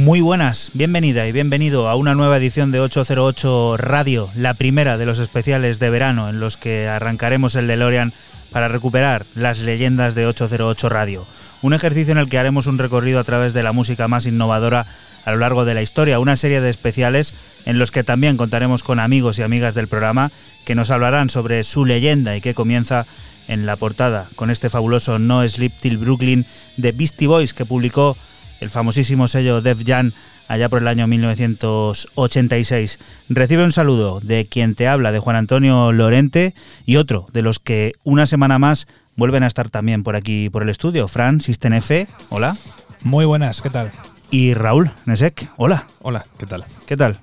Muy 0.00 0.22
buenas, 0.22 0.70
bienvenida 0.72 1.28
y 1.28 1.32
bienvenido 1.32 1.86
a 1.86 1.94
una 1.94 2.14
nueva 2.14 2.38
edición 2.38 2.72
de 2.72 2.80
808 2.80 3.76
Radio, 3.76 4.30
la 4.34 4.54
primera 4.54 4.96
de 4.96 5.04
los 5.04 5.18
especiales 5.18 5.78
de 5.78 5.90
verano 5.90 6.30
en 6.30 6.40
los 6.40 6.56
que 6.56 6.88
arrancaremos 6.88 7.54
el 7.54 7.66
DeLorean 7.66 8.14
para 8.50 8.68
recuperar 8.68 9.26
las 9.34 9.58
leyendas 9.58 10.14
de 10.14 10.24
808 10.24 10.88
Radio. 10.88 11.26
Un 11.60 11.74
ejercicio 11.74 12.12
en 12.12 12.18
el 12.18 12.30
que 12.30 12.38
haremos 12.38 12.66
un 12.66 12.78
recorrido 12.78 13.20
a 13.20 13.24
través 13.24 13.52
de 13.52 13.62
la 13.62 13.72
música 13.72 14.08
más 14.08 14.24
innovadora 14.24 14.86
a 15.26 15.32
lo 15.32 15.36
largo 15.36 15.66
de 15.66 15.74
la 15.74 15.82
historia, 15.82 16.18
una 16.18 16.36
serie 16.36 16.62
de 16.62 16.70
especiales 16.70 17.34
en 17.66 17.78
los 17.78 17.90
que 17.90 18.02
también 18.02 18.38
contaremos 18.38 18.82
con 18.82 19.00
amigos 19.00 19.38
y 19.38 19.42
amigas 19.42 19.74
del 19.74 19.86
programa 19.86 20.32
que 20.64 20.74
nos 20.74 20.90
hablarán 20.90 21.28
sobre 21.28 21.62
su 21.62 21.84
leyenda 21.84 22.34
y 22.34 22.40
que 22.40 22.54
comienza 22.54 23.04
en 23.48 23.66
la 23.66 23.76
portada 23.76 24.28
con 24.34 24.48
este 24.50 24.70
fabuloso 24.70 25.18
No 25.18 25.46
Sleep 25.46 25.74
Till 25.78 25.98
Brooklyn 25.98 26.46
de 26.78 26.92
Beastie 26.92 27.28
Boys 27.28 27.52
que 27.52 27.66
publicó 27.66 28.16
el 28.60 28.70
famosísimo 28.70 29.26
sello 29.28 29.60
Def 29.60 29.82
Jam 29.84 30.12
allá 30.48 30.68
por 30.68 30.82
el 30.82 30.88
año 30.88 31.06
1986. 31.06 32.98
Recibe 33.28 33.64
un 33.64 33.72
saludo 33.72 34.20
de 34.20 34.46
quien 34.46 34.74
te 34.74 34.88
habla, 34.88 35.12
de 35.12 35.18
Juan 35.18 35.36
Antonio 35.36 35.92
Lorente, 35.92 36.54
y 36.86 36.96
otro 36.96 37.26
de 37.32 37.42
los 37.42 37.58
que 37.58 37.92
una 38.04 38.26
semana 38.26 38.58
más 38.58 38.86
vuelven 39.16 39.42
a 39.42 39.46
estar 39.46 39.68
también 39.70 40.02
por 40.02 40.16
aquí 40.16 40.50
por 40.50 40.62
el 40.62 40.68
estudio. 40.68 41.08
Fran 41.08 41.40
Sistenefe, 41.40 42.08
hola. 42.28 42.56
Muy 43.02 43.24
buenas, 43.24 43.60
¿qué 43.62 43.70
tal? 43.70 43.92
Y 44.30 44.54
Raúl 44.54 44.90
Nesek, 45.06 45.48
hola. 45.56 45.86
Hola, 46.02 46.24
¿qué 46.38 46.46
tal? 46.46 46.64
¿Qué 46.86 46.96
tal? 46.96 47.20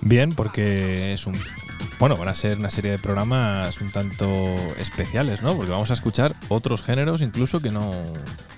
Bien, 0.00 0.30
porque 0.30 1.14
es 1.14 1.26
un 1.26 1.34
bueno, 1.98 2.16
van 2.16 2.28
a 2.28 2.34
ser 2.34 2.58
una 2.58 2.70
serie 2.70 2.90
de 2.90 2.98
programas 2.98 3.80
un 3.80 3.90
tanto 3.90 4.26
especiales, 4.78 5.42
¿no? 5.42 5.54
Porque 5.54 5.70
vamos 5.70 5.90
a 5.90 5.94
escuchar 5.94 6.34
otros 6.48 6.82
géneros 6.82 7.22
incluso 7.22 7.60
que 7.60 7.70
no... 7.70 7.92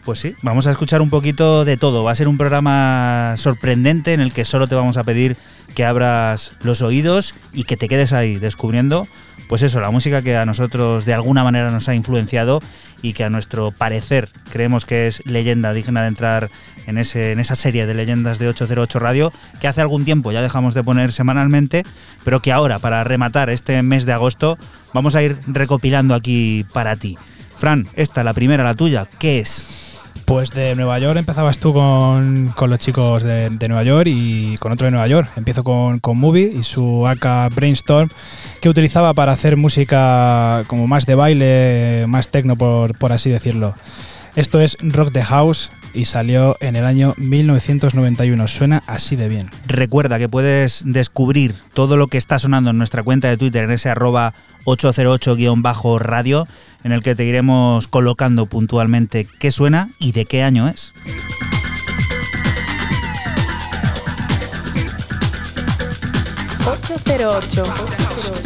Pues 0.05 0.19
sí, 0.19 0.35
vamos 0.43 0.67
a 0.67 0.71
escuchar 0.71 1.01
un 1.01 1.11
poquito 1.11 1.65
de 1.65 1.77
todo. 1.77 2.05
Va 2.05 2.13
a 2.13 2.15
ser 2.15 2.29
un 2.29 2.37
programa 2.37 3.35
sorprendente 3.39 4.13
en 4.13 4.21
el 4.21 4.33
que 4.33 4.45
solo 4.45 4.67
te 4.67 4.75
vamos 4.75 4.97
a 4.97 5.05
pedir 5.05 5.37
que 5.75 5.85
abras 5.85 6.53
los 6.63 6.83
oídos 6.83 7.35
y 7.53 7.65
que 7.65 7.77
te 7.77 7.89
quedes 7.89 8.13
ahí 8.13 8.37
descubriendo, 8.37 9.07
pues 9.49 9.63
eso, 9.63 9.81
la 9.81 9.91
música 9.91 10.23
que 10.23 10.37
a 10.37 10.45
nosotros 10.45 11.05
de 11.05 11.15
alguna 11.15 11.45
manera 11.45 11.71
nos 11.71 11.89
ha 11.89 11.95
influenciado 11.95 12.61
y 13.03 13.13
que 13.13 13.25
a 13.25 13.31
nuestro 13.31 13.71
parecer 13.73 14.29
creemos 14.51 14.87
que 14.87 15.07
es 15.07 15.25
leyenda 15.27 15.73
digna 15.73 16.03
de 16.03 16.09
entrar 16.09 16.51
en, 16.87 16.99
ese, 16.99 17.33
en 17.33 17.41
esa 17.41 17.57
serie 17.57 17.87
de 17.87 17.95
leyendas 17.95 18.39
de 18.39 18.49
808 18.49 18.99
Radio 18.99 19.33
que 19.61 19.69
hace 19.69 19.81
algún 19.81 20.05
tiempo 20.05 20.33
ya 20.33 20.43
dejamos 20.43 20.75
de 20.75 20.83
poner 20.83 21.13
semanalmente, 21.13 21.83
pero 22.25 22.41
que 22.41 22.53
ahora 22.53 22.79
para 22.79 23.05
rematar 23.15 23.49
este 23.49 23.81
mes 23.83 24.07
de 24.07 24.13
agosto 24.13 24.59
vamos 24.93 25.15
a 25.15 25.23
ir 25.23 25.39
recopilando 25.47 26.17
aquí 26.17 26.67
para 26.73 26.97
ti. 26.97 27.17
Fran, 27.57 27.87
esta, 27.95 28.25
la 28.25 28.33
primera, 28.33 28.65
la 28.65 28.75
tuya, 28.75 29.07
¿qué 29.21 29.39
es? 29.39 30.11
Pues 30.25 30.51
de 30.51 30.75
Nueva 30.75 30.99
York 30.99 31.17
empezabas 31.17 31.59
tú 31.59 31.73
con, 31.73 32.49
con 32.57 32.71
los 32.71 32.81
chicos 32.81 33.23
de, 33.23 33.51
Nueva 33.69 33.85
York 33.85 34.09
y 34.09 34.57
con 34.57 34.73
otro 34.73 34.87
de 34.87 34.91
Nueva 34.91 35.07
York. 35.07 35.29
Empiezo 35.37 35.63
con, 35.63 36.01
con 36.01 36.19
Movie 36.19 36.53
y 36.59 36.65
su 36.65 37.07
AK 37.07 37.55
Brainstorm 37.55 38.09
que 38.61 38.69
utilizaba 38.69 39.15
para 39.15 39.31
hacer 39.31 39.57
música 39.57 40.65
como 40.67 40.89
más 40.89 41.07
de 41.07 41.15
baile, 41.15 42.07
más 42.09 42.29
techno 42.33 42.57
por, 42.57 42.99
por 42.99 43.13
así 43.13 43.31
decirlo. 43.31 43.75
Esto 44.35 44.61
es 44.61 44.77
Rock 44.81 45.13
the 45.13 45.23
House 45.23 45.71
y 45.95 46.05
salió 46.05 46.57
en 46.61 46.77
el 46.77 46.85
año 46.85 47.15
1991. 47.17 48.49
Suena 48.49 48.83
así 48.87 49.17
de 49.17 49.29
bien. 49.29 49.49
Recuerda 49.67 50.19
que 50.19 50.29
puedes 50.29 50.83
descubrir 50.85 51.55
todo 51.73 51.97
lo 51.97 52.09
que 52.09 52.19
está 52.19 52.39
sonando 52.39 52.71
en 52.71 52.79
nuestra 52.79 53.03
cuenta 53.03 53.29
de 53.29 53.37
Twitter 53.37 53.65
en 53.65 53.71
ese 53.71 53.89
arroba 53.89 54.35
808-radio 54.65 56.47
en 56.83 56.93
el 56.93 57.03
que 57.03 57.15
te 57.15 57.25
iremos 57.25 57.89
colocando 57.89 58.47
puntualmente 58.47 59.27
qué 59.39 59.51
suena 59.51 59.89
y 59.99 60.13
de 60.13 60.27
qué 60.27 60.43
año 60.43 60.69
es. 60.69 60.93
...808. 66.65 68.44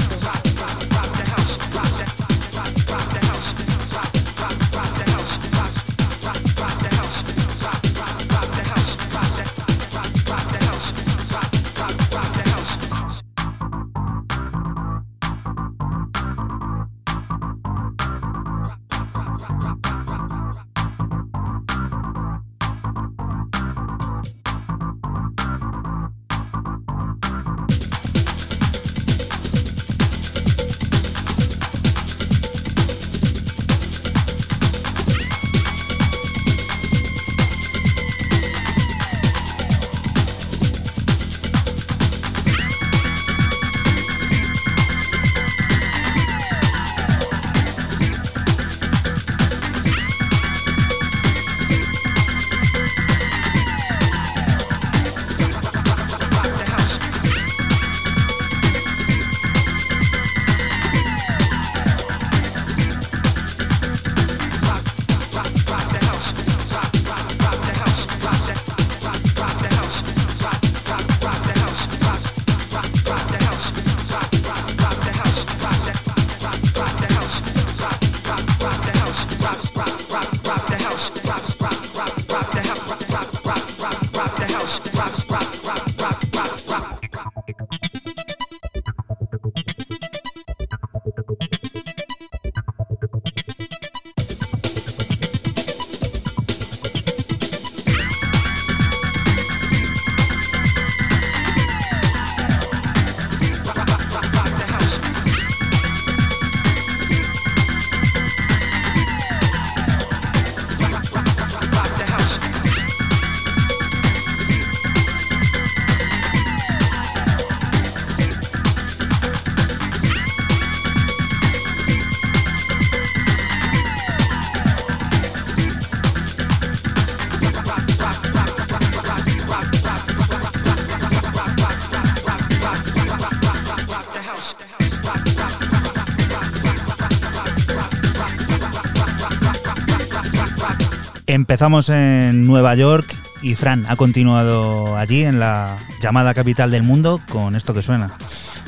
Empezamos 141.49 141.89
en 141.89 142.47
Nueva 142.47 142.75
York 142.75 143.07
y 143.41 143.55
Fran 143.55 143.87
ha 143.89 143.97
continuado 143.97 144.99
allí 144.99 145.25
en 145.25 145.41
la 145.41 145.79
llamada 145.99 146.35
capital 146.35 146.71
del 146.71 146.83
mundo 146.83 147.23
con 147.31 147.57
esto 147.57 147.73
que 147.73 147.81
suena. 147.81 148.11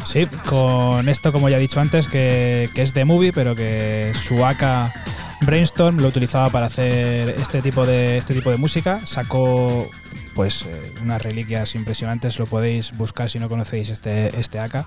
Sí, 0.06 0.27
con 0.49 1.06
esto 1.11 1.31
como 1.31 1.50
ya 1.50 1.59
he 1.59 1.61
dicho 1.61 1.79
antes 1.79 2.06
que, 2.06 2.71
es 2.75 2.94
de 2.94 3.05
movie 3.05 3.35
pero 3.35 3.55
que 3.55 4.15
su 4.27 4.43
AK 4.46 4.94
Brainstorm 5.43 5.99
lo 5.99 6.08
utilizaba 6.08 6.49
para 6.49 6.67
hacer 6.67 7.29
este 7.39 7.60
tipo 7.60 7.87
de, 7.87 8.17
este 8.17 8.32
tipo 8.32 8.51
de 8.51 8.56
música. 8.56 8.99
Sacó 9.05 9.87
pues 10.34 10.63
eh, 10.63 10.93
unas 11.03 11.20
reliquias 11.20 11.75
impresionantes, 11.75 12.39
lo 12.39 12.46
podéis 12.46 12.96
buscar 12.96 13.29
si 13.29 13.39
no 13.39 13.51
conocéis 13.51 13.91
este, 13.91 14.41
este 14.41 14.58
AK. 14.58 14.87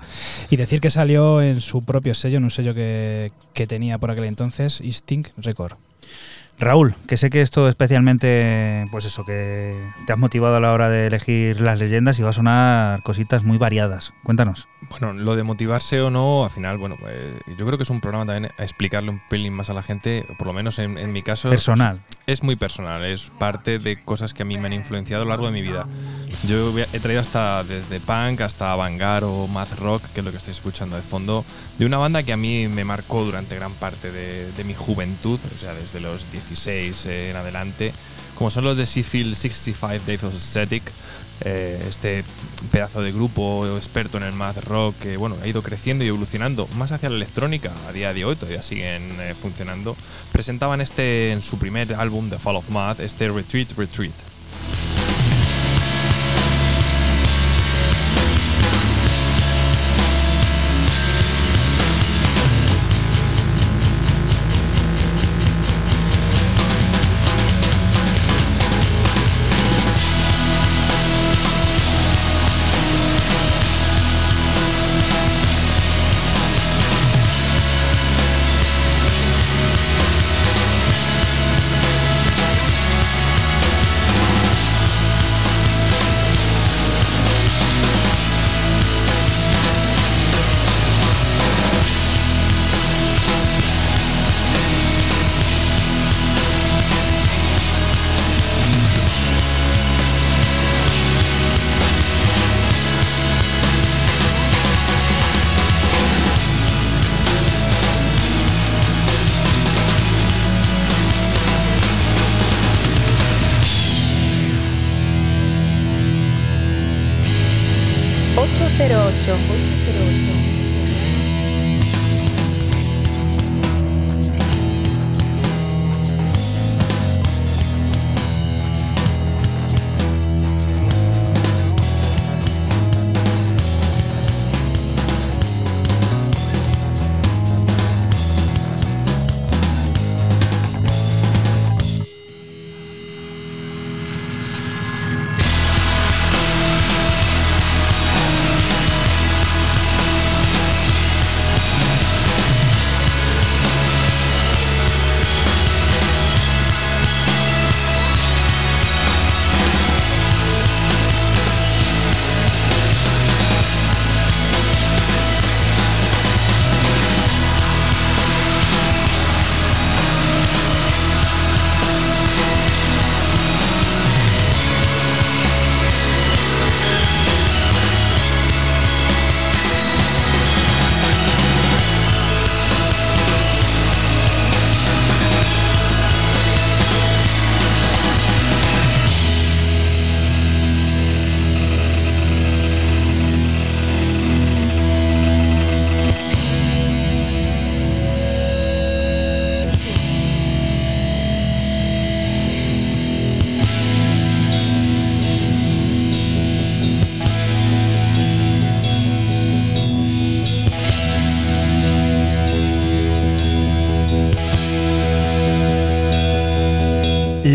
Y 0.50 0.56
decir 0.56 0.80
que 0.80 0.90
salió 0.90 1.40
en 1.40 1.60
su 1.60 1.80
propio 1.80 2.16
sello, 2.16 2.38
en 2.38 2.44
un 2.44 2.50
sello 2.50 2.74
que, 2.74 3.30
que 3.52 3.68
tenía 3.68 3.98
por 3.98 4.10
aquel 4.10 4.24
entonces, 4.24 4.80
Instinct 4.80 5.30
Record. 5.36 5.76
Raúl, 6.58 6.94
que 7.08 7.16
sé 7.16 7.30
que 7.30 7.42
esto 7.42 7.68
especialmente, 7.68 8.84
pues 8.90 9.04
eso, 9.04 9.24
que 9.24 9.76
te 10.06 10.12
has 10.12 10.18
motivado 10.18 10.56
a 10.56 10.60
la 10.60 10.72
hora 10.72 10.88
de 10.88 11.08
elegir 11.08 11.60
las 11.60 11.78
leyendas 11.78 12.18
y 12.18 12.22
va 12.22 12.30
a 12.30 12.34
sonar 12.34 13.02
cositas 13.02 13.42
muy 13.42 13.58
variadas. 13.58 14.12
Cuéntanos. 14.22 14.68
Bueno, 14.90 15.12
lo 15.12 15.34
de 15.34 15.42
motivarse 15.42 16.00
o 16.00 16.10
no, 16.10 16.44
al 16.44 16.50
final, 16.50 16.78
bueno, 16.78 16.96
eh, 17.08 17.40
yo 17.58 17.66
creo 17.66 17.78
que 17.78 17.82
es 17.82 17.90
un 17.90 18.00
programa 18.00 18.26
también 18.26 18.52
a 18.56 18.62
explicarle 18.62 19.10
un 19.10 19.20
pelín 19.28 19.52
más 19.52 19.70
a 19.70 19.74
la 19.74 19.82
gente, 19.82 20.26
por 20.38 20.46
lo 20.46 20.52
menos 20.52 20.78
en, 20.78 21.12
mi 21.12 21.22
caso. 21.22 21.48
Personal. 21.50 22.00
Es 22.26 22.42
muy 22.42 22.56
personal, 22.56 23.04
es 23.04 23.30
parte 23.38 23.78
de 23.78 24.02
cosas 24.02 24.32
que 24.34 24.42
a 24.42 24.46
mí 24.46 24.56
me 24.56 24.66
han 24.66 24.72
influenciado 24.72 25.22
a 25.22 25.24
lo 25.24 25.30
largo 25.30 25.46
de 25.46 25.52
mi 25.52 25.62
vida. 25.62 25.88
Yo 26.46 26.72
he 26.78 27.00
traído 27.00 27.20
hasta 27.20 27.64
desde 27.64 28.00
punk 28.00 28.40
hasta 28.40 28.74
vanguard 28.76 29.24
o 29.24 29.46
math 29.46 29.78
rock, 29.78 30.02
que 30.12 30.20
es 30.20 30.24
lo 30.24 30.30
que 30.30 30.38
estoy 30.38 30.52
escuchando 30.52 30.96
de 30.96 31.02
fondo, 31.02 31.44
de 31.78 31.86
una 31.86 31.98
banda 31.98 32.22
que 32.22 32.32
a 32.32 32.36
mí 32.36 32.68
me 32.68 32.84
marcó 32.84 33.24
durante 33.24 33.56
gran 33.56 33.72
parte 33.72 34.12
de, 34.12 34.52
de 34.52 34.64
mi 34.64 34.74
juventud, 34.74 35.40
o 35.52 35.58
sea, 35.58 35.74
desde 35.74 36.00
los 36.00 36.30
16 36.48 37.06
en 37.06 37.36
adelante, 37.36 37.92
como 38.36 38.50
son 38.50 38.64
los 38.64 38.76
de 38.76 38.86
Seafield 38.86 39.34
65 39.34 40.04
Days 40.06 40.24
of 40.24 40.34
Aesthetic, 40.34 40.82
eh, 41.40 41.84
este 41.88 42.24
pedazo 42.70 43.02
de 43.02 43.10
grupo 43.10 43.66
experto 43.76 44.18
en 44.18 44.24
el 44.24 44.32
math 44.32 44.64
rock 44.64 44.96
que 45.00 45.16
bueno, 45.16 45.36
ha 45.42 45.46
ido 45.48 45.62
creciendo 45.62 46.04
y 46.04 46.08
evolucionando 46.08 46.68
más 46.76 46.92
hacia 46.92 47.10
la 47.10 47.16
electrónica 47.16 47.72
a 47.88 47.92
día 47.92 48.14
de 48.14 48.24
hoy, 48.24 48.36
todavía 48.36 48.62
siguen 48.62 49.10
eh, 49.20 49.34
funcionando, 49.40 49.96
presentaban 50.32 50.80
este 50.80 51.32
en 51.32 51.42
su 51.42 51.58
primer 51.58 51.94
álbum, 51.94 52.30
The 52.30 52.38
Fall 52.38 52.56
of 52.56 52.68
Math, 52.70 53.00
este 53.00 53.28
Retreat 53.28 53.72
Retreat. 53.76 54.14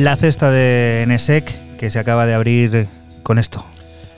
La 0.09 0.15
cesta 0.15 0.49
de 0.49 1.05
NSEC 1.07 1.77
que 1.77 1.91
se 1.91 1.99
acaba 1.99 2.25
de 2.25 2.33
abrir 2.33 2.87
con 3.21 3.37
esto. 3.37 3.63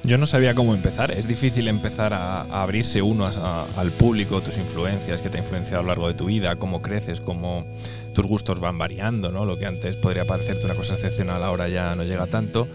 Yo 0.03 0.17
no 0.17 0.25
sabía 0.25 0.53
cómo 0.53 0.73
empezar. 0.73 1.11
Es 1.11 1.27
difícil 1.27 1.67
empezar 1.67 2.13
a, 2.13 2.43
a 2.43 2.63
abrirse 2.63 3.01
uno 3.01 3.25
a- 3.25 3.31
a- 3.31 3.65
al 3.75 3.91
público, 3.91 4.39
tus 4.41 4.57
influencias, 4.57 5.19
que 5.19 5.29
te 5.29 5.35
ha 5.37 5.41
influenciado 5.41 5.79
a 5.79 5.81
lo 5.81 5.87
largo 5.89 6.07
de 6.07 6.13
tu 6.13 6.27
vida, 6.27 6.55
cómo 6.55 6.81
creces, 6.81 7.19
cómo 7.19 7.65
tus 8.13 8.25
gustos 8.25 8.61
van 8.61 8.77
variando, 8.77 9.33
¿no? 9.33 9.43
Lo 9.43 9.59
que 9.59 9.65
antes 9.65 9.97
podría 9.97 10.23
parecerte 10.23 10.63
una 10.65 10.75
cosa 10.75 10.93
excepcional 10.93 11.43
ahora 11.43 11.67
ya 11.67 11.93
no 11.93 12.03
llega 12.05 12.25
tanto. 12.25 12.69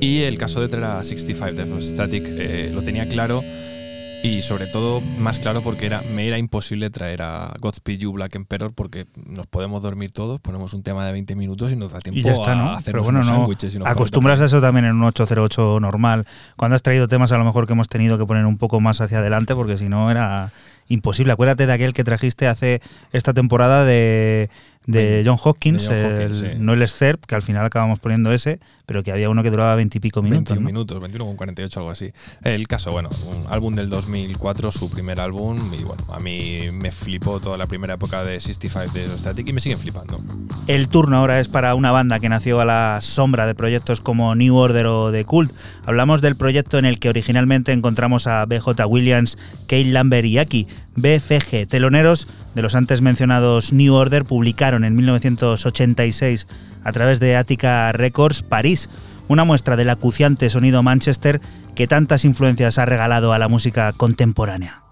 Y 0.00 0.22
el 0.22 0.38
caso 0.38 0.62
de 0.62 0.68
traer 0.68 0.86
a 0.86 1.04
65 1.04 1.52
de 1.76 1.82
Static 1.82 2.24
eh, 2.28 2.70
lo 2.72 2.82
tenía 2.82 3.06
claro 3.08 3.42
y 4.24 4.40
sobre 4.40 4.66
todo 4.66 5.02
más 5.02 5.38
claro 5.38 5.62
porque 5.62 5.84
era, 5.84 6.00
me 6.00 6.26
era 6.26 6.38
imposible 6.38 6.88
traer 6.88 7.20
a 7.20 7.52
Godspeed 7.60 7.98
You 7.98 8.12
Black 8.12 8.34
Emperor 8.36 8.72
porque 8.72 9.04
nos 9.16 9.46
podemos 9.46 9.82
dormir 9.82 10.12
todos, 10.12 10.40
ponemos 10.40 10.72
un 10.72 10.82
tema 10.82 11.04
de 11.04 11.12
20 11.12 11.36
minutos 11.36 11.70
y 11.72 11.76
nos 11.76 11.92
da 11.92 12.00
tiempo 12.00 12.18
Y 12.18 12.22
ya 12.22 12.32
está, 12.32 12.52
a 12.52 12.54
¿no? 12.54 12.70
hacernos 12.70 12.84
Pero 12.84 13.02
bueno, 13.02 13.18
unos 13.18 13.30
no. 13.30 13.36
sándwiches 13.36 13.74
unos 13.74 13.86
Acostumbras 13.86 14.40
a 14.40 14.46
eso 14.46 14.62
también 14.62 14.86
en 14.86 14.92
un 14.96 15.02
808 15.02 15.78
normal. 15.78 16.26
Cuando 16.56 16.74
has 16.74 16.80
traído 16.80 17.06
temas 17.06 17.32
a 17.32 17.36
lo 17.36 17.44
mejor 17.44 17.66
que 17.66 17.74
hemos 17.74 17.88
tenido 17.90 18.16
que 18.16 18.24
poner 18.24 18.46
un 18.46 18.56
poco 18.56 18.80
más 18.80 19.02
hacia 19.02 19.18
adelante 19.18 19.54
porque 19.54 19.76
si 19.76 19.90
no 19.90 20.10
era 20.10 20.50
imposible. 20.88 21.32
Acuérdate 21.32 21.66
de 21.66 21.72
aquel 21.74 21.92
que 21.92 22.04
trajiste 22.04 22.48
hace 22.48 22.80
esta 23.12 23.34
temporada 23.34 23.84
de, 23.84 24.48
de 24.86 25.22
John 25.24 25.38
Hopkins, 25.42 25.88
de 25.88 26.02
John 26.02 26.12
Hopkins, 26.12 26.42
el- 26.42 26.50
sí. 26.52 26.56
no 26.58 26.72
el 26.74 26.86
SERP, 26.88 27.24
que 27.24 27.34
al 27.34 27.42
final 27.42 27.64
acabamos 27.64 27.98
poniendo 28.00 28.32
ese, 28.32 28.60
pero 28.86 29.02
que 29.02 29.12
había 29.12 29.30
uno 29.30 29.42
que 29.42 29.50
duraba 29.50 29.74
veintipico 29.76 30.20
minutos. 30.20 30.50
21 30.56 30.60
¿no? 30.60 30.66
minutos, 30.66 31.00
21 31.00 31.24
con 31.24 31.36
48, 31.36 31.80
algo 31.80 31.90
así. 31.90 32.12
El 32.42 32.68
caso, 32.68 32.90
bueno, 32.90 33.08
un 33.30 33.50
álbum 33.52 33.74
del 33.74 33.88
2004, 33.88 34.70
su 34.70 34.90
primer 34.90 35.20
álbum, 35.20 35.56
y 35.72 35.82
bueno, 35.84 36.04
a 36.12 36.20
mí 36.20 36.64
me 36.72 36.90
flipó 36.90 37.40
toda 37.40 37.56
la 37.56 37.66
primera 37.66 37.94
época 37.94 38.24
de 38.24 38.40
65 38.40 38.92
de 38.92 39.08
Static 39.08 39.48
y 39.48 39.52
me 39.54 39.60
siguen 39.60 39.78
flipando. 39.78 40.18
El 40.66 40.88
turno 40.88 41.16
ahora 41.16 41.40
es 41.40 41.48
para 41.48 41.74
una 41.74 41.90
banda 41.92 42.20
que 42.20 42.28
nació 42.28 42.60
a 42.60 42.64
la 42.66 42.98
sombra 43.00 43.46
de 43.46 43.54
proyectos 43.54 44.00
como 44.02 44.34
New 44.34 44.54
Order 44.54 44.86
o 44.86 45.10
The 45.10 45.24
Cult. 45.24 45.50
Hablamos 45.86 46.20
del 46.20 46.36
proyecto 46.36 46.78
en 46.78 46.84
el 46.84 46.98
que 46.98 47.08
originalmente 47.08 47.72
encontramos 47.72 48.26
a 48.26 48.44
BJ 48.44 48.86
Williams, 48.86 49.38
Kate 49.62 49.84
Lambert 49.86 50.26
y 50.26 50.38
Aki. 50.38 50.66
BFG, 50.96 51.66
teloneros 51.68 52.28
de 52.54 52.62
los 52.62 52.74
antes 52.74 53.02
mencionados 53.02 53.72
New 53.72 53.94
Order, 53.94 54.24
publicaron 54.24 54.84
en 54.84 54.94
1986 54.94 56.46
a 56.84 56.92
través 56.92 57.20
de 57.20 57.36
Attica 57.36 57.92
Records 57.92 58.42
París, 58.42 58.88
una 59.28 59.44
muestra 59.44 59.76
del 59.76 59.90
acuciante 59.90 60.50
sonido 60.50 60.82
Manchester 60.82 61.40
que 61.74 61.86
tantas 61.86 62.24
influencias 62.24 62.78
ha 62.78 62.84
regalado 62.84 63.32
a 63.32 63.38
la 63.38 63.48
música 63.48 63.92
contemporánea. 63.96 64.82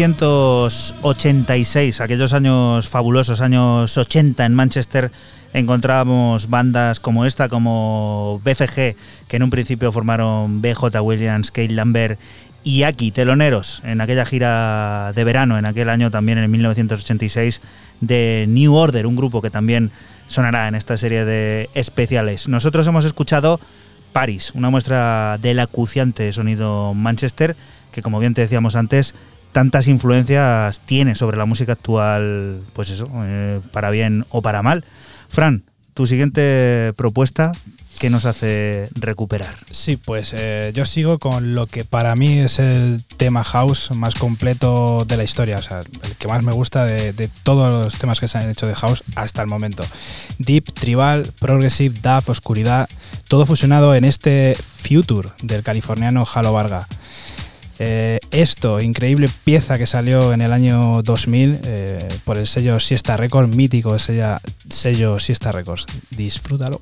...1986, 0.00 2.00
aquellos 2.00 2.32
años 2.32 2.88
fabulosos, 2.88 3.42
años 3.42 3.98
80 3.98 4.46
en 4.46 4.54
Manchester, 4.54 5.10
encontrábamos 5.52 6.48
bandas 6.48 7.00
como 7.00 7.26
esta, 7.26 7.50
como 7.50 8.40
BCG, 8.42 8.96
que 9.28 9.36
en 9.36 9.42
un 9.42 9.50
principio 9.50 9.92
formaron 9.92 10.62
BJ 10.62 11.02
Williams, 11.02 11.50
Kate 11.50 11.74
Lambert 11.74 12.18
y 12.64 12.84
Aki, 12.84 13.10
teloneros, 13.10 13.82
en 13.84 14.00
aquella 14.00 14.24
gira 14.24 15.12
de 15.14 15.22
verano, 15.22 15.58
en 15.58 15.66
aquel 15.66 15.90
año 15.90 16.10
también, 16.10 16.38
en 16.38 16.50
1986, 16.50 17.60
de 18.00 18.46
New 18.48 18.74
Order, 18.74 19.06
un 19.06 19.16
grupo 19.16 19.42
que 19.42 19.50
también 19.50 19.90
sonará 20.28 20.66
en 20.68 20.76
esta 20.76 20.96
serie 20.96 21.26
de 21.26 21.68
especiales. 21.74 22.48
Nosotros 22.48 22.86
hemos 22.86 23.04
escuchado 23.04 23.60
Paris, 24.14 24.52
una 24.54 24.70
muestra 24.70 25.36
del 25.42 25.58
acuciante 25.58 26.32
sonido 26.32 26.94
Manchester, 26.94 27.54
que 27.92 28.00
como 28.00 28.18
bien 28.18 28.32
te 28.32 28.40
decíamos 28.40 28.76
antes, 28.76 29.14
tantas 29.52 29.88
influencias 29.88 30.80
tiene 30.80 31.14
sobre 31.14 31.36
la 31.36 31.44
música 31.44 31.72
actual, 31.72 32.62
pues 32.72 32.90
eso, 32.90 33.10
eh, 33.24 33.60
para 33.72 33.90
bien 33.90 34.24
o 34.30 34.42
para 34.42 34.62
mal. 34.62 34.84
Fran, 35.28 35.64
tu 35.94 36.06
siguiente 36.06 36.92
propuesta, 36.96 37.52
¿qué 37.98 38.10
nos 38.10 38.24
hace 38.24 38.88
recuperar? 38.94 39.54
Sí, 39.70 39.96
pues 39.96 40.32
eh, 40.36 40.72
yo 40.74 40.86
sigo 40.86 41.18
con 41.18 41.54
lo 41.54 41.66
que 41.66 41.84
para 41.84 42.16
mí 42.16 42.38
es 42.38 42.58
el 42.58 43.04
tema 43.16 43.44
house 43.44 43.90
más 43.94 44.14
completo 44.14 45.04
de 45.04 45.16
la 45.16 45.24
historia, 45.24 45.58
o 45.58 45.62
sea, 45.62 45.80
el 45.80 46.16
que 46.16 46.28
más 46.28 46.42
me 46.42 46.52
gusta 46.52 46.84
de, 46.84 47.12
de 47.12 47.28
todos 47.42 47.70
los 47.70 48.00
temas 48.00 48.20
que 48.20 48.28
se 48.28 48.38
han 48.38 48.48
hecho 48.48 48.66
de 48.66 48.74
house 48.74 49.02
hasta 49.16 49.42
el 49.42 49.48
momento. 49.48 49.84
Deep, 50.38 50.72
tribal, 50.72 51.30
progressive, 51.38 51.98
dub, 52.02 52.30
oscuridad, 52.30 52.88
todo 53.28 53.44
fusionado 53.46 53.94
en 53.94 54.04
este 54.04 54.56
Future 54.56 55.28
del 55.42 55.62
californiano 55.62 56.26
Halo 56.32 56.52
Varga. 56.52 56.88
Eh, 57.82 58.18
esto, 58.30 58.78
increíble 58.78 59.30
pieza 59.42 59.78
que 59.78 59.86
salió 59.86 60.34
en 60.34 60.42
el 60.42 60.52
año 60.52 61.02
2000 61.02 61.60
eh, 61.64 62.08
por 62.24 62.36
el 62.36 62.46
sello 62.46 62.78
Siesta 62.78 63.16
Records, 63.16 63.48
mítico 63.56 63.98
sello, 63.98 64.36
sello 64.68 65.18
Siesta 65.18 65.50
Records. 65.50 65.86
Disfrútalo. 66.10 66.78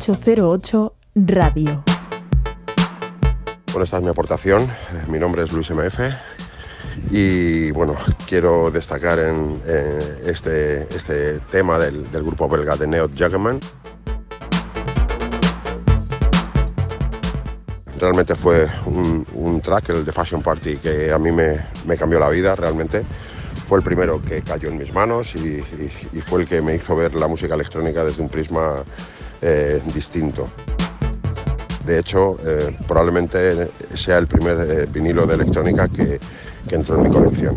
808 0.00 0.94
Radio. 1.14 1.84
Bueno, 3.66 3.84
esta 3.84 3.98
es 3.98 4.02
mi 4.02 4.08
aportación. 4.08 4.62
Eh, 4.62 5.04
Mi 5.08 5.18
nombre 5.18 5.42
es 5.44 5.52
Luis 5.52 5.70
MF 5.70 6.00
y 7.10 7.70
bueno, 7.72 7.96
quiero 8.26 8.70
destacar 8.70 9.18
en, 9.18 9.60
eh, 9.66 10.22
este, 10.24 10.82
este 10.96 11.40
tema 11.50 11.78
del, 11.78 12.06
grupo 12.10 12.48
belga 12.48 12.76
de 12.76 12.86
Neo 12.86 13.10
Jaggerman. 13.14 13.60
Realmente 17.98 18.34
fue 18.36 18.68
un, 18.86 19.60
track, 19.60 19.90
el 19.90 20.04
de 20.06 20.12
Fashion 20.12 20.40
Party, 20.40 20.78
que 20.78 21.12
a 21.12 21.18
mí 21.18 21.30
me, 21.30 21.60
cambió 21.98 22.18
la 22.18 22.30
vida 22.30 22.54
realmente. 22.54 23.02
Fue 23.68 23.76
el 23.76 23.84
primero 23.84 24.22
que 24.22 24.40
cayó 24.40 24.70
en 24.70 24.78
mis 24.78 24.94
manos 24.94 25.34
y 25.36 25.60
fue 26.22 26.40
el 26.40 26.48
que 26.48 26.62
me 26.62 26.74
hizo 26.74 26.96
ver 26.96 27.14
la 27.14 27.28
música 27.28 27.54
electrónica 27.54 28.02
desde 28.02 28.22
un 28.22 28.30
prisma 28.30 28.82
eh, 29.42 29.80
distinto. 29.94 30.48
De 31.86 31.98
hecho, 31.98 32.36
eh, 32.44 32.76
probablemente 32.86 33.70
sea 33.94 34.18
el 34.18 34.26
primer 34.26 34.58
eh, 34.60 34.86
vinilo 34.86 35.26
de 35.26 35.34
electrónica 35.34 35.88
que, 35.88 36.20
entró 36.70 36.96
en 36.96 37.02
mi 37.04 37.10
colección. 37.10 37.56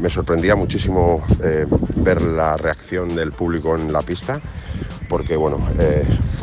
Me 0.00 0.10
sorprendía 0.10 0.56
muchísimo 0.56 1.22
ver 1.96 2.22
la 2.22 2.56
reacción 2.56 3.14
del 3.14 3.30
público 3.30 3.76
en 3.76 3.92
la 3.92 4.02
pista, 4.02 4.40
porque 5.08 5.36
bueno, 5.36 5.58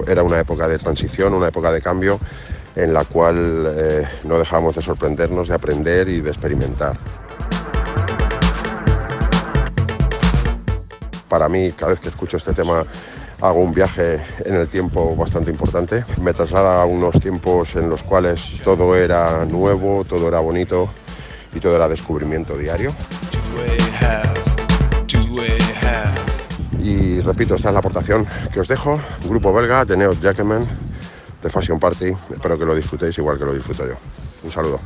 era 0.07 0.23
una 0.23 0.39
época 0.39 0.67
de 0.69 0.79
transición, 0.79 1.33
una 1.33 1.49
época 1.49 1.71
de 1.71 1.81
cambio 1.81 2.19
en 2.75 2.93
la 2.93 3.03
cual 3.03 4.07
no 4.23 4.39
dejábamos 4.39 4.75
de 4.75 4.81
sorprendernos, 4.81 5.49
de 5.49 5.55
aprender 5.55 6.07
y 6.07 6.21
de 6.21 6.29
experimentar. 6.29 6.97
Mí, 11.51 11.71
cada 11.73 11.91
vez 11.91 11.99
que 11.99 12.09
escucho 12.09 12.37
este 12.37 12.53
tema, 12.53 12.83
hago 13.41 13.59
un 13.59 13.71
viaje 13.71 14.21
en 14.45 14.55
el 14.55 14.67
tiempo 14.67 15.15
bastante 15.15 15.51
importante. 15.51 16.05
Me 16.21 16.33
traslada 16.33 16.81
a 16.81 16.85
unos 16.85 17.19
tiempos 17.19 17.75
en 17.75 17.89
los 17.89 18.03
cuales 18.03 18.61
todo 18.63 18.95
era 18.95 19.45
nuevo, 19.45 20.03
todo 20.05 20.27
era 20.27 20.39
bonito 20.39 20.89
y 21.53 21.59
todo 21.59 21.75
era 21.75 21.87
descubrimiento 21.87 22.55
diario. 22.55 22.93
Y 26.83 27.21
repito, 27.21 27.55
esta 27.55 27.69
es 27.69 27.73
la 27.73 27.79
aportación 27.79 28.27
que 28.51 28.59
os 28.59 28.67
dejo. 28.67 28.99
Grupo 29.25 29.53
belga 29.53 29.85
de 29.85 29.97
Neo 29.97 30.13
Jackeman 30.13 30.67
de 31.41 31.49
Fashion 31.49 31.79
Party. 31.79 32.13
Espero 32.31 32.57
que 32.57 32.65
lo 32.65 32.75
disfrutéis 32.75 33.17
igual 33.17 33.37
que 33.37 33.45
lo 33.45 33.53
disfruto 33.53 33.87
yo. 33.87 33.95
Un 34.43 34.51
saludo. 34.51 34.79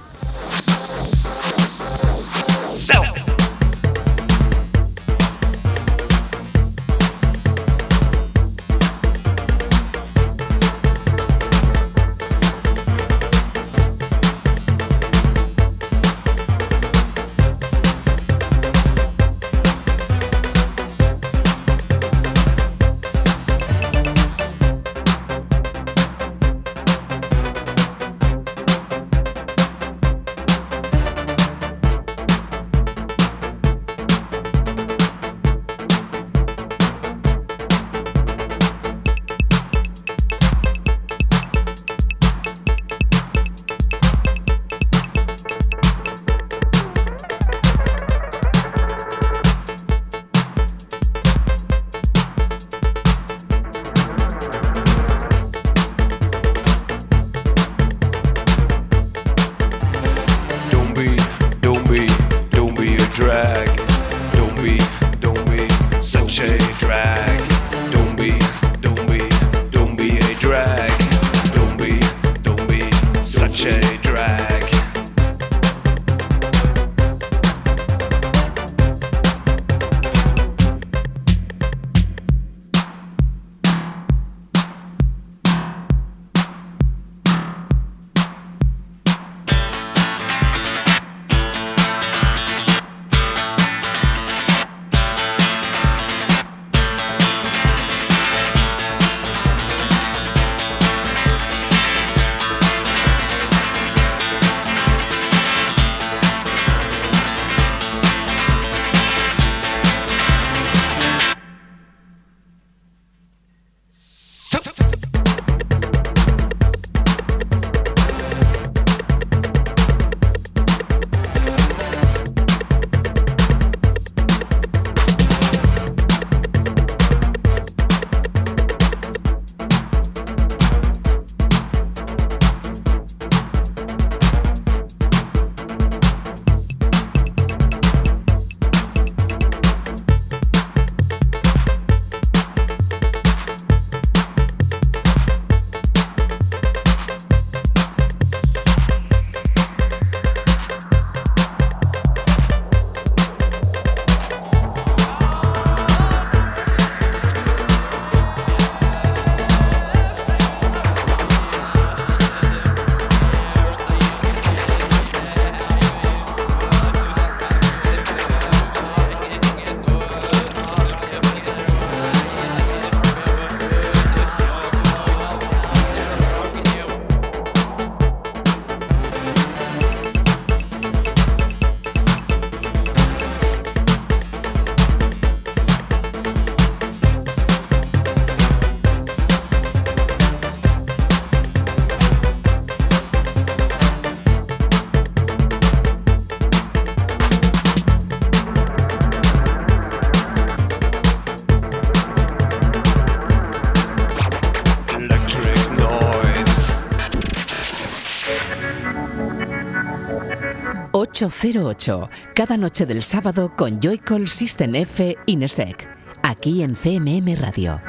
808, 211.15 212.09
cada 212.35 212.57
noche 212.57 212.85
del 212.85 213.01
sábado 213.01 213.53
con 213.55 213.79
Joycall 213.79 214.27
System 214.27 214.75
F 214.75 215.15
Inesec. 215.27 215.87
aquí 216.23 216.61
en 216.61 216.75
CMM 216.75 217.35
Radio. 217.37 217.79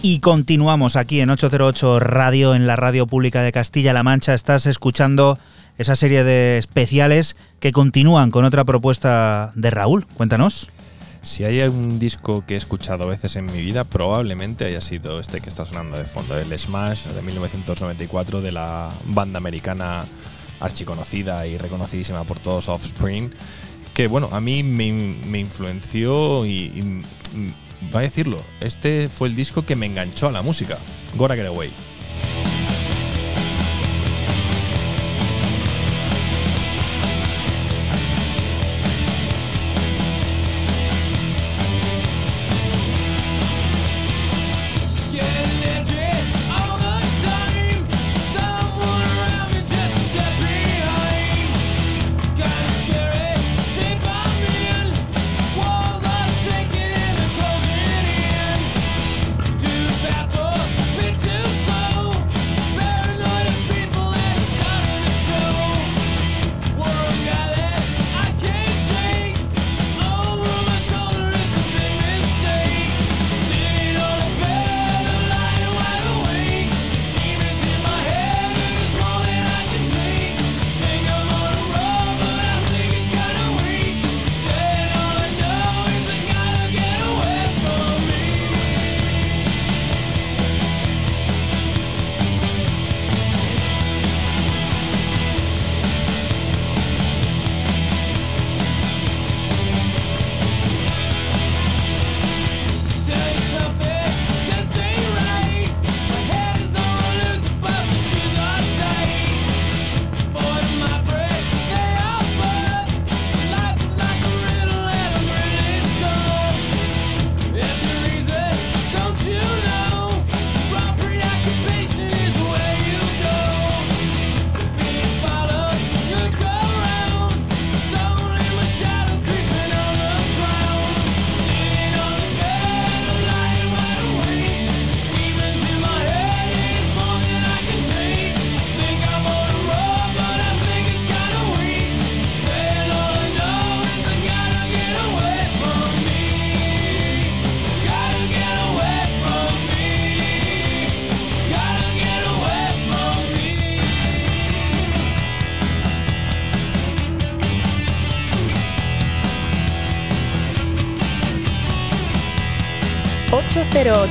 Y 0.00 0.20
continuamos 0.20 0.94
aquí 0.94 1.20
en 1.20 1.30
808 1.30 1.98
Radio, 1.98 2.54
en 2.54 2.68
la 2.68 2.76
radio 2.76 3.08
pública 3.08 3.42
de 3.42 3.50
Castilla-La 3.50 4.04
Mancha. 4.04 4.32
Estás 4.32 4.66
escuchando 4.66 5.40
esa 5.76 5.96
serie 5.96 6.22
de 6.22 6.58
especiales 6.58 7.34
que 7.58 7.72
continúan 7.72 8.30
con 8.30 8.44
otra 8.44 8.64
propuesta 8.64 9.50
de 9.56 9.70
Raúl. 9.70 10.06
Cuéntanos. 10.14 10.70
Si 11.22 11.44
hay 11.44 11.60
un 11.60 12.00
disco 12.00 12.44
que 12.44 12.54
he 12.54 12.56
escuchado 12.56 13.04
a 13.04 13.06
veces 13.06 13.36
en 13.36 13.46
mi 13.46 13.62
vida, 13.62 13.84
probablemente 13.84 14.64
haya 14.64 14.80
sido 14.80 15.20
este 15.20 15.40
que 15.40 15.48
está 15.48 15.64
sonando 15.64 15.96
de 15.96 16.04
fondo, 16.04 16.36
el 16.36 16.58
Smash 16.58 17.06
de 17.06 17.22
1994 17.22 18.40
de 18.40 18.50
la 18.50 18.90
banda 19.06 19.38
americana 19.38 20.04
archiconocida 20.58 21.46
y 21.46 21.58
reconocidísima 21.58 22.24
por 22.24 22.40
todos 22.40 22.68
Offspring, 22.68 23.32
que 23.94 24.08
bueno, 24.08 24.30
a 24.32 24.40
mí 24.40 24.64
me, 24.64 24.92
me 24.92 25.38
influenció 25.38 26.44
y, 26.44 26.50
y 26.50 27.02
va 27.94 28.00
a 28.00 28.02
decirlo, 28.02 28.42
este 28.60 29.08
fue 29.08 29.28
el 29.28 29.36
disco 29.36 29.64
que 29.64 29.76
me 29.76 29.86
enganchó 29.86 30.26
a 30.26 30.32
la 30.32 30.42
música, 30.42 30.76
Gotta 31.16 31.36
Get 31.36 31.46
Away. 31.46 31.70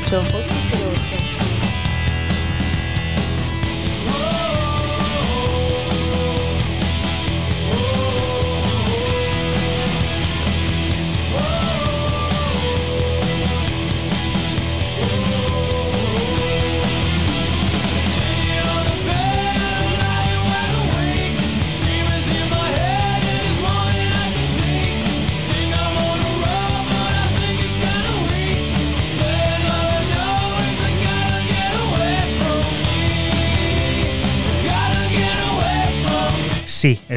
to 0.03 0.40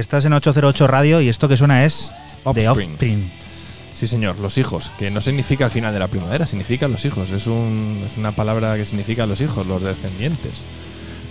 estás 0.04 0.24
en 0.26 0.32
808 0.32 0.86
Radio 0.86 1.20
y 1.20 1.28
esto 1.28 1.48
que 1.48 1.56
suena 1.56 1.84
es 1.84 2.12
de 2.54 2.68
Offspring. 2.68 2.90
Offspring. 2.90 3.30
Sí, 3.94 4.06
señor, 4.06 4.38
los 4.40 4.58
hijos, 4.58 4.90
que 4.98 5.10
no 5.10 5.20
significa 5.20 5.64
el 5.64 5.70
final 5.70 5.92
de 5.92 5.98
la 6.00 6.08
primavera, 6.08 6.46
significa 6.46 6.88
los 6.88 7.04
hijos. 7.04 7.30
Es, 7.30 7.46
un, 7.46 8.02
es 8.04 8.16
una 8.18 8.32
palabra 8.32 8.76
que 8.76 8.84
significa 8.86 9.24
los 9.26 9.40
hijos, 9.40 9.66
los 9.66 9.82
descendientes. 9.82 10.52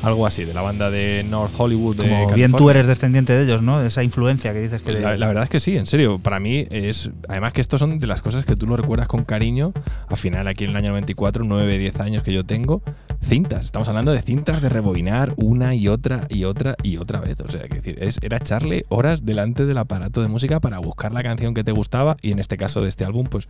Algo 0.01 0.27
así, 0.27 0.43
de 0.43 0.53
la 0.53 0.61
banda 0.61 0.89
de 0.91 1.23
North 1.23 1.53
Hollywood. 1.57 1.95
de 1.95 2.03
Como 2.03 2.15
bien 2.17 2.29
California. 2.51 2.57
tú 2.57 2.69
eres 2.69 2.87
descendiente 2.87 3.31
de 3.31 3.43
ellos, 3.45 3.61
¿no? 3.61 3.81
Esa 3.81 4.03
influencia 4.03 4.51
que 4.51 4.59
dices 4.59 4.81
que... 4.81 4.91
de- 4.93 4.99
La, 5.01 5.15
la 5.15 5.27
verdad 5.27 5.43
es 5.45 5.49
que 5.49 5.61
sí, 5.61 5.77
en 5.77 5.85
serio. 5.85 6.19
Para 6.19 6.41
mí 6.41 6.65
es. 6.71 7.09
Además, 7.29 7.53
que 7.53 7.61
estos 7.61 7.79
son 7.79 7.97
de 7.99 8.07
las 8.07 8.21
cosas 8.21 8.43
que 8.43 8.57
tú 8.57 8.67
lo 8.67 8.75
recuerdas 8.75 9.07
con 9.07 9.23
cariño. 9.23 9.71
Al 10.09 10.17
final, 10.17 10.45
aquí 10.49 10.65
en 10.65 10.71
el 10.71 10.75
año 10.75 10.89
94, 10.89 11.45
9, 11.45 11.77
10 11.77 11.99
años 12.01 12.21
que 12.23 12.33
yo 12.33 12.43
tengo, 12.45 12.81
cintas. 13.23 13.65
Estamos 13.65 13.87
hablando 13.87 14.11
de 14.11 14.21
cintas 14.21 14.61
de 14.61 14.69
rebobinar 14.69 15.33
una 15.37 15.75
y 15.75 15.87
otra 15.87 16.27
y 16.29 16.43
otra 16.43 16.75
y 16.83 16.97
otra 16.97 17.19
vez. 17.19 17.39
O 17.39 17.49
sea, 17.49 17.61
que 17.67 17.75
decir, 17.75 17.97
es, 18.01 18.19
era 18.21 18.37
echarle 18.37 18.85
horas 18.89 19.25
delante 19.25 19.65
del 19.65 19.77
aparato 19.77 20.21
de 20.21 20.27
música 20.27 20.59
para 20.59 20.79
buscar 20.79 21.13
la 21.13 21.23
canción 21.23 21.53
que 21.53 21.63
te 21.63 21.71
gustaba. 21.71 22.17
Y 22.21 22.31
en 22.31 22.39
este 22.39 22.57
caso 22.57 22.81
de 22.81 22.89
este 22.89 23.05
álbum, 23.05 23.25
pues 23.25 23.47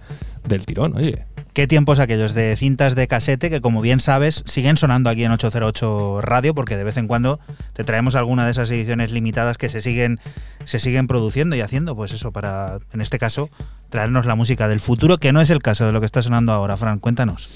del 0.48 0.66
tirón, 0.66 0.96
oye. 0.96 1.26
¿Qué 1.54 1.68
tiempos 1.68 2.00
aquellos 2.00 2.34
de 2.34 2.56
cintas 2.56 2.96
de 2.96 3.08
casete 3.08 3.52
que, 3.52 3.62
como 3.62 3.82
bien 3.82 4.00
sabes, 4.00 4.44
siguen 4.48 4.76
sonando 4.76 5.10
aquí 5.10 5.24
en 5.24 5.32
808 5.32 6.22
Radio? 6.22 6.56
Porque 6.56 6.78
de 6.78 6.84
vez 6.84 6.98
en 6.98 7.08
cuando 7.08 7.40
te 7.74 7.84
traemos 7.84 8.16
alguna 8.16 8.46
de 8.46 8.52
esas 8.52 8.72
ediciones 8.72 9.12
limitadas 9.12 9.60
que 9.60 9.70
se 9.70 9.82
siguen, 9.82 10.20
se 10.66 10.80
siguen 10.80 11.06
produciendo 11.06 11.56
y 11.56 11.62
haciendo, 11.62 11.96
pues 11.96 12.12
eso, 12.12 12.32
para, 12.32 12.80
en 12.92 13.02
este 13.02 13.20
caso, 13.20 13.52
traernos 13.94 14.26
la 14.26 14.34
música 14.34 14.68
del 14.68 14.80
futuro, 14.80 15.20
que 15.20 15.32
no 15.32 15.40
es 15.40 15.52
el 15.52 15.62
caso 15.62 15.86
de 15.86 15.92
lo 15.92 16.00
que 16.00 16.08
está 16.08 16.24
sonando 16.24 16.52
ahora. 16.52 16.76
Fran, 16.78 16.98
cuéntanos. 16.98 17.48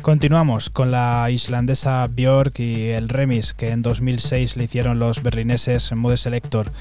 Continuamos 0.00 0.70
con 0.70 0.90
la 0.90 1.30
islandesa 1.30 2.06
Björk 2.06 2.58
y 2.60 2.86
el 2.86 3.10
remix 3.10 3.52
que 3.52 3.72
en 3.72 3.82
2006 3.82 4.56
le 4.56 4.64
hicieron 4.64 4.98
los 4.98 5.22
berlineses 5.22 5.92
Mode 5.92 6.16
Selector 6.16 6.72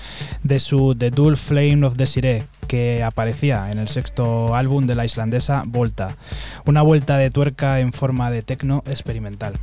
de 0.43 0.61
su 0.61 0.95
The 0.95 1.11
Dual 1.11 1.35
Flame 1.35 1.85
of 1.85 1.97
Desiree, 1.97 2.45
que 2.69 3.03
aparecía 3.03 3.69
en 3.69 3.79
el 3.79 3.89
sexto 3.89 4.55
álbum 4.55 4.87
de 4.87 4.95
la 4.95 5.03
islandesa 5.03 5.63
Volta. 5.67 6.15
Una 6.65 6.81
vuelta 6.81 7.17
de 7.17 7.31
tuerca 7.31 7.81
en 7.81 7.91
forma 7.91 8.31
de 8.31 8.43
tecno 8.43 8.81
experimental. 8.87 9.55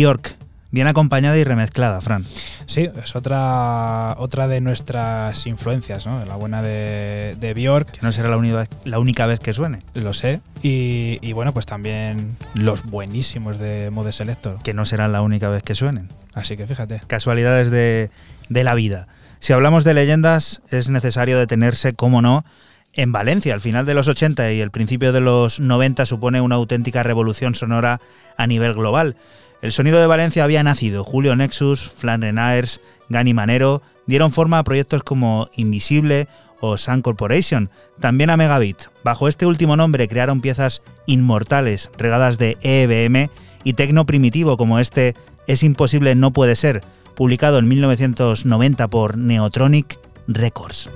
Bjork, 0.00 0.34
bien 0.70 0.86
acompañada 0.86 1.36
y 1.36 1.44
remezclada, 1.44 2.00
Fran. 2.00 2.24
Sí, 2.64 2.88
es 3.02 3.14
otra, 3.16 4.14
otra 4.16 4.48
de 4.48 4.62
nuestras 4.62 5.46
influencias, 5.46 6.06
¿no? 6.06 6.24
La 6.24 6.36
buena 6.36 6.62
de, 6.62 7.36
de 7.38 7.52
Bjork, 7.52 7.90
Que 7.90 8.00
no 8.00 8.10
será 8.10 8.30
la, 8.30 8.38
única- 8.38 8.66
la 8.84 8.98
única 8.98 9.26
vez 9.26 9.40
que 9.40 9.52
suene. 9.52 9.80
lo 9.94 10.14
sé. 10.14 10.40
Y, 10.62 11.18
y 11.20 11.32
bueno, 11.34 11.52
pues 11.52 11.66
también 11.66 12.36
los 12.54 12.82
buenísimos 12.84 13.58
de 13.58 13.90
Mode 13.90 14.12
Selector. 14.12 14.62
Que 14.62 14.72
no 14.72 14.86
será 14.86 15.06
la 15.08 15.20
única 15.20 15.50
vez 15.50 15.62
que 15.62 15.74
suenen. 15.74 16.08
Así 16.32 16.56
que 16.56 16.66
fíjate. 16.66 17.02
Casualidades 17.06 17.70
de, 17.70 18.10
de 18.48 18.64
la 18.64 18.74
vida. 18.74 19.06
Si 19.38 19.52
hablamos 19.52 19.84
de 19.84 19.92
leyendas, 19.94 20.62
es 20.70 20.88
necesario 20.88 21.38
detenerse, 21.38 21.92
como 21.92 22.22
no, 22.22 22.44
en 22.94 23.12
Valencia. 23.12 23.52
Al 23.52 23.60
final 23.60 23.84
de 23.84 23.92
los 23.94 24.08
80 24.08 24.50
y 24.52 24.60
el 24.60 24.70
principio 24.70 25.12
de 25.12 25.20
los 25.20 25.60
90 25.60 26.06
supone 26.06 26.40
una 26.40 26.54
auténtica 26.54 27.02
revolución 27.02 27.54
sonora 27.54 28.00
a 28.38 28.46
nivel 28.46 28.72
global. 28.74 29.16
El 29.62 29.72
sonido 29.72 30.00
de 30.00 30.06
Valencia 30.06 30.44
había 30.44 30.62
nacido. 30.62 31.04
Julio 31.04 31.36
Nexus, 31.36 31.88
Flan 31.88 32.22
Renaers, 32.22 32.80
Gani 33.08 33.34
Manero 33.34 33.82
dieron 34.06 34.30
forma 34.32 34.58
a 34.58 34.64
proyectos 34.64 35.02
como 35.02 35.50
Invisible 35.54 36.28
o 36.60 36.76
Sun 36.76 37.02
Corporation, 37.02 37.70
también 37.98 38.30
a 38.30 38.36
Megabit. 38.36 38.84
Bajo 39.04 39.28
este 39.28 39.46
último 39.46 39.76
nombre 39.76 40.08
crearon 40.08 40.40
piezas 40.40 40.82
inmortales, 41.06 41.90
regadas 41.98 42.38
de 42.38 42.56
EBM 42.62 43.30
y 43.64 43.74
tecno 43.74 44.06
primitivo 44.06 44.56
como 44.56 44.78
este 44.78 45.14
Es 45.46 45.62
imposible, 45.62 46.14
no 46.14 46.32
puede 46.32 46.56
ser, 46.56 46.82
publicado 47.14 47.58
en 47.58 47.68
1990 47.68 48.88
por 48.88 49.18
Neotronic 49.18 49.98
Records. 50.26 50.90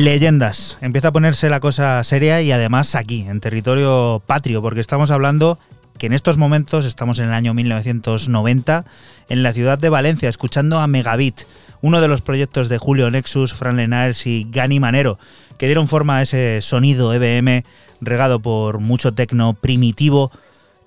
Leyendas. 0.00 0.78
Empieza 0.80 1.08
a 1.08 1.12
ponerse 1.12 1.50
la 1.50 1.60
cosa 1.60 2.02
seria 2.04 2.40
y 2.40 2.52
además 2.52 2.94
aquí, 2.94 3.26
en 3.28 3.40
territorio 3.40 4.22
patrio, 4.24 4.62
porque 4.62 4.80
estamos 4.80 5.10
hablando 5.10 5.58
que 5.98 6.06
en 6.06 6.14
estos 6.14 6.38
momentos 6.38 6.86
estamos 6.86 7.18
en 7.18 7.26
el 7.26 7.34
año 7.34 7.52
1990 7.52 8.86
en 9.28 9.42
la 9.42 9.52
ciudad 9.52 9.78
de 9.78 9.90
Valencia, 9.90 10.30
escuchando 10.30 10.78
a 10.78 10.86
Megabit, 10.86 11.42
uno 11.82 12.00
de 12.00 12.08
los 12.08 12.22
proyectos 12.22 12.70
de 12.70 12.78
Julio 12.78 13.10
Nexus, 13.10 13.52
Fran 13.52 13.76
Lenaers 13.76 14.26
y 14.26 14.46
Gani 14.50 14.80
Manero, 14.80 15.18
que 15.58 15.66
dieron 15.66 15.86
forma 15.86 16.16
a 16.16 16.22
ese 16.22 16.62
sonido 16.62 17.12
EBM 17.12 17.64
regado 18.00 18.40
por 18.40 18.78
mucho 18.78 19.12
tecno 19.12 19.52
primitivo 19.52 20.32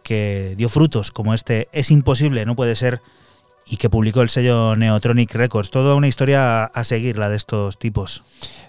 que 0.01 0.55
dio 0.57 0.69
frutos 0.69 1.11
como 1.11 1.35
este 1.35 1.69
Es 1.71 1.91
imposible, 1.91 2.45
no 2.45 2.55
puede 2.55 2.75
ser, 2.75 2.99
y 3.73 3.77
que 3.77 3.89
publicó 3.89 4.21
el 4.21 4.29
sello 4.29 4.75
Neotronic 4.75 5.33
Records. 5.33 5.71
Toda 5.71 5.95
una 5.95 6.07
historia 6.07 6.65
a 6.65 6.83
seguir, 6.83 7.17
la 7.17 7.27
de 7.29 7.37
estos 7.37 7.79
tipos. 7.79 8.21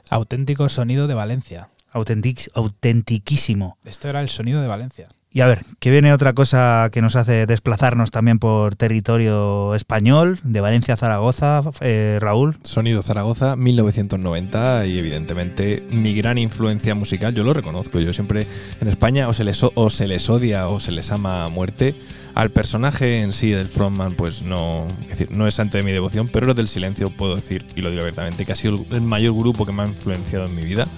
Auténtico 0.09 0.71
sonido 0.71 1.07
de 1.07 1.13
Valencia. 1.13 1.69
Autentic- 1.93 2.49
autentiquísimo. 2.55 3.77
Esto 3.85 4.09
era 4.09 4.23
el 4.23 4.31
sonido 4.31 4.63
de 4.63 4.67
Valencia. 4.69 5.09
Y 5.31 5.41
a 5.43 5.47
ver, 5.47 5.67
que 5.81 5.91
viene 5.91 6.13
otra 6.15 6.33
cosa 6.33 6.89
que 6.91 7.03
nos 7.03 7.17
hace 7.17 7.45
desplazarnos 7.45 8.11
también 8.13 8.39
por 8.39 8.77
territorio 8.77 9.75
español, 9.75 10.39
de 10.43 10.61
Valencia 10.63 10.95
a 10.95 10.97
Zaragoza, 10.97 11.61
eh, 11.81 12.19
Raúl. 12.21 12.57
Sonido 12.63 13.03
Zaragoza, 13.03 13.57
1990 13.57 14.87
y 14.87 14.97
evidentemente 14.97 15.85
mi 15.91 16.15
gran 16.15 16.39
influencia 16.39 16.95
musical, 16.95 17.35
yo 17.35 17.45
lo 17.45 17.53
reconozco, 17.53 17.99
yo 18.01 18.13
siempre 18.15 18.47
en 18.81 18.89
España 18.89 19.29
o 19.29 19.35
se 19.35 19.45
les, 19.45 19.63
o- 19.65 19.73
o 19.75 19.91
se 19.91 20.07
les 20.07 20.31
odia 20.31 20.69
o 20.69 20.81
se 20.81 20.93
les 20.93 21.11
ama 21.11 21.45
a 21.45 21.49
muerte. 21.49 21.95
Al 22.35 22.51
personaje 22.51 23.21
en 23.21 23.33
sí 23.33 23.51
del 23.51 23.69
frontman 23.69 24.15
pues 24.15 24.43
no, 24.43 24.87
es 25.03 25.09
decir, 25.11 25.31
no 25.31 25.47
es 25.47 25.55
santo 25.55 25.77
de 25.77 25.85
mi 25.85 25.93
devoción, 25.93 26.29
pero 26.29 26.47
lo 26.47 26.55
del 26.55 26.67
silencio 26.67 27.11
puedo 27.11 27.37
decir, 27.37 27.65
y 27.77 27.81
lo 27.81 27.91
digo 27.91 28.03
abiertamente, 28.03 28.45
que 28.45 28.53
ha 28.53 28.57
sido 28.57 28.85
el 28.91 29.03
mayor 29.03 29.35
grupo 29.35 29.65
que 29.65 29.73
me 29.73 29.83
ha 29.85 29.87
influenciado 29.87 30.47
en 30.47 30.55
mi 30.57 30.63
vida 30.63 30.89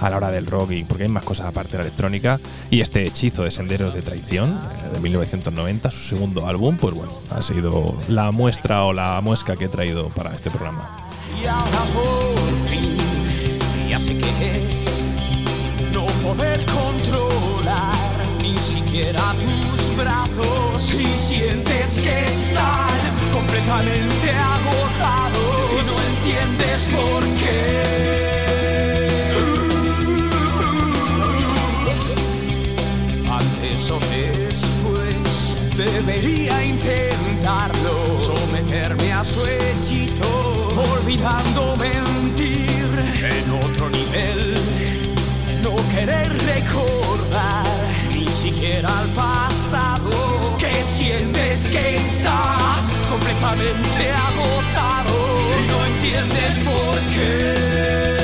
a 0.00 0.08
la 0.08 0.16
hora 0.18 0.30
del 0.30 0.46
rock 0.46 0.70
y 0.70 0.84
porque 0.84 1.04
hay 1.04 1.08
más 1.08 1.24
cosas 1.24 1.46
aparte 1.46 1.72
de 1.72 1.78
la 1.78 1.84
electrónica 1.84 2.38
y 2.70 2.80
este 2.80 3.04
hechizo 3.06 3.42
de 3.42 3.50
Senderos 3.50 3.92
de 3.94 4.02
Traición 4.02 4.60
eh, 4.84 4.90
de 4.92 5.00
1990, 5.00 5.90
su 5.90 6.00
segundo 6.00 6.46
álbum, 6.46 6.76
pues 6.76 6.94
bueno, 6.94 7.12
ha 7.30 7.42
sido 7.42 7.98
la 8.08 8.30
muestra 8.30 8.84
o 8.84 8.92
la 8.92 9.20
muesca 9.20 9.56
que 9.56 9.64
he 9.64 9.68
traído 9.68 10.10
para 10.10 10.32
este 10.32 10.50
programa. 10.50 10.96
Y 11.42 11.46
ahora 11.46 11.82
por 11.92 12.68
fin 12.70 12.96
ya 13.88 13.98
sé 13.98 14.16
qué 14.16 14.68
es 14.68 15.04
no 15.92 16.06
poder 16.22 16.64
controlar 16.66 17.93
ni 18.44 18.56
siquiera 18.58 19.22
tus 19.40 19.96
brazos. 19.96 21.00
Y 21.00 21.06
sientes 21.16 22.00
que 22.00 22.26
están 22.28 23.00
completamente 23.32 24.30
agotados 24.56 25.72
y 25.72 25.80
no 25.88 25.96
entiendes 26.12 26.80
por 26.94 27.22
qué. 27.40 27.58
Antes 33.30 33.90
o 33.90 33.98
después 33.98 35.16
debería 35.76 36.64
intentarlo, 36.64 37.94
someterme 38.20 39.12
a 39.12 39.24
su 39.24 39.40
hechizo, 39.46 40.32
olvidando 40.92 41.76
mentir 41.76 42.92
en 43.38 43.50
otro 43.64 43.90
nivel, 43.90 44.54
no 45.62 45.74
querer 45.94 46.30
recordar 46.44 47.73
siquiera 48.44 48.88
al 48.98 49.08
pasado, 49.08 50.10
que 50.58 50.74
sientes 50.82 51.66
que 51.68 51.96
está 51.96 52.76
completamente 53.08 54.10
agotado 54.28 55.14
y 55.58 55.66
no 55.66 55.86
entiendes 55.86 56.58
por 56.58 56.98
qué. 57.14 58.23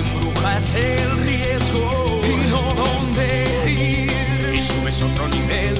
Importa. 0.00 0.30
Lo 0.30 0.34
que 0.34 0.40
embruja 0.40 0.56
es 0.56 0.74
el 0.74 1.16
riesgo 1.22 2.20
y 2.24 2.50
no 2.50 2.62
dónde 2.74 3.70
ir. 3.70 4.54
Y 4.54 4.62
subes 4.62 5.02
otro 5.02 5.28
nivel 5.28 5.74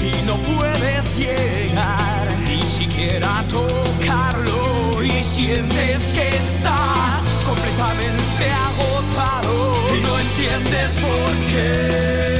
y 0.00 0.26
no 0.26 0.36
puedes 0.36 1.18
llegar 1.18 2.28
ni 2.46 2.62
siquiera 2.62 3.44
tocarlo. 3.48 5.02
Y 5.02 5.22
sientes 5.22 6.12
que 6.12 6.36
estás 6.36 7.44
completamente 7.46 8.50
agotado 8.50 9.96
y 9.96 10.00
no 10.00 10.18
entiendes 10.18 10.92
por 11.00 11.46
qué. 11.52 12.37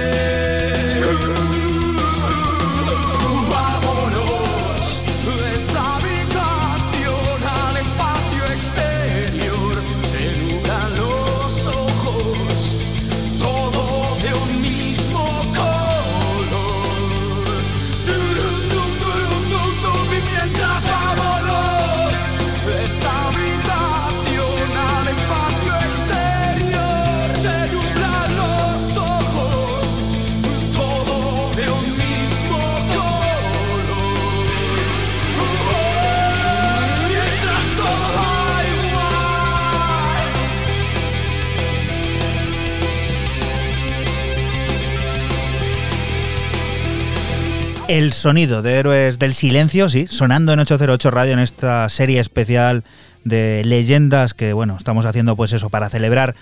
El 47.89 48.12
sonido 48.12 48.61
de 48.61 48.74
Héroes 48.74 49.18
del 49.18 49.32
Silencio, 49.32 49.89
sí, 49.89 50.07
sonando 50.11 50.53
en 50.53 50.59
808 50.59 51.11
Radio 51.11 51.32
en 51.32 51.39
esta 51.39 51.89
serie 51.89 52.20
especial 52.20 52.84
de 53.24 53.62
leyendas 53.64 54.34
que, 54.34 54.53
bueno, 54.53 54.76
estamos 54.76 55.07
haciendo 55.07 55.36
pues 55.36 55.55
eso 55.55 55.70
para 55.70 55.89
celebrar 55.89 56.34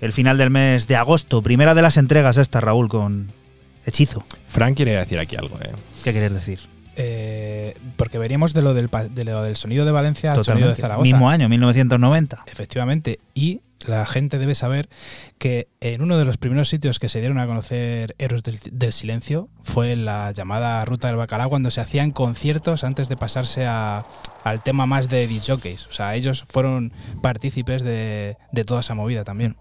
el 0.00 0.12
final 0.12 0.38
del 0.38 0.50
mes 0.50 0.86
de 0.86 0.94
agosto. 0.94 1.42
Primera 1.42 1.74
de 1.74 1.82
las 1.82 1.96
entregas 1.96 2.36
esta, 2.36 2.60
Raúl, 2.60 2.88
con 2.88 3.32
Hechizo. 3.84 4.24
Frank 4.46 4.76
quiere 4.76 4.94
decir 4.94 5.18
aquí 5.18 5.34
algo, 5.34 5.58
¿eh? 5.60 5.72
¿Qué 6.04 6.12
quieres 6.12 6.34
decir? 6.34 6.60
Eh, 6.94 7.51
porque 7.96 8.18
veníamos 8.18 8.52
de 8.54 8.62
lo, 8.62 8.74
del, 8.74 8.88
pa- 8.88 9.08
de 9.08 9.24
lo 9.24 9.42
del 9.42 9.56
sonido 9.56 9.84
de 9.84 9.92
Valencia 9.92 10.32
al 10.32 10.44
sonido 10.44 10.68
de. 10.68 10.74
Zaragoza. 10.74 11.04
Mismo 11.04 11.28
año, 11.30 11.48
1990. 11.48 12.44
Efectivamente. 12.46 13.18
Y 13.34 13.60
la 13.86 14.06
gente 14.06 14.38
debe 14.38 14.54
saber 14.54 14.88
que 15.38 15.66
en 15.80 16.02
uno 16.02 16.16
de 16.16 16.24
los 16.24 16.36
primeros 16.36 16.68
sitios 16.68 16.98
que 17.00 17.08
se 17.08 17.18
dieron 17.18 17.40
a 17.40 17.46
conocer 17.48 18.14
Héroes 18.18 18.44
del, 18.44 18.58
del 18.70 18.92
Silencio 18.92 19.48
fue 19.64 19.92
en 19.92 20.04
la 20.04 20.30
llamada 20.30 20.84
Ruta 20.84 21.08
del 21.08 21.16
Bacalao, 21.16 21.50
cuando 21.50 21.70
se 21.72 21.80
hacían 21.80 22.12
conciertos 22.12 22.84
antes 22.84 23.08
de 23.08 23.16
pasarse 23.16 23.66
a- 23.66 24.04
al 24.44 24.62
tema 24.62 24.86
más 24.86 25.08
de 25.08 25.26
DJs. 25.26 25.86
O 25.88 25.92
sea, 25.92 26.14
ellos 26.14 26.44
fueron 26.48 26.92
partícipes 27.22 27.82
de, 27.82 28.36
de 28.52 28.64
toda 28.64 28.80
esa 28.80 28.94
movida 28.94 29.24
también. 29.24 29.56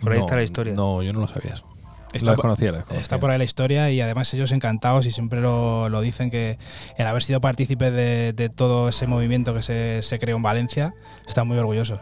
Por 0.00 0.12
ahí 0.12 0.18
No, 0.18 0.24
está 0.24 0.36
la 0.36 0.42
historia. 0.42 0.74
No, 0.74 1.02
yo 1.02 1.12
no 1.12 1.20
lo 1.20 1.28
sabía 1.28 1.52
eso. 1.54 1.66
Está 2.12 2.30
lo 2.30 2.36
por- 2.36 2.44
desconocía, 2.50 2.70
lo 2.70 2.76
desconocía. 2.78 3.02
Está 3.02 3.18
por 3.18 3.30
ahí 3.30 3.38
la 3.38 3.44
historia 3.44 3.90
y 3.90 4.00
además 4.00 4.32
ellos 4.34 4.52
encantados 4.52 5.06
y 5.06 5.10
siempre 5.12 5.40
lo, 5.40 5.88
lo 5.88 6.00
dicen 6.00 6.30
que 6.30 6.58
el 6.96 7.06
haber 7.06 7.22
sido 7.22 7.40
partícipe 7.40 7.90
de, 7.90 8.32
de 8.32 8.48
todo 8.48 8.88
ese 8.88 9.06
movimiento 9.06 9.52
que 9.54 9.62
se, 9.62 10.00
se 10.02 10.18
creó 10.18 10.36
en 10.36 10.42
Valencia, 10.42 10.94
están 11.26 11.46
muy 11.48 11.58
orgullosos. 11.58 12.00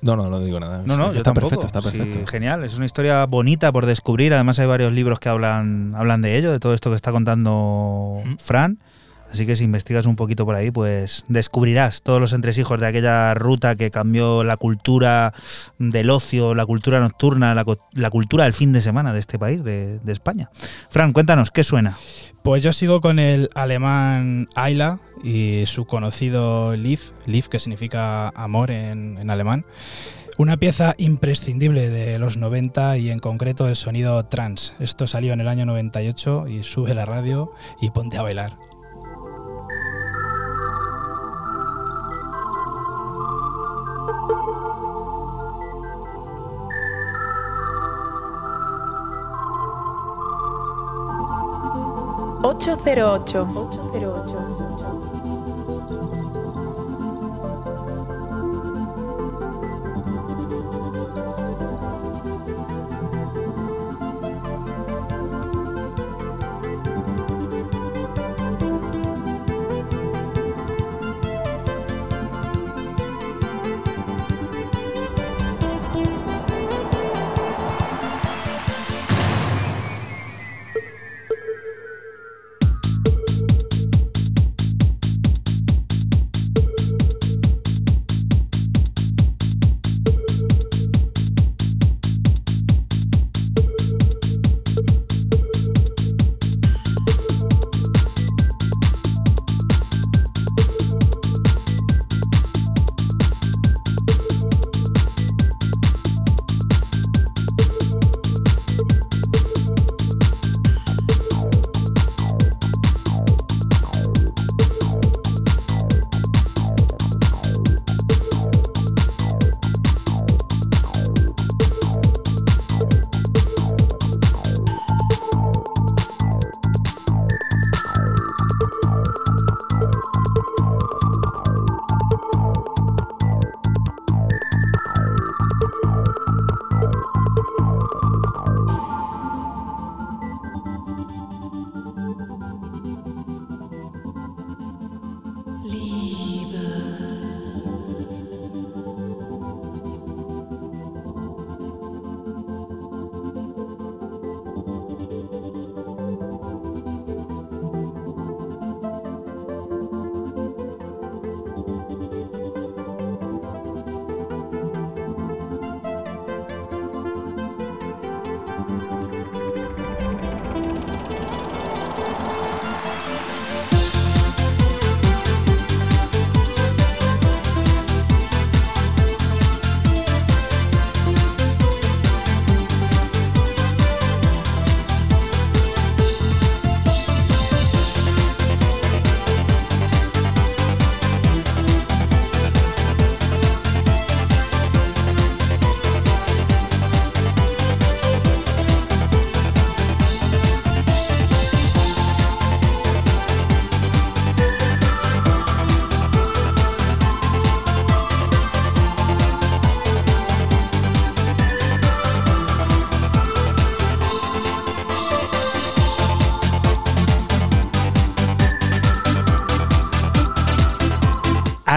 No, 0.00 0.16
no, 0.16 0.28
no 0.28 0.40
digo 0.40 0.58
nada. 0.58 0.82
No, 0.84 0.96
no, 0.96 1.12
yo 1.12 1.18
está 1.18 1.32
tampoco. 1.32 1.50
perfecto, 1.50 1.66
está 1.66 1.80
Sí, 1.92 1.96
perfecto. 1.98 2.26
genial, 2.26 2.64
es 2.64 2.74
una 2.76 2.86
historia 2.86 3.24
bonita 3.26 3.70
por 3.70 3.86
descubrir. 3.86 4.34
Además, 4.34 4.58
hay 4.58 4.66
varios 4.66 4.92
libros 4.92 5.20
que 5.20 5.28
hablan, 5.28 5.94
hablan 5.96 6.22
de 6.22 6.36
ello, 6.36 6.50
de 6.50 6.58
todo 6.58 6.74
esto 6.74 6.90
que 6.90 6.96
está 6.96 7.12
contando 7.12 8.20
Mm. 8.24 8.36
Fran. 8.38 8.78
Así 9.32 9.46
que 9.46 9.56
si 9.56 9.64
investigas 9.64 10.04
un 10.04 10.14
poquito 10.14 10.44
por 10.44 10.54
ahí, 10.54 10.70
pues 10.70 11.24
descubrirás 11.26 12.02
todos 12.02 12.20
los 12.20 12.34
entresijos 12.34 12.78
de 12.78 12.86
aquella 12.86 13.32
ruta 13.32 13.76
que 13.76 13.90
cambió 13.90 14.44
la 14.44 14.58
cultura 14.58 15.32
del 15.78 16.10
ocio, 16.10 16.54
la 16.54 16.66
cultura 16.66 17.00
nocturna, 17.00 17.54
la, 17.54 18.10
cultura 18.10 18.44
del 18.44 18.52
fin 18.52 18.74
de 18.74 18.82
semana 18.82 19.14
de 19.14 19.20
este 19.20 19.38
país, 19.38 19.64
de, 19.64 20.00
España. 20.06 20.50
Fran, 20.90 21.14
cuéntanos, 21.14 21.50
¿qué 21.50 21.64
suena? 21.64 21.96
Pues 22.42 22.62
yo 22.62 22.74
sigo 22.74 23.00
con 23.00 23.18
el 23.18 23.48
alemán 23.54 24.48
Ayla 24.54 25.00
y 25.24 25.62
su 25.64 25.86
conocido 25.86 26.76
Lief, 26.76 27.12
Lief 27.24 27.48
que 27.48 27.58
significa 27.58 28.28
amor 28.28 28.70
en, 28.70 29.30
alemán. 29.30 29.64
Una 30.36 30.58
pieza 30.58 30.94
imprescindible 30.98 31.88
de 31.88 32.18
los 32.18 32.36
90 32.36 32.98
y 32.98 33.10
en 33.10 33.18
concreto 33.18 33.66
el 33.66 33.76
sonido 33.76 34.22
trans. 34.26 34.74
Esto 34.78 35.06
salió 35.06 35.32
en 35.32 35.40
el 35.40 35.48
año 35.48 35.64
98 35.64 36.48
y 36.48 36.62
sube 36.64 36.92
la 36.92 37.06
radio 37.06 37.52
y 37.80 37.90
ponte 37.90 38.18
a 38.18 38.22
bailar. 38.22 38.71
808. 52.42 53.46
808. 53.46 54.31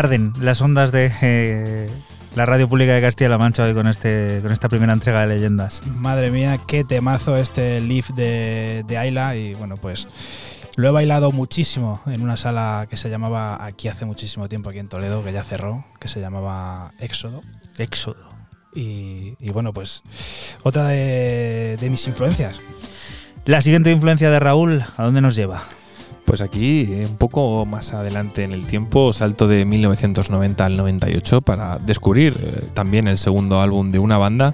Arden 0.06 0.34
las 0.40 0.62
ondas 0.62 0.92
de 0.92 1.12
eh, 1.24 1.90
la 2.36 2.46
radio 2.46 2.70
pública 2.70 2.94
de 2.94 3.02
Castilla-La 3.02 3.40
Mancha 3.40 3.64
hoy 3.64 3.74
con, 3.74 3.88
este, 3.88 4.38
con 4.44 4.52
esta 4.52 4.70
primera 4.70 4.94
entrega 4.94 5.22
de 5.22 5.28
leyendas. 5.34 5.82
Madre 5.88 6.30
mía, 6.30 6.60
qué 6.68 6.84
temazo 6.84 7.36
este 7.36 7.82
Leaf 7.82 8.12
de, 8.12 8.84
de 8.86 8.98
Ayla 9.00 9.36
y 9.36 9.56
bueno, 9.56 9.78
pues 9.78 10.08
lo 10.76 10.88
he 10.88 10.92
bailado 10.92 11.32
muchísimo 11.32 12.02
en 12.06 12.22
una 12.22 12.38
sala 12.38 12.86
que 12.88 12.98
se 12.98 13.10
llamaba 13.10 13.66
aquí 13.66 13.88
hace 13.88 14.06
muchísimo 14.06 14.48
tiempo 14.48 14.70
aquí 14.70 14.78
en 14.78 14.90
Toledo, 14.90 15.24
que 15.24 15.34
ya 15.34 15.44
cerró, 15.44 15.84
que 16.00 16.08
se 16.08 16.22
llamaba 16.22 16.92
Éxodo. 17.00 17.42
Éxodo. 17.80 18.30
Y, 18.76 19.34
y 19.40 19.50
bueno, 19.50 19.74
pues 19.74 20.04
otra 20.62 20.88
de, 20.90 21.78
de 21.82 21.90
mis 21.90 22.06
influencias. 22.06 22.60
La 23.46 23.60
siguiente 23.60 23.90
influencia 23.90 24.30
de 24.30 24.40
Raúl, 24.40 24.86
¿a 24.98 25.04
dónde 25.04 25.22
nos 25.22 25.36
lleva? 25.36 25.64
Pues 26.36 26.42
aquí, 26.42 26.82
eh, 26.90 27.08
un 27.10 27.16
poco 27.16 27.66
más 27.66 27.94
adelante 27.94 28.44
en 28.44 28.52
el 28.52 28.68
tiempo, 28.68 29.14
salto 29.14 29.48
de 29.48 29.64
1990 29.64 30.66
al 30.66 30.76
98 30.76 31.40
para 31.40 31.78
descubrir 31.78 32.34
eh, 32.38 32.68
también 32.74 33.08
el 33.08 33.18
segundo 33.18 33.62
álbum 33.62 33.90
de 33.94 34.00
una 34.00 34.18
banda 34.18 34.54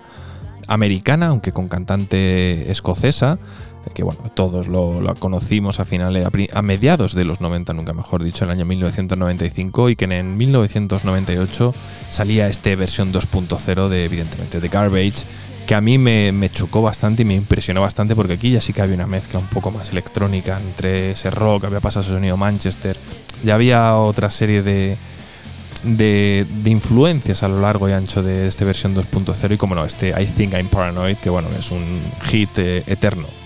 americana, 0.67 1.29
aunque 1.29 1.51
con 1.51 1.69
cantante 1.69 2.69
escocesa, 2.69 3.39
eh, 3.83 3.89
que 3.95 4.03
bueno, 4.03 4.21
todos 4.35 4.67
lo, 4.67 5.01
conocimos 5.17 5.79
a 5.79 5.85
finales, 5.85 6.27
mediados 6.61 7.15
de 7.15 7.25
los 7.25 7.41
90, 7.41 7.73
nunca 7.73 7.93
mejor 7.93 8.23
dicho, 8.23 8.45
el 8.45 8.51
año 8.51 8.65
1995, 8.65 9.89
y 9.89 9.95
que 9.95 10.05
en 10.05 10.37
1998 10.37 11.73
salía 12.09 12.47
este 12.47 12.75
versión 12.75 13.11
2.0 13.11 13.87
de, 13.89 14.05
evidentemente, 14.05 14.59
de 14.59 14.67
Garbage, 14.69 15.25
que 15.71 15.75
a 15.75 15.79
mí 15.79 15.97
me, 15.97 16.49
chocó 16.49 16.81
bastante 16.81 17.21
y 17.21 17.25
me 17.25 17.33
impresionó 17.33 17.79
bastante 17.79 18.13
porque 18.13 18.33
aquí 18.33 18.51
ya 18.51 18.59
sí 18.59 18.73
que 18.73 18.81
había 18.81 18.95
una 18.95 19.07
mezcla 19.07 19.39
un 19.39 19.47
poco 19.47 19.71
más 19.71 19.89
electrónica 19.89 20.57
entre 20.57 21.11
ese 21.11 21.31
rock, 21.31 21.63
había 21.63 21.79
pasado 21.79 22.01
ese 22.01 22.11
sonido 22.11 22.35
Manchester, 22.35 22.97
ya 23.41 23.55
había 23.55 23.95
otra 23.95 24.29
serie 24.31 24.63
de, 24.63 24.97
de, 25.83 26.45
de 26.61 26.69
influencias 26.69 27.41
a 27.43 27.47
lo 27.47 27.61
largo 27.61 27.87
y 27.87 27.93
ancho 27.93 28.21
de 28.21 28.49
esta 28.49 28.65
versión 28.65 28.93
2.0 28.93 29.53
y 29.53 29.57
como 29.57 29.73
no, 29.73 29.85
este 29.85 30.09
I 30.09 30.25
Think 30.25 30.55
I'm 30.55 30.67
Paranoid, 30.67 31.15
que 31.15 31.29
bueno, 31.29 31.47
es 31.57 31.71
un 31.71 32.01
hit 32.23 32.49
eh, 32.57 32.83
eterno. 32.87 33.40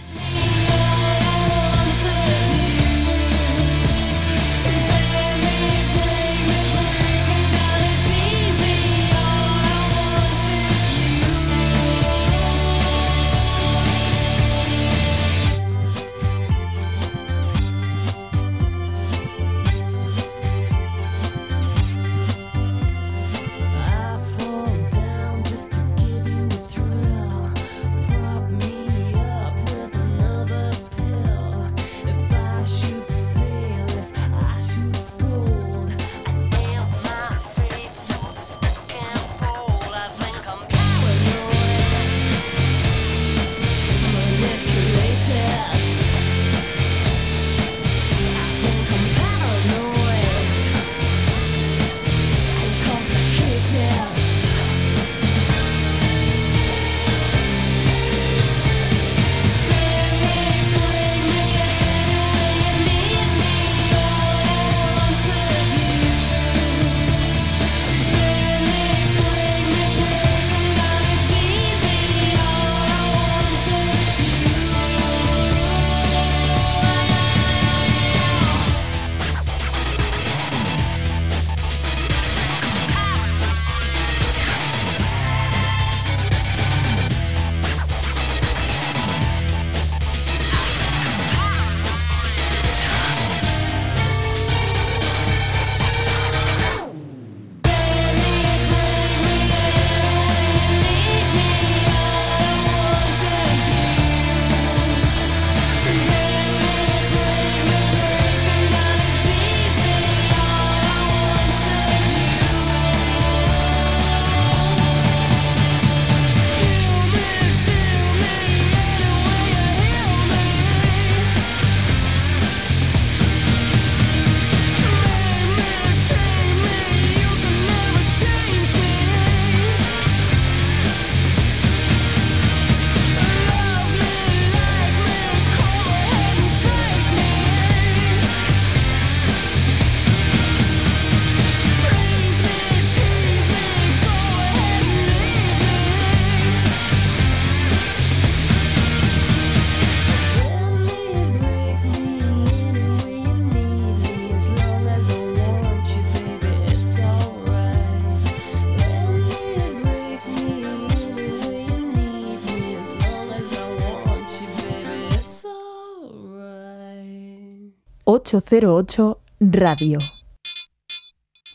808 168.36 169.22
Radio. 169.40 170.00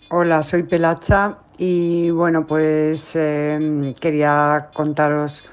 Hola, 0.09 0.43
soy 0.43 0.63
Pelacha 0.63 1.39
y 1.59 2.09
bueno, 2.11 2.47
pues 2.47 3.15
eh, 3.17 3.93
quería 4.01 4.71
contaros 4.73 5.45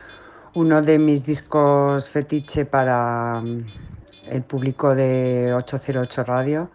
uno 0.54 0.82
de 0.82 0.98
mis 0.98 1.26
discos 1.26 2.10
fetiche 2.10 2.66
para 2.66 3.42
mm, 3.42 3.66
el 4.32 4.44
público 4.44 4.96
de 4.96 5.54
808 5.54 6.24
Radio. 6.24 6.72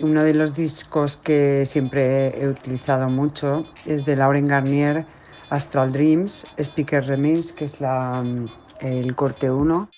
Uno 0.00 0.22
de 0.22 0.32
los 0.32 0.54
discos 0.54 1.18
que 1.18 1.66
siempre 1.66 2.42
he 2.42 2.48
utilizado 2.48 3.10
mucho 3.10 3.66
es 3.84 4.06
de 4.06 4.16
Lauren 4.16 4.46
Garnier, 4.46 5.06
Astral 5.50 5.92
Dreams, 5.92 6.46
Speaker 6.58 7.04
Remix, 7.06 7.52
que 7.52 7.66
es 7.66 7.78
la, 7.80 8.22
mm, 8.22 8.61
el 8.82 9.16
corte 9.16 9.50
1 9.50 9.88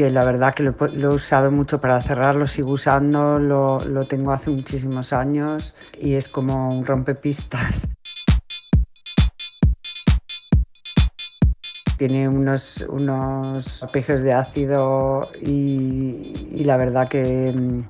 que 0.00 0.10
la 0.10 0.24
verdad 0.24 0.54
que 0.54 0.62
lo, 0.62 0.74
he 0.80 1.14
usado 1.14 1.50
mucho 1.50 1.80
para 1.80 2.00
cerrar, 2.00 2.34
lo 2.34 2.46
sigo 2.46 2.70
usando, 2.70 3.38
lo, 3.38 3.80
lo 3.80 4.06
tengo 4.06 4.32
hace 4.32 4.48
muchísimos 4.48 5.12
años 5.12 5.74
y 5.98 6.14
es 6.14 6.28
como 6.28 6.70
un 6.70 6.86
rompepistas. 6.86 7.86
Tiene 11.98 12.30
unos, 12.30 12.82
unos 12.88 13.82
arpegios 13.82 14.22
de 14.22 14.32
ácido 14.32 15.28
y, 15.42 16.48
y 16.50 16.64
la 16.64 16.78
verdad 16.78 17.08
que, 17.08 17.84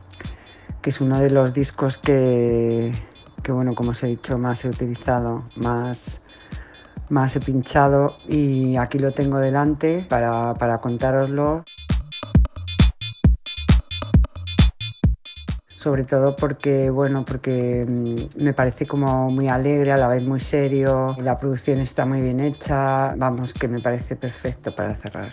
que 0.82 0.90
es 0.90 1.00
uno 1.00 1.20
de 1.20 1.30
los 1.30 1.54
discos 1.54 1.96
que, 1.96 2.92
que, 3.44 3.52
bueno, 3.52 3.76
como 3.76 3.92
os 3.92 4.02
he 4.02 4.08
dicho, 4.08 4.36
más 4.36 4.64
he 4.64 4.68
utilizado, 4.68 5.48
más, 5.54 6.24
más 7.10 7.36
he 7.36 7.40
pinchado 7.40 8.16
y 8.28 8.76
aquí 8.76 8.98
lo 8.98 9.12
tengo 9.12 9.38
delante 9.38 10.06
para, 10.08 10.54
para 10.54 10.78
contároslo. 10.78 11.64
Sobre 15.76 16.04
todo 16.04 16.36
porque, 16.36 16.90
bueno, 16.90 17.24
porque 17.24 17.86
mm, 17.88 18.42
me 18.42 18.52
parece 18.52 18.86
como 18.86 19.30
muy 19.30 19.48
alegre, 19.48 19.92
a 19.92 19.96
la 19.96 20.08
vez 20.08 20.22
muy 20.22 20.38
serio, 20.38 21.16
la 21.18 21.38
producción 21.38 21.78
está 21.78 22.04
muy 22.04 22.20
bien 22.20 22.38
hecha, 22.40 23.14
vamos, 23.16 23.54
que 23.54 23.66
me 23.66 23.80
parece 23.80 24.14
perfecto 24.14 24.74
para 24.74 24.94
cerrar. 24.94 25.32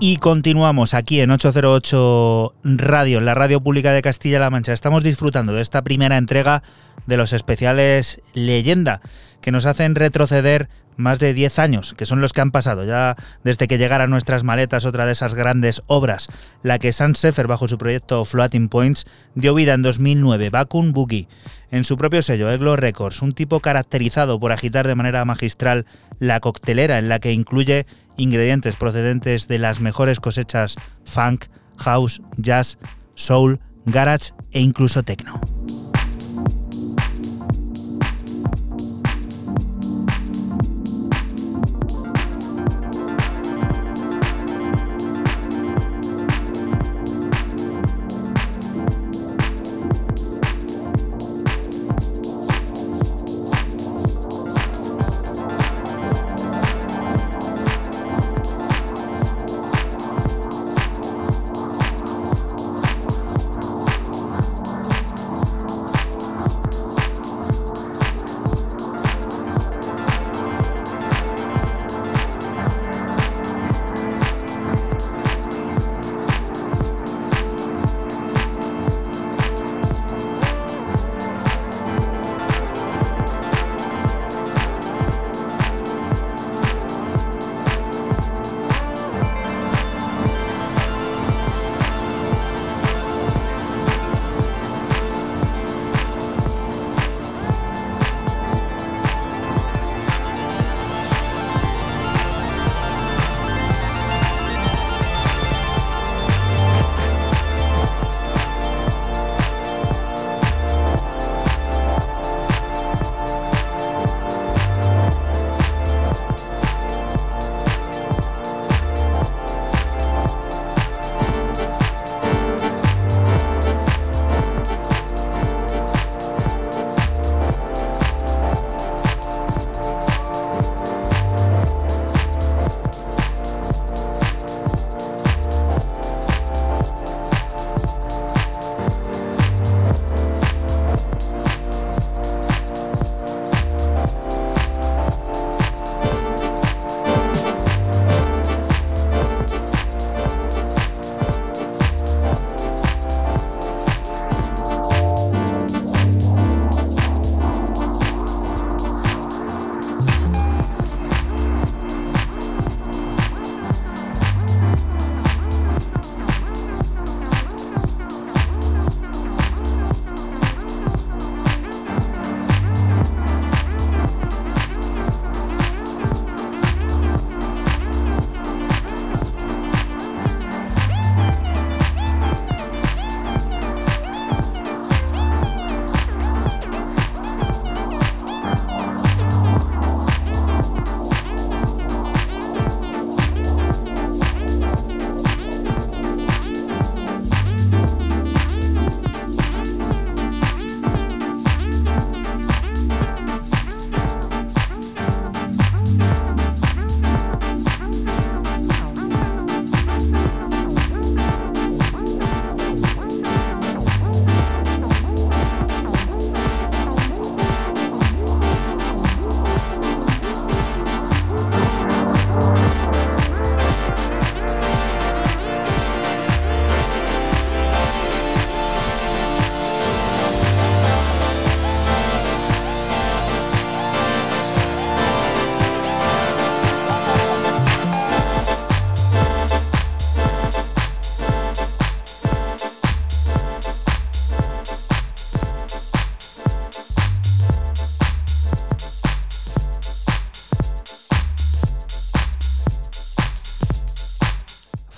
Y 0.00 0.18
continuamos 0.18 0.94
aquí 0.94 1.20
en 1.20 1.32
808 1.32 2.54
Radio, 2.62 3.20
la 3.20 3.34
radio 3.34 3.60
pública 3.60 3.90
de 3.90 4.00
Castilla-La 4.00 4.48
Mancha. 4.48 4.72
Estamos 4.72 5.02
disfrutando 5.02 5.54
de 5.54 5.60
esta 5.60 5.82
primera 5.82 6.16
entrega 6.16 6.62
de 7.06 7.16
los 7.16 7.32
especiales 7.32 8.22
Leyenda, 8.32 9.00
que 9.40 9.50
nos 9.50 9.66
hacen 9.66 9.96
retroceder 9.96 10.68
más 10.96 11.18
de 11.18 11.34
10 11.34 11.58
años, 11.58 11.94
que 11.94 12.06
son 12.06 12.20
los 12.20 12.32
que 12.32 12.40
han 12.40 12.52
pasado 12.52 12.84
ya 12.84 13.16
desde 13.42 13.66
que 13.66 13.76
llegara 13.76 14.04
a 14.04 14.08
nuestras 14.08 14.44
maletas 14.44 14.84
otra 14.84 15.04
de 15.04 15.12
esas 15.12 15.34
grandes 15.34 15.82
obras, 15.88 16.28
la 16.62 16.78
que 16.78 16.92
San 16.92 17.16
Sefer, 17.16 17.48
bajo 17.48 17.66
su 17.66 17.76
proyecto 17.76 18.24
Floating 18.24 18.68
Points, 18.68 19.04
dio 19.34 19.52
vida 19.52 19.74
en 19.74 19.82
2009, 19.82 20.50
Bakun 20.50 20.92
Boogie, 20.92 21.26
en 21.72 21.82
su 21.82 21.96
propio 21.96 22.22
sello, 22.22 22.52
Eglo 22.52 22.76
Records, 22.76 23.20
un 23.20 23.32
tipo 23.32 23.58
caracterizado 23.58 24.38
por 24.38 24.52
agitar 24.52 24.86
de 24.86 24.94
manera 24.94 25.24
magistral 25.24 25.86
la 26.18 26.38
coctelera 26.38 26.98
en 26.98 27.08
la 27.08 27.18
que 27.18 27.32
incluye 27.32 27.86
ingredientes 28.18 28.76
procedentes 28.76 29.48
de 29.48 29.58
las 29.58 29.80
mejores 29.80 30.20
cosechas 30.20 30.76
funk, 31.06 31.46
house, 31.78 32.20
jazz, 32.36 32.78
soul, 33.14 33.60
garage 33.86 34.32
e 34.52 34.60
incluso 34.60 35.02
techno. 35.02 35.57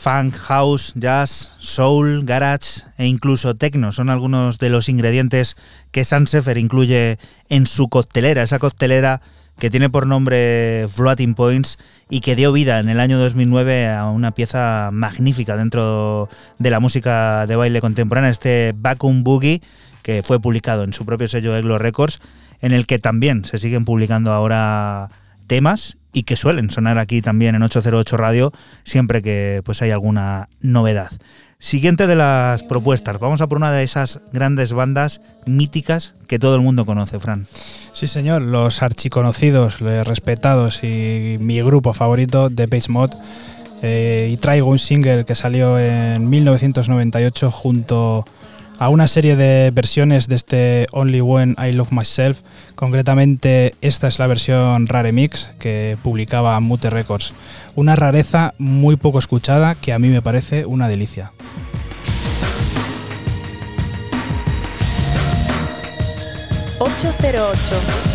Funk, 0.01 0.35
house, 0.35 0.95
jazz, 0.97 1.53
soul, 1.59 2.25
garage 2.25 2.85
e 2.97 3.05
incluso 3.05 3.55
techno. 3.57 3.93
Son 3.93 4.09
algunos 4.09 4.59
de 4.59 4.71
los 4.71 4.89
ingredientes 4.89 5.57
que 5.91 6.07
San 6.07 6.27
Sefer 6.27 6.57
incluye 6.57 7.19
en 7.51 7.67
su 7.67 7.91
coctelera, 7.91 8.43
esa 8.43 8.59
coctelera 8.59 9.21
que 9.59 9.69
tiene 9.69 9.91
por 9.91 10.07
nombre 10.07 10.87
Floating 10.89 11.35
Points 11.35 11.77
y 12.09 12.21
que 12.21 12.35
dio 12.35 12.51
vida 12.51 12.79
en 12.79 12.89
el 12.89 12.99
año 12.99 13.19
2009 13.19 13.89
a 13.89 14.07
una 14.07 14.33
pieza 14.33 14.89
magnífica 14.91 15.55
dentro 15.55 16.31
de 16.59 16.71
la 16.71 16.81
música 16.81 17.45
de 17.47 17.57
baile 17.57 17.83
contemporánea, 17.83 18.31
este 18.31 18.73
Vacuum 18.75 19.23
Boogie, 19.23 19.61
que 20.01 20.23
fue 20.23 20.41
publicado 20.41 20.83
en 20.83 20.95
su 20.95 21.05
propio 21.05 21.29
sello 21.29 21.55
Eglo 21.55 21.77
Records, 21.77 22.21
en 22.63 22.73
el 22.73 22.87
que 22.87 22.99
también 22.99 23.45
se 23.45 23.59
siguen 23.59 23.85
publicando 23.85 24.33
ahora 24.33 25.11
temas 25.47 25.99
y 26.13 26.25
que 26.25 26.37
suelen 26.37 26.71
sonar 26.71 26.99
aquí 26.99 27.23
también 27.23 27.55
en 27.55 27.63
808 27.63 28.17
Radio 28.17 28.53
siempre 28.85 29.23
que 29.23 29.63
pues 29.65 29.83
hay 29.83 29.91
alguna 29.91 30.49
novedad. 30.61 31.11
Siguiente 31.59 32.07
de 32.07 32.17
las 32.17 32.63
propuestas, 32.63 33.19
vamos 33.19 33.43
a 33.43 33.47
por 33.47 33.59
una 33.59 33.71
de 33.71 33.83
esas 33.83 34.21
grandes 34.33 34.73
bandas 34.73 35.21
míticas 35.45 36.15
que 36.27 36.39
todo 36.39 36.55
el 36.55 36.63
mundo 36.63 36.87
conoce, 36.87 37.21
Fran. 37.21 37.47
Sí, 37.93 38.07
señor, 38.07 38.41
los 38.41 38.83
archiconocidos, 38.83 39.83
los 39.83 40.07
respetados 40.07 40.83
y 40.83 41.37
mi 41.39 41.61
grupo 41.61 41.93
favorito, 41.93 42.49
The 42.49 42.67
Page 42.67 42.89
Mod. 42.89 43.11
Y 43.83 44.37
traigo 44.39 44.71
un 44.71 44.79
single 44.79 45.27
que 45.27 45.35
salió 45.35 45.79
en 45.79 46.31
1998 46.31 47.51
junto 47.51 48.25
a 48.81 48.89
una 48.89 49.07
serie 49.09 49.37
de 49.37 49.71
versiones 49.73 50.27
de 50.27 50.37
este 50.37 50.87
Only 50.93 51.21
When 51.21 51.55
I 51.63 51.73
Love 51.73 51.93
Myself. 51.93 52.41
Concretamente, 52.75 53.75
esta 53.83 54.09
es 54.09 54.19
la 54.19 54.27
versión 54.27 54.87
Rare 54.87 55.13
Mix 55.13 55.51
que 55.59 55.99
publicaba 56.03 56.59
Mute 56.61 56.89
Records. 56.89 57.35
Una 57.77 57.95
rareza 57.95 58.55
muy 58.57 58.97
poco 58.97 59.19
escuchada 59.19 59.75
que 59.75 59.93
a 59.93 59.99
mí 59.99 60.09
me 60.09 60.23
parece 60.23 60.65
una 60.65 60.89
delicia. 60.89 61.31
¿808? 66.79 68.10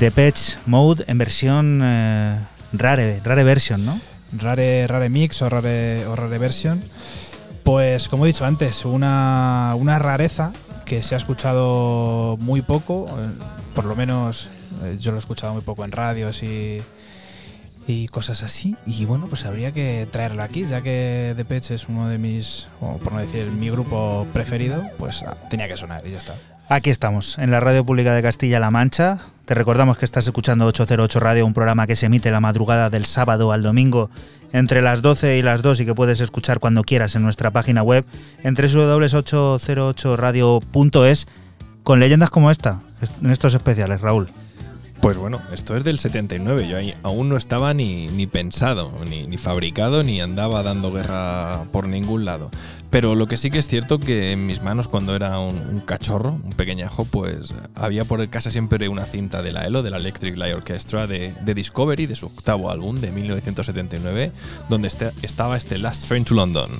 Depeche 0.00 0.56
Mode 0.64 1.04
en 1.08 1.18
versión 1.18 1.80
eh, 1.84 2.38
rare, 2.72 3.20
rare 3.22 3.44
version, 3.44 3.84
¿no? 3.84 4.00
Rare, 4.32 4.86
rare 4.86 5.10
Mix 5.10 5.42
o 5.42 5.50
Rare, 5.50 6.06
o 6.06 6.16
rare 6.16 6.38
Version. 6.38 6.82
Pues 7.64 8.08
como 8.08 8.24
he 8.24 8.28
dicho 8.28 8.46
antes, 8.46 8.86
una, 8.86 9.74
una 9.76 9.98
rareza 9.98 10.54
que 10.86 11.02
se 11.02 11.14
ha 11.14 11.18
escuchado 11.18 12.38
muy 12.40 12.62
poco, 12.62 13.08
eh, 13.08 13.28
por 13.74 13.84
lo 13.84 13.94
menos 13.94 14.48
eh, 14.84 14.96
yo 14.98 15.10
lo 15.10 15.18
he 15.18 15.20
escuchado 15.20 15.52
muy 15.52 15.62
poco 15.62 15.84
en 15.84 15.92
radios 15.92 16.42
y, 16.42 16.80
y 17.86 18.08
cosas 18.08 18.42
así. 18.42 18.76
Y 18.86 19.04
bueno, 19.04 19.26
pues 19.26 19.44
habría 19.44 19.70
que 19.70 20.08
traerla 20.10 20.44
aquí, 20.44 20.66
ya 20.66 20.80
que 20.80 21.34
Depeche 21.36 21.74
es 21.74 21.88
uno 21.88 22.08
de 22.08 22.16
mis, 22.16 22.68
o 22.80 22.96
por 22.96 23.12
no 23.12 23.18
decir 23.18 23.50
mi 23.50 23.68
grupo 23.68 24.26
preferido, 24.32 24.82
pues 24.96 25.22
ah, 25.26 25.36
tenía 25.50 25.68
que 25.68 25.76
sonar 25.76 26.06
y 26.06 26.12
ya 26.12 26.18
está. 26.18 26.36
Aquí 26.72 26.90
estamos, 26.90 27.36
en 27.38 27.50
la 27.50 27.58
Radio 27.58 27.84
Pública 27.84 28.14
de 28.14 28.22
Castilla-La 28.22 28.70
Mancha. 28.70 29.18
Te 29.44 29.56
recordamos 29.56 29.98
que 29.98 30.04
estás 30.04 30.28
escuchando 30.28 30.66
808 30.66 31.18
Radio, 31.18 31.44
un 31.44 31.52
programa 31.52 31.88
que 31.88 31.96
se 31.96 32.06
emite 32.06 32.30
la 32.30 32.38
madrugada 32.38 32.90
del 32.90 33.06
sábado 33.06 33.50
al 33.50 33.64
domingo 33.64 34.08
entre 34.52 34.80
las 34.80 35.02
12 35.02 35.36
y 35.36 35.42
las 35.42 35.62
2 35.62 35.80
y 35.80 35.86
que 35.86 35.96
puedes 35.96 36.20
escuchar 36.20 36.60
cuando 36.60 36.84
quieras 36.84 37.16
en 37.16 37.24
nuestra 37.24 37.50
página 37.50 37.82
web 37.82 38.06
en 38.44 38.54
www.808radio.es 38.54 41.26
con 41.82 41.98
leyendas 41.98 42.30
como 42.30 42.52
esta, 42.52 42.82
en 43.20 43.32
estos 43.32 43.54
especiales, 43.54 44.00
Raúl. 44.00 44.30
Pues 45.00 45.18
bueno, 45.18 45.42
esto 45.50 45.76
es 45.76 45.82
del 45.82 45.98
79, 45.98 46.68
yo 46.68 46.76
ahí 46.76 46.94
aún 47.02 47.30
no 47.30 47.38
estaba 47.38 47.72
ni, 47.72 48.08
ni 48.08 48.26
pensado, 48.26 48.92
ni, 49.08 49.26
ni 49.26 49.38
fabricado, 49.38 50.02
ni 50.02 50.20
andaba 50.20 50.62
dando 50.62 50.92
guerra 50.92 51.64
por 51.72 51.88
ningún 51.88 52.26
lado. 52.26 52.50
Pero 52.90 53.14
lo 53.14 53.28
que 53.28 53.36
sí 53.36 53.50
que 53.50 53.58
es 53.58 53.68
cierto 53.68 54.00
que 54.00 54.32
en 54.32 54.46
mis 54.46 54.62
manos 54.62 54.88
cuando 54.88 55.14
era 55.14 55.38
un, 55.38 55.80
cachorro, 55.80 56.32
un 56.42 56.52
pequeñajo, 56.54 57.04
pues 57.04 57.54
había 57.76 58.04
por 58.04 58.28
casa 58.28 58.50
siempre 58.50 58.88
una 58.88 59.04
cinta 59.04 59.42
de 59.42 59.52
la 59.52 59.64
ELO, 59.64 59.82
de 59.82 59.90
la 59.90 59.98
Electric 59.98 60.36
Light 60.36 60.56
Orchestra, 60.56 61.06
de, 61.06 61.32
de 61.40 61.54
Discovery, 61.54 62.06
de 62.06 62.16
su 62.16 62.26
octavo 62.26 62.68
álbum 62.68 63.00
de 63.00 63.12
1979, 63.12 64.32
donde 64.68 64.88
este- 64.88 65.12
estaba 65.22 65.56
este 65.56 65.78
Last 65.78 66.08
Train 66.08 66.24
to 66.24 66.34
London. 66.34 66.70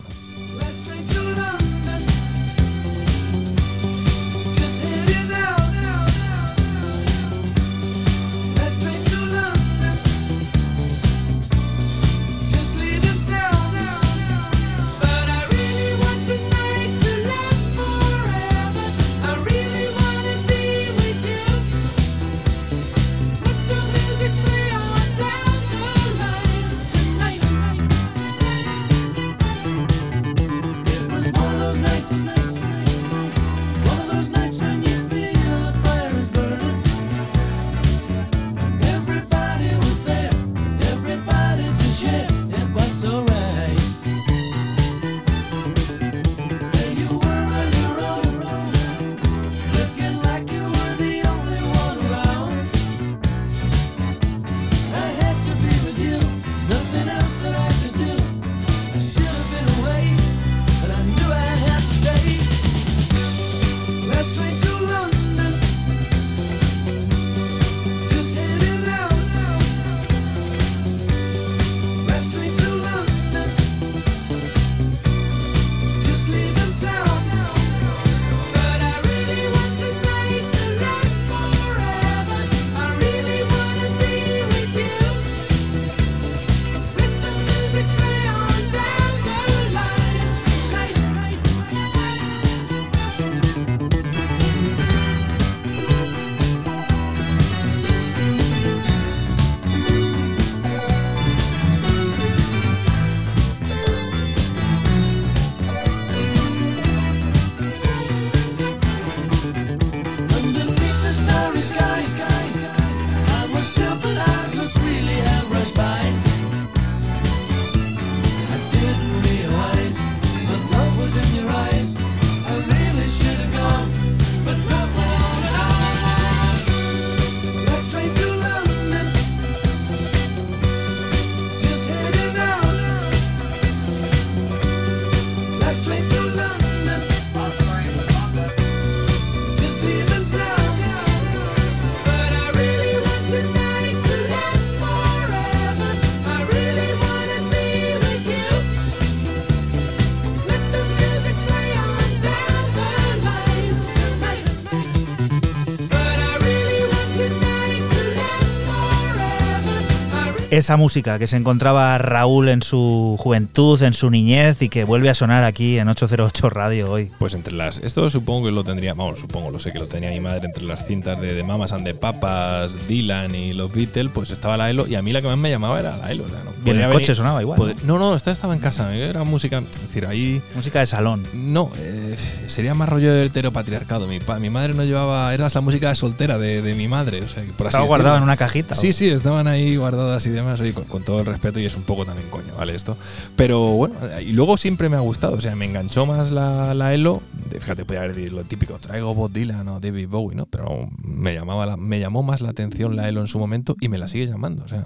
Esa 160.60 160.76
música 160.76 161.18
que 161.18 161.26
se 161.26 161.38
encontraba 161.38 161.96
Raúl 161.96 162.50
en 162.50 162.60
su 162.60 163.16
juventud, 163.18 163.82
en 163.82 163.94
su 163.94 164.10
niñez 164.10 164.60
y 164.60 164.68
que 164.68 164.84
vuelve 164.84 165.08
a 165.08 165.14
sonar 165.14 165.42
aquí 165.42 165.78
en 165.78 165.88
808 165.88 166.50
Radio 166.50 166.92
hoy. 166.92 167.10
Pues 167.18 167.32
entre 167.32 167.54
las. 167.54 167.78
Esto 167.78 168.10
supongo 168.10 168.44
que 168.44 168.52
lo 168.52 168.62
tendría. 168.62 168.92
Vamos, 168.92 169.20
supongo, 169.20 169.50
lo 169.50 169.58
sé 169.58 169.72
que 169.72 169.78
lo 169.78 169.86
tenía 169.86 170.10
mi 170.10 170.20
madre 170.20 170.44
entre 170.44 170.64
las 170.64 170.86
cintas 170.86 171.18
de, 171.18 171.32
de 171.32 171.42
Mamas 171.44 171.72
and 171.72 171.86
the 171.86 171.94
Papas, 171.94 172.76
Dylan 172.86 173.34
y 173.34 173.54
los 173.54 173.72
Beatles. 173.72 174.12
Pues 174.12 174.32
estaba 174.32 174.58
la 174.58 174.68
Elo 174.68 174.86
y 174.86 174.96
a 174.96 175.02
mí 175.02 175.14
la 175.14 175.22
que 175.22 175.28
más 175.28 175.38
me 175.38 175.48
llamaba 175.48 175.80
era 175.80 175.96
la 175.96 176.12
Elo. 176.12 176.24
Y 176.64 176.70
en 176.70 176.76
el 176.76 176.82
podía 176.84 176.92
coche 177.00 177.14
sonaba 177.14 177.40
igual, 177.42 177.56
poder- 177.58 177.76
no, 177.84 177.98
no, 177.98 178.14
esta 178.14 178.30
estaba 178.30 178.54
en 178.54 178.60
casa. 178.60 178.94
Era 178.94 179.24
música. 179.24 179.58
Es 179.58 179.82
decir, 179.82 180.06
ahí. 180.06 180.42
Música 180.54 180.80
de 180.80 180.86
salón. 180.86 181.24
No, 181.34 181.70
eh, 181.78 182.16
sería 182.46 182.74
más 182.74 182.88
rollo 182.88 183.12
de 183.12 183.24
heteropatriarcado. 183.26 184.06
Mi, 184.06 184.20
pa- 184.20 184.38
mi 184.38 184.50
madre 184.50 184.74
no 184.74 184.84
llevaba. 184.84 185.32
Era 185.34 185.48
la 185.52 185.60
música 185.60 185.94
soltera 185.94 186.38
de, 186.38 186.62
de 186.62 186.74
mi 186.74 186.88
madre. 186.88 187.22
O 187.22 187.28
sea, 187.28 187.42
que 187.44 187.52
por 187.52 187.66
así 187.66 187.74
Estaba 187.76 187.86
guardado 187.86 188.16
en 188.18 188.22
una 188.22 188.36
cajita. 188.36 188.74
Sí, 188.74 188.88
¿o? 188.88 188.92
sí, 188.92 189.08
estaban 189.08 189.46
ahí 189.48 189.76
guardadas 189.76 190.24
y 190.26 190.30
demás, 190.30 190.60
oye, 190.60 190.72
con, 190.72 190.84
con 190.84 191.02
todo 191.02 191.20
el 191.20 191.26
respeto 191.26 191.60
y 191.60 191.64
es 191.66 191.76
un 191.76 191.82
poco 191.82 192.04
también 192.04 192.28
coño, 192.30 192.54
¿vale? 192.58 192.74
Esto. 192.74 192.96
Pero 193.36 193.60
bueno, 193.70 193.94
y 194.20 194.32
luego 194.32 194.56
siempre 194.56 194.88
me 194.88 194.96
ha 194.96 195.00
gustado, 195.00 195.34
o 195.36 195.40
sea, 195.40 195.54
me 195.56 195.64
enganchó 195.64 196.06
más 196.06 196.30
la, 196.30 196.74
la 196.74 196.94
Elo. 196.94 197.22
De- 197.50 197.60
Fíjate, 197.60 197.84
podía 197.84 198.00
haber 198.00 198.14
dicho 198.14 198.34
lo 198.34 198.44
típico, 198.44 198.78
traigo 198.78 199.14
Bob 199.14 199.32
Dylan 199.32 199.66
o 199.68 199.80
David 199.80 200.08
Bowie, 200.08 200.36
¿no? 200.36 200.46
Pero 200.46 200.88
me, 201.02 201.34
llamaba 201.34 201.66
la- 201.66 201.76
me 201.76 201.98
llamó 202.00 202.22
más 202.22 202.40
la 202.40 202.50
atención 202.50 202.96
la 202.96 203.08
Elo 203.08 203.20
en 203.20 203.26
su 203.26 203.38
momento 203.38 203.76
y 203.80 203.88
me 203.88 203.98
la 203.98 204.08
sigue 204.08 204.26
llamando, 204.26 204.64
o 204.64 204.68
sea. 204.68 204.84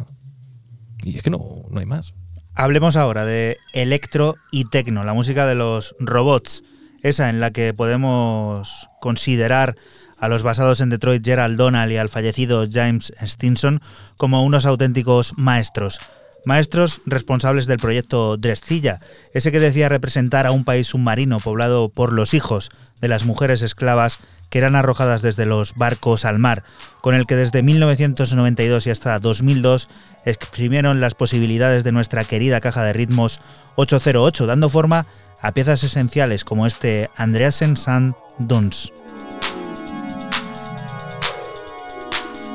Y 1.03 1.17
es 1.17 1.23
que 1.23 1.31
no, 1.31 1.63
no 1.71 1.81
hay 1.81 1.87
más. 1.87 2.15
Hablemos 2.55 2.97
ahora 2.97 3.25
de 3.25 3.57
electro 3.73 4.37
y 4.53 4.67
tecno, 4.67 5.03
la 5.05 5.13
música 5.13 5.47
de 5.47 5.57
los 5.57 5.95
robots, 5.99 6.63
esa 7.03 7.29
en 7.29 7.41
la 7.41 7.51
que 7.51 7.75
podemos 7.75 8.87
considerar 9.01 9.75
a 10.19 10.29
los 10.29 10.43
basados 10.43 10.81
en 10.81 10.89
Detroit 10.89 11.25
Gerald 11.25 11.57
Donald 11.59 11.93
y 11.93 11.97
al 11.97 12.09
fallecido 12.09 12.67
James 12.71 13.13
Stinson 13.21 13.81
como 14.17 14.45
unos 14.45 14.67
auténticos 14.67 15.37
maestros. 15.37 15.99
Maestros 16.47 17.01
responsables 17.07 17.67
del 17.67 17.79
proyecto 17.79 18.37
Drescilla, 18.37 18.99
ese 19.33 19.51
que 19.51 19.61
decía 19.61 19.89
representar 19.89 20.47
a 20.47 20.53
un 20.53 20.65
país 20.65 20.89
submarino 20.89 21.41
poblado 21.41 21.89
por 21.89 22.13
los 22.13 22.35
hijos 22.35 22.71
de 23.01 23.09
las 23.09 23.25
mujeres 23.25 23.63
esclavas 23.63 24.19
que 24.51 24.59
eran 24.59 24.77
arrojadas 24.77 25.23
desde 25.23 25.47
los 25.47 25.75
barcos 25.75 26.25
al 26.25 26.39
mar, 26.39 26.63
con 27.01 27.15
el 27.15 27.27
que 27.27 27.37
desde 27.37 27.63
1992 27.63 28.87
y 28.87 28.91
hasta 28.91 29.19
2002 29.19 29.89
exprimieron 30.25 31.01
las 31.01 31.15
posibilidades 31.15 31.83
de 31.85 31.93
nuestra 31.93 32.25
querida 32.25 32.61
caja 32.61 32.85
de 32.85 32.93
ritmos 32.93 33.41
808, 33.77 34.47
dando 34.47 34.69
forma 34.69 35.07
a 35.43 35.53
piezas 35.53 35.83
esenciales 35.83 36.45
como 36.45 36.67
este 36.67 37.11
Andreasen 37.17 37.77
Sand 37.77 38.15
Duns. 38.39 38.93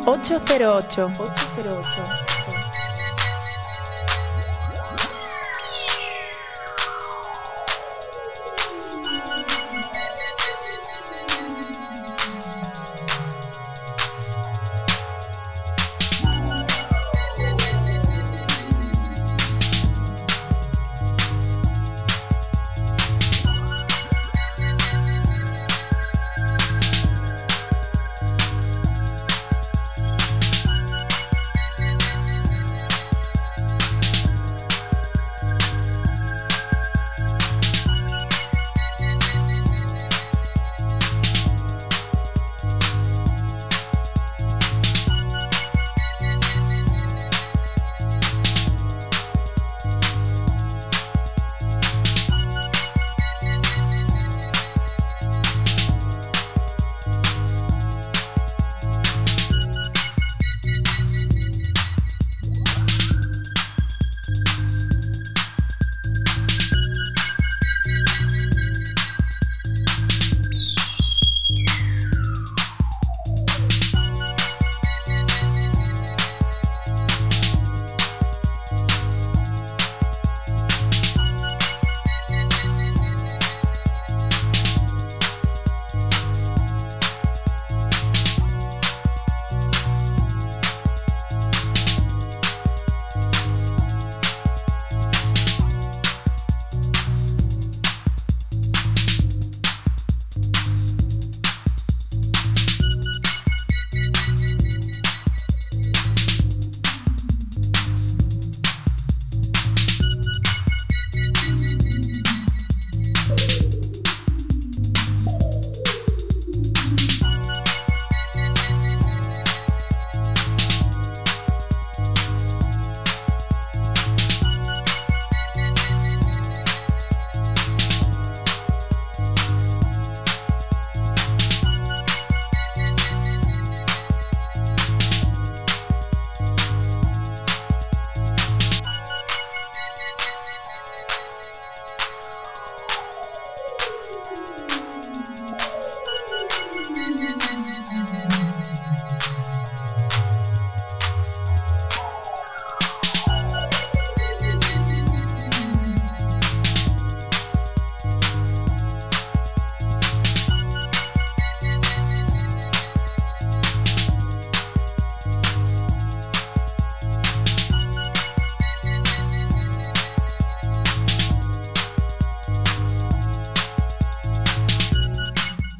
808. 0.05 1.11
808. 1.11 2.28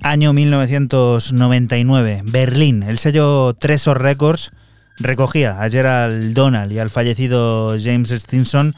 Año 0.10 0.34
1999, 0.34 2.24
Berlín. 2.24 2.82
El 2.82 2.98
sello 2.98 3.54
Tresor 3.54 4.02
Records 4.02 4.50
recogía 4.98 5.62
a 5.62 5.70
Gerald 5.70 6.34
Donald 6.34 6.72
y 6.72 6.80
al 6.80 6.90
fallecido 6.90 7.78
James 7.80 8.10
Stinson 8.10 8.74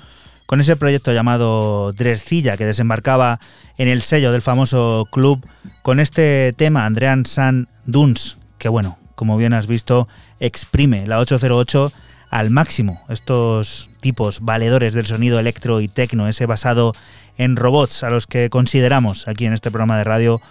con 0.45 0.59
ese 0.59 0.75
proyecto 0.75 1.13
llamado 1.13 1.93
Drescilla 1.93 2.57
que 2.57 2.65
desembarcaba 2.65 3.39
en 3.77 3.87
el 3.87 4.01
sello 4.01 4.33
del 4.33 4.41
famoso 4.41 5.07
club 5.09 5.41
con 5.83 6.01
este 6.01 6.51
tema 6.51 6.85
Andrean 6.85 7.25
San 7.25 7.69
Duns, 7.85 8.37
que 8.57 8.67
bueno, 8.67 8.99
como 9.15 9.37
bien 9.37 9.53
has 9.53 9.67
visto, 9.67 10.09
exprime 10.41 11.07
la 11.07 11.19
808 11.19 11.93
al 12.29 12.49
máximo. 12.49 13.05
Estos 13.07 13.89
tipos 14.01 14.41
valedores 14.41 14.93
del 14.93 15.07
sonido 15.07 15.39
electro 15.39 15.79
y 15.79 15.87
tecno, 15.87 16.27
ese 16.27 16.45
basado 16.45 16.91
en 17.37 17.55
robots 17.55 18.03
a 18.03 18.09
los 18.09 18.27
que 18.27 18.49
consideramos 18.49 19.29
aquí 19.29 19.45
en 19.45 19.53
este 19.53 19.71
programa 19.71 19.97
de 19.97 20.03
radio 20.03 20.41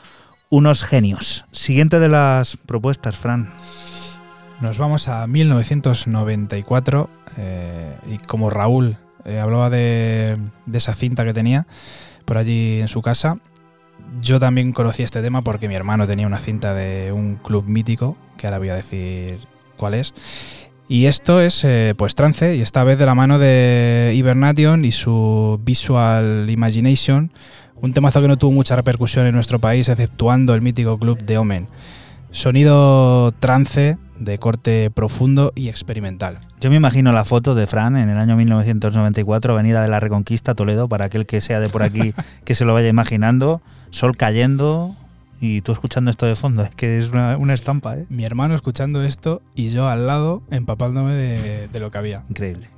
unos 0.51 0.85
genios. 0.85 1.45
Siguiente 1.53 1.99
de 2.01 2.09
las 2.09 2.57
propuestas, 2.57 3.17
Fran. 3.17 3.51
Nos 4.61 4.77
vamos 4.77 5.09
a 5.09 5.27
1994 5.27 7.09
eh, 7.39 7.97
y 8.11 8.19
como 8.19 8.51
Raúl 8.51 8.99
eh, 9.25 9.39
hablaba 9.39 9.71
de, 9.71 10.37
de 10.67 10.79
esa 10.79 10.95
cinta 10.95 11.25
que 11.25 11.33
tenía 11.33 11.67
por 12.27 12.37
allí 12.37 12.81
en 12.81 12.89
su 12.89 13.01
casa, 13.01 13.39
yo 14.21 14.39
también 14.39 14.73
conocí 14.73 15.03
este 15.03 15.23
tema 15.23 15.43
porque 15.43 15.69
mi 15.69 15.75
hermano 15.75 16.07
tenía 16.07 16.27
una 16.27 16.39
cinta 16.39 16.75
de 16.75 17.13
un 17.13 17.37
club 17.37 17.65
mítico, 17.67 18.17
que 18.37 18.47
ahora 18.47 18.59
voy 18.59 18.69
a 18.69 18.77
decir 18.77 19.41
cuál 19.77 19.95
es. 19.95 20.15
Y 20.91 21.07
esto 21.07 21.41
es 21.41 21.63
eh, 21.63 21.95
pues 21.97 22.17
trance, 22.17 22.57
y 22.57 22.63
esta 22.63 22.83
vez 22.83 22.99
de 22.99 23.07
la 23.07 23.15
mano 23.15 23.39
de 23.39 24.13
Hibernation 24.17 24.85
y 24.85 24.91
su 24.91 25.61
Visual 25.63 26.51
Imagination, 26.51 27.31
un 27.77 27.93
temazo 27.93 28.21
que 28.21 28.27
no 28.27 28.37
tuvo 28.37 28.51
mucha 28.51 28.75
repercusión 28.75 29.25
en 29.29 29.37
nuestro 29.37 29.61
país, 29.61 29.89
exceptuando 29.89 30.53
el 30.53 30.63
mítico 30.63 30.99
club 30.99 31.23
de 31.23 31.39
Omen. 31.39 31.69
Sonido 32.33 33.31
trance 33.39 33.99
de 34.19 34.39
corte 34.39 34.91
profundo 34.91 35.53
y 35.55 35.69
experimental. 35.69 36.41
Yo 36.61 36.71
me 36.71 36.77
imagino 36.77 37.13
la 37.13 37.23
foto 37.23 37.55
de 37.55 37.69
Fran 37.69 37.97
en 37.97 38.09
el 38.09 38.19
año 38.19 38.35
1994, 38.35 39.53
Avenida 39.53 39.83
de 39.83 39.89
la 39.89 40.01
Reconquista, 40.01 40.57
Toledo, 40.57 40.89
para 40.89 41.05
aquel 41.05 41.25
que 41.25 41.41
sea 41.41 41.61
de 41.61 41.69
por 41.69 41.85
aquí 41.85 42.15
que 42.45 42.57
se 42.57 42.65
lo 42.65 42.75
vaya 42.75 42.89
imaginando, 42.89 43.63
sol 43.91 44.17
cayendo 44.17 44.97
y 45.41 45.63
tú 45.63 45.73
escuchando 45.73 46.11
esto 46.11 46.27
de 46.27 46.37
fondo, 46.37 46.63
es 46.63 46.75
que 46.75 46.99
es 46.99 47.09
una, 47.09 47.37
una 47.37 47.55
estampa, 47.55 47.97
¿eh? 47.97 48.07
Mi 48.11 48.25
hermano 48.25 48.55
escuchando 48.55 49.03
esto 49.03 49.43
y 49.55 49.71
yo 49.71 49.89
al 49.89 50.07
lado 50.07 50.43
empapándome 50.51 51.15
de, 51.15 51.69
de 51.69 51.81
lo 51.81 51.91
que 51.91 51.99
había. 51.99 52.23
Increíble. 52.29 52.69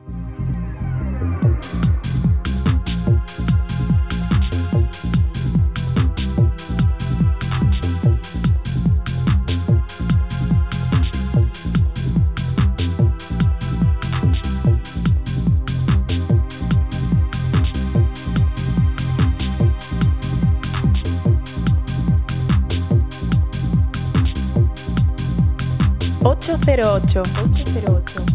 808. 26.24 27.22
808. 27.24 28.31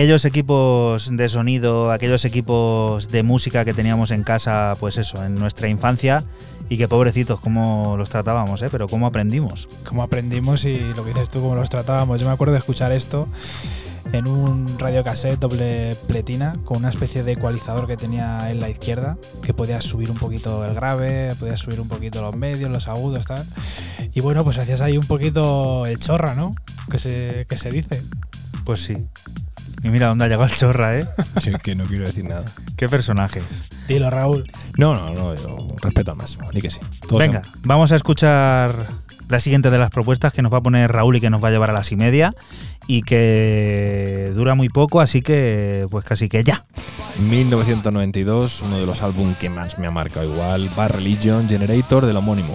Aquellos 0.00 0.24
equipos 0.24 1.14
de 1.14 1.28
sonido, 1.28 1.92
aquellos 1.92 2.24
equipos 2.24 3.08
de 3.08 3.22
música 3.22 3.66
que 3.66 3.74
teníamos 3.74 4.12
en 4.12 4.22
casa, 4.22 4.72
pues 4.80 4.96
eso, 4.96 5.22
en 5.22 5.34
nuestra 5.34 5.68
infancia, 5.68 6.24
y 6.70 6.78
que 6.78 6.88
pobrecitos, 6.88 7.38
cómo 7.38 7.96
los 7.98 8.08
tratábamos, 8.08 8.62
¿eh? 8.62 8.68
Pero 8.70 8.88
cómo 8.88 9.06
aprendimos. 9.06 9.68
Cómo 9.86 10.02
aprendimos 10.02 10.64
y 10.64 10.78
lo 10.96 11.04
que 11.04 11.10
dices 11.10 11.28
tú, 11.28 11.42
cómo 11.42 11.54
los 11.54 11.68
tratábamos. 11.68 12.18
Yo 12.18 12.26
me 12.26 12.32
acuerdo 12.32 12.54
de 12.54 12.60
escuchar 12.60 12.92
esto 12.92 13.28
en 14.14 14.26
un 14.26 14.66
radiocassette 14.78 15.38
doble 15.38 15.94
pletina 16.06 16.54
con 16.64 16.78
una 16.78 16.88
especie 16.88 17.22
de 17.22 17.32
ecualizador 17.32 17.86
que 17.86 17.98
tenía 17.98 18.50
en 18.50 18.58
la 18.58 18.70
izquierda, 18.70 19.18
que 19.42 19.52
podías 19.52 19.84
subir 19.84 20.10
un 20.10 20.16
poquito 20.16 20.64
el 20.64 20.72
grave, 20.72 21.34
podías 21.38 21.60
subir 21.60 21.78
un 21.78 21.88
poquito 21.88 22.22
los 22.22 22.34
medios, 22.34 22.70
los 22.70 22.88
agudos, 22.88 23.26
tal. 23.26 23.44
Y 24.14 24.20
bueno, 24.20 24.44
pues 24.44 24.56
hacías 24.56 24.80
ahí 24.80 24.96
un 24.96 25.06
poquito 25.06 25.84
el 25.84 25.98
chorra, 25.98 26.34
¿no? 26.34 26.54
Que 26.90 26.98
se, 26.98 27.44
que 27.50 27.58
se 27.58 27.70
dice. 27.70 28.02
Pues 28.64 28.82
sí. 28.82 28.96
Y 29.90 29.92
mira 29.92 30.06
dónde 30.06 30.24
ha 30.24 30.28
llegado 30.28 30.44
el 30.44 30.56
chorra, 30.56 31.00
¿eh? 31.00 31.04
Sí, 31.40 31.50
que 31.64 31.74
no 31.74 31.82
quiero 31.82 32.06
decir 32.06 32.24
nada. 32.24 32.44
Qué 32.76 32.88
personajes. 32.88 33.42
Dilo, 33.88 34.08
Raúl. 34.08 34.48
No, 34.78 34.94
no, 34.94 35.12
no, 35.12 35.34
yo 35.34 35.66
respeto 35.82 36.12
al 36.12 36.16
máximo. 36.16 36.48
Di 36.52 36.60
que 36.60 36.70
sí. 36.70 36.78
Todos 37.08 37.18
Venga, 37.18 37.42
vamos 37.64 37.90
a 37.90 37.96
escuchar 37.96 38.72
la 39.28 39.40
siguiente 39.40 39.68
de 39.68 39.78
las 39.78 39.90
propuestas 39.90 40.32
que 40.32 40.42
nos 40.42 40.52
va 40.52 40.58
a 40.58 40.60
poner 40.60 40.92
Raúl 40.92 41.16
y 41.16 41.20
que 41.20 41.28
nos 41.28 41.42
va 41.42 41.48
a 41.48 41.50
llevar 41.50 41.70
a 41.70 41.72
las 41.72 41.90
y 41.90 41.96
media 41.96 42.30
y 42.86 43.02
que 43.02 44.30
dura 44.32 44.54
muy 44.54 44.68
poco, 44.68 45.00
así 45.00 45.22
que 45.22 45.88
pues 45.90 46.04
casi 46.04 46.28
que 46.28 46.44
ya. 46.44 46.64
1992, 47.18 48.62
uno 48.62 48.78
de 48.78 48.86
los 48.86 49.02
álbumes 49.02 49.38
que 49.38 49.50
más 49.50 49.76
me 49.80 49.88
ha 49.88 49.90
marcado 49.90 50.32
igual, 50.32 50.70
Bar 50.76 50.94
Religion 50.94 51.48
Generator 51.48 52.06
del 52.06 52.16
homónimo. 52.16 52.54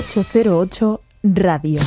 ...808 0.08 1.00
Radio. 1.22 1.80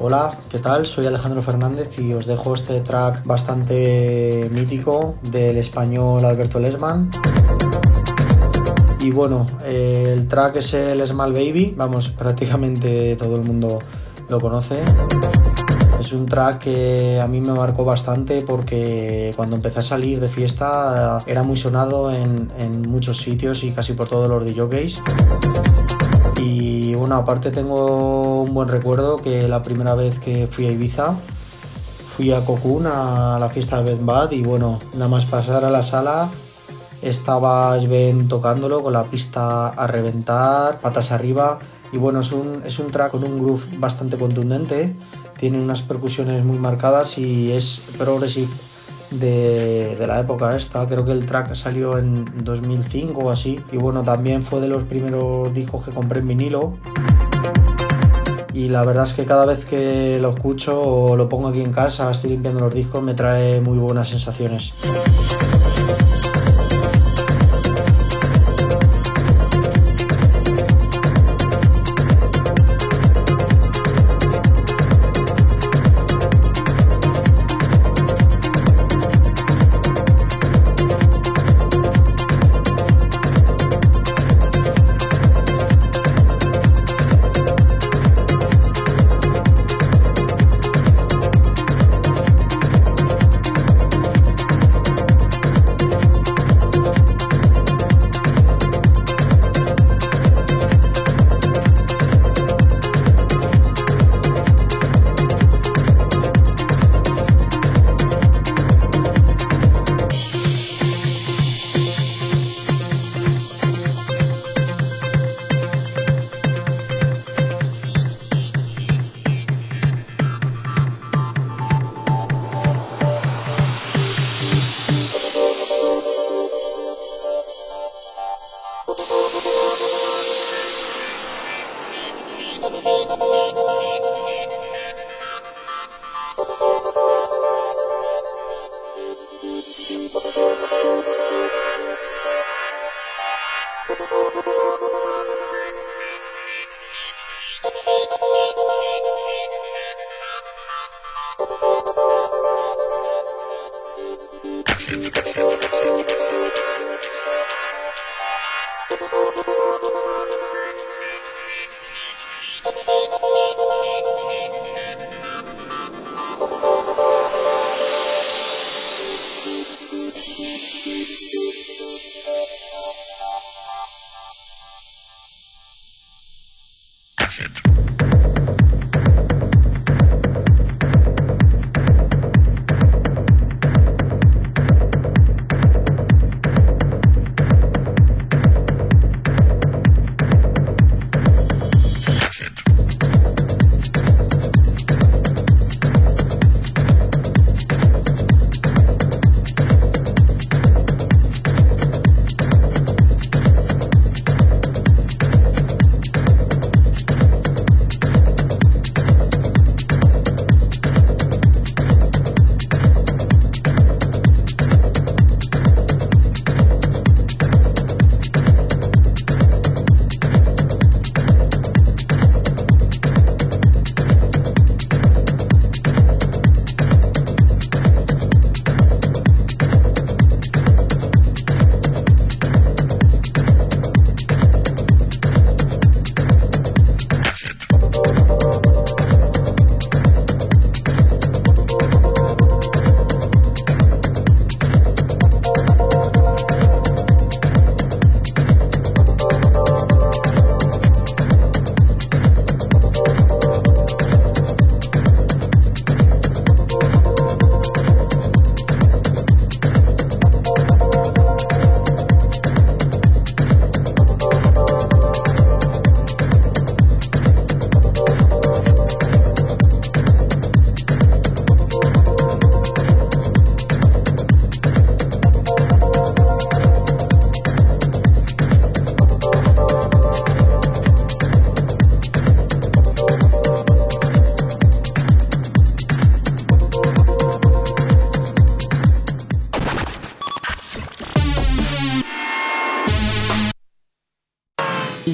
Hola, 0.00 0.34
¿qué 0.50 0.58
tal? 0.58 0.88
Soy 0.88 1.06
Alejandro 1.06 1.40
Fernández 1.40 2.00
y 2.00 2.12
os 2.14 2.26
dejo 2.26 2.54
este 2.54 2.80
track 2.80 3.24
bastante 3.24 4.50
mítico 4.50 5.14
del 5.30 5.56
español 5.56 6.24
Alberto 6.24 6.58
Lesman. 6.58 7.12
Y 8.98 9.12
bueno, 9.12 9.46
el 9.64 10.26
track 10.26 10.56
es 10.56 10.74
el 10.74 11.06
Small 11.06 11.32
Baby, 11.32 11.74
vamos, 11.76 12.08
prácticamente 12.08 13.14
todo 13.14 13.36
el 13.36 13.42
mundo 13.42 13.78
lo 14.28 14.40
conoce. 14.40 14.82
Es 16.08 16.14
un 16.14 16.24
track 16.24 16.60
que 16.60 17.20
a 17.20 17.26
mí 17.26 17.42
me 17.42 17.52
marcó 17.52 17.84
bastante 17.84 18.40
porque 18.40 19.30
cuando 19.36 19.56
empecé 19.56 19.80
a 19.80 19.82
salir 19.82 20.20
de 20.20 20.28
fiesta 20.28 21.18
eh, 21.18 21.32
era 21.32 21.42
muy 21.42 21.58
sonado 21.58 22.10
en, 22.10 22.90
muchos 22.90 23.18
sitios 23.18 23.62
y 23.62 23.72
casi 23.72 23.92
por 23.92 24.08
todos 24.08 24.26
los 24.26 24.42
DJs. 24.42 25.02
Y 26.40 26.94
bueno, 26.94 27.16
aparte 27.16 27.50
tengo 27.50 28.40
un 28.40 28.54
buen 28.54 28.68
recuerdo 28.68 29.16
que 29.16 29.48
la 29.48 29.62
primera 29.62 29.94
vez 29.94 30.18
que 30.18 30.46
fui 30.46 30.66
a 30.66 30.70
Ibiza 30.70 31.14
fui 32.16 32.32
a 32.32 32.42
Cocoon 32.42 32.86
a 32.86 33.36
la 33.38 33.50
fiesta 33.50 33.82
de 33.82 33.94
Ben 33.94 34.06
Bad 34.06 34.30
y 34.30 34.42
bueno, 34.42 34.78
nada 34.94 35.08
más 35.08 35.26
pasar 35.26 35.62
a 35.62 35.68
la 35.68 35.82
sala 35.82 36.30
estaba 37.02 37.76
Ben 37.76 38.28
tocándolo 38.28 38.82
con 38.82 38.94
la 38.94 39.04
pista 39.04 39.68
a 39.68 39.86
reventar, 39.86 40.80
patas 40.80 41.12
arriba 41.12 41.58
y 41.92 41.98
bueno, 41.98 42.20
es 42.20 42.32
un, 42.32 42.62
es 42.64 42.78
un 42.78 42.90
track 42.90 43.12
con 43.12 43.24
un 43.24 43.42
groove 43.42 43.78
bastante 43.78 44.16
contundente, 44.16 44.94
tiene 45.38 45.60
unas 45.60 45.82
percusiones 45.82 46.44
muy 46.44 46.58
marcadas 46.58 47.16
y 47.18 47.52
es 47.52 47.80
progressive 47.96 48.48
de, 49.10 49.96
de 49.96 50.06
la 50.06 50.20
época 50.20 50.56
esta. 50.56 50.86
Creo 50.86 51.04
que 51.04 51.12
el 51.12 51.26
track 51.26 51.54
salió 51.54 51.98
en 51.98 52.26
2005 52.44 53.20
o 53.20 53.30
así. 53.30 53.60
Y 53.72 53.76
bueno, 53.76 54.02
también 54.02 54.42
fue 54.42 54.60
de 54.60 54.68
los 54.68 54.82
primeros 54.82 55.52
discos 55.54 55.84
que 55.84 55.92
compré 55.92 56.20
en 56.20 56.28
vinilo. 56.28 56.78
Y 58.52 58.68
la 58.68 58.84
verdad 58.84 59.04
es 59.04 59.12
que 59.12 59.24
cada 59.24 59.46
vez 59.46 59.64
que 59.64 60.18
lo 60.20 60.30
escucho 60.30 60.80
o 60.80 61.16
lo 61.16 61.28
pongo 61.28 61.48
aquí 61.48 61.60
en 61.60 61.72
casa, 61.72 62.10
estoy 62.10 62.30
limpiando 62.30 62.60
los 62.60 62.74
discos, 62.74 63.02
me 63.02 63.14
trae 63.14 63.60
muy 63.60 63.78
buenas 63.78 64.08
sensaciones. 64.08 64.72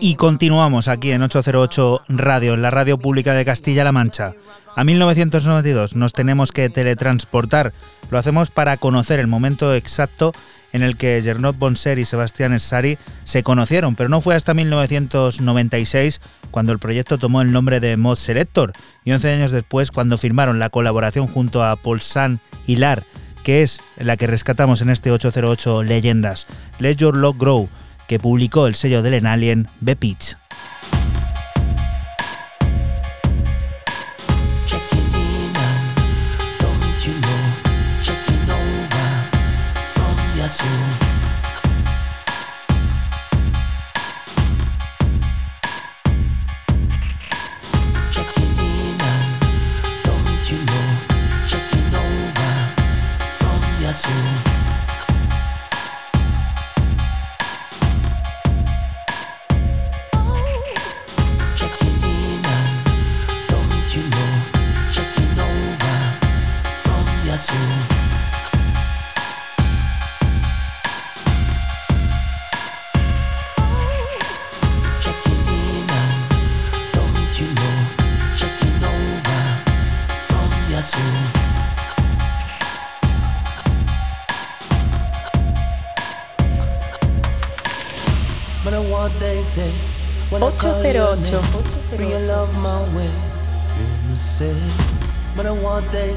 Y 0.00 0.14
continuamos 0.16 0.88
aquí 0.88 1.12
en 1.12 1.22
808 1.22 2.02
Radio, 2.08 2.54
en 2.54 2.62
la 2.62 2.70
radio 2.70 2.98
pública 2.98 3.32
de 3.32 3.44
Castilla-La 3.44 3.92
Mancha. 3.92 4.34
A 4.74 4.84
1992 4.84 5.96
nos 5.96 6.12
tenemos 6.12 6.52
que 6.52 6.68
teletransportar. 6.68 7.72
Lo 8.10 8.18
hacemos 8.18 8.50
para 8.50 8.76
conocer 8.76 9.20
el 9.20 9.26
momento 9.26 9.74
exacto 9.74 10.32
en 10.72 10.82
el 10.82 10.96
que 10.96 11.22
Gernot 11.22 11.56
Bonser 11.56 11.98
y 11.98 12.04
Sebastián 12.04 12.52
Essari 12.52 12.98
se 13.24 13.42
conocieron, 13.42 13.96
pero 13.96 14.10
no 14.10 14.20
fue 14.20 14.34
hasta 14.34 14.52
1996 14.52 16.20
cuando 16.50 16.72
el 16.72 16.78
proyecto 16.78 17.16
tomó 17.16 17.40
el 17.40 17.52
nombre 17.52 17.80
de 17.80 17.96
Mod 17.96 18.16
Selector 18.16 18.72
y 19.04 19.12
11 19.12 19.32
años 19.32 19.52
después 19.52 19.90
cuando 19.90 20.18
firmaron 20.18 20.58
la 20.58 20.68
colaboración 20.68 21.26
junto 21.26 21.64
a 21.64 21.76
Paul 21.76 22.02
San 22.02 22.40
y 22.66 22.76
Lar, 22.76 23.04
que 23.46 23.62
es 23.62 23.78
la 23.96 24.16
que 24.16 24.26
rescatamos 24.26 24.82
en 24.82 24.90
este 24.90 25.12
808 25.12 25.84
Leyendas, 25.84 26.48
Let 26.80 26.96
Your 26.96 27.14
Love 27.14 27.36
Grow, 27.38 27.68
que 28.08 28.18
publicó 28.18 28.66
el 28.66 28.74
sello 28.74 29.02
del 29.02 29.14
Enalien 29.14 29.68
checking 34.66 34.98
in. 41.00 41.05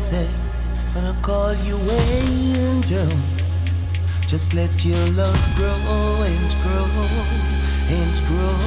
Say. 0.09 0.27
When 0.93 1.05
I 1.05 1.13
call 1.21 1.53
you 1.67 1.77
angel, 1.77 3.09
just 4.25 4.55
let 4.55 4.73
your 4.83 5.05
love 5.11 5.41
grow 5.55 6.23
and 6.29 6.49
grow 6.63 6.89
and 7.97 8.15
grow. 8.29 8.57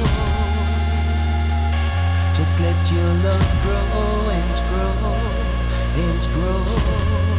Just 2.33 2.61
let 2.61 2.79
your 2.95 3.11
love 3.27 3.49
grow 3.63 4.29
and 4.39 4.55
grow 4.69 5.13
and 6.05 6.21
grow. 6.33 7.32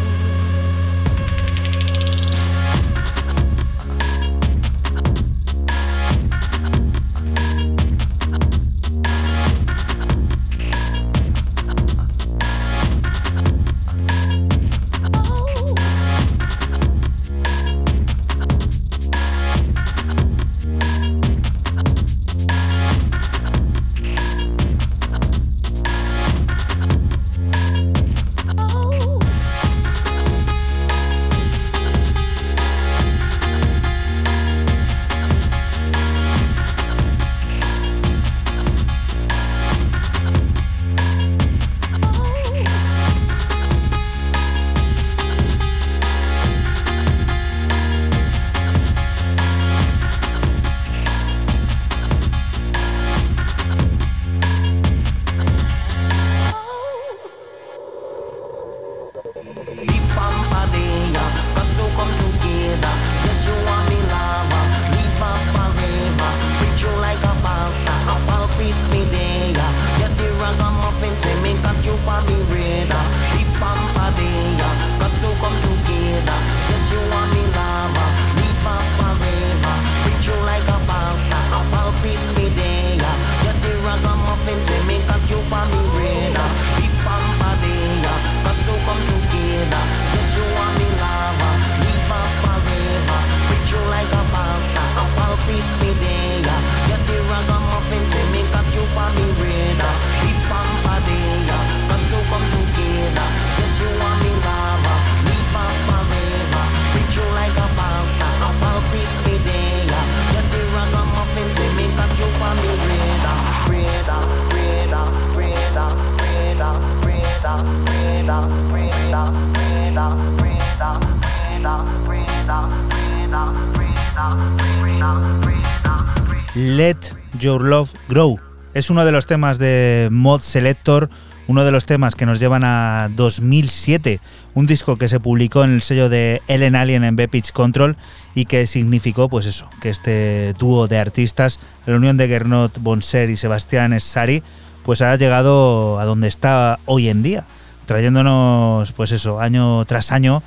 Let 126.65 126.97
Your 127.39 127.63
Love 127.63 127.93
Grow. 128.09 128.41
Es 128.73 128.89
uno 128.89 129.05
de 129.05 129.13
los 129.13 129.27
temas 129.27 129.59
de 129.59 130.09
Mod 130.11 130.41
Selector, 130.41 131.11
uno 131.47 131.63
de 131.63 131.71
los 131.71 131.85
temas 131.85 132.15
que 132.15 132.25
nos 132.25 132.41
llevan 132.41 132.65
a 132.65 133.11
2007, 133.15 134.19
un 134.55 134.67
disco 134.67 134.97
que 134.97 135.09
se 135.09 135.21
publicó 135.21 135.63
en 135.63 135.73
el 135.73 135.83
sello 135.83 136.09
de 136.09 136.41
Ellen 136.49 136.75
Alien 136.75 137.05
en 137.05 137.17
B-Pitch 137.17 137.53
Control 137.53 137.99
y 138.35 138.47
que 138.47 138.67
significó, 138.67 139.29
pues 139.29 139.45
eso, 139.45 139.69
que 139.83 139.91
este 139.91 140.55
dúo 140.59 140.89
de 140.89 140.99
artistas, 140.99 141.61
la 141.85 141.97
unión 141.97 142.17
de 142.17 142.29
Gernot 142.29 142.79
Bonser 142.81 143.29
y 143.29 143.37
Sebastián 143.37 144.01
Sari, 144.01 144.43
pues 144.85 145.03
ha 145.03 145.15
llegado 145.17 146.01
a 146.01 146.07
donde 146.07 146.29
está 146.29 146.79
hoy 146.87 147.11
en 147.11 147.23
día, 147.23 147.45
trayéndonos, 147.85 148.93
pues 148.93 149.13
eso, 149.13 149.39
año 149.39 149.85
tras 149.85 150.13
año, 150.13 150.43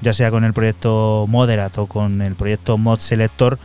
ya 0.00 0.14
sea 0.14 0.32
con 0.32 0.42
el 0.42 0.52
proyecto 0.52 1.26
Moderat 1.28 1.78
o 1.78 1.86
con 1.86 2.22
el 2.22 2.34
proyecto 2.34 2.76
Mod 2.76 2.98
Selector, 2.98 3.60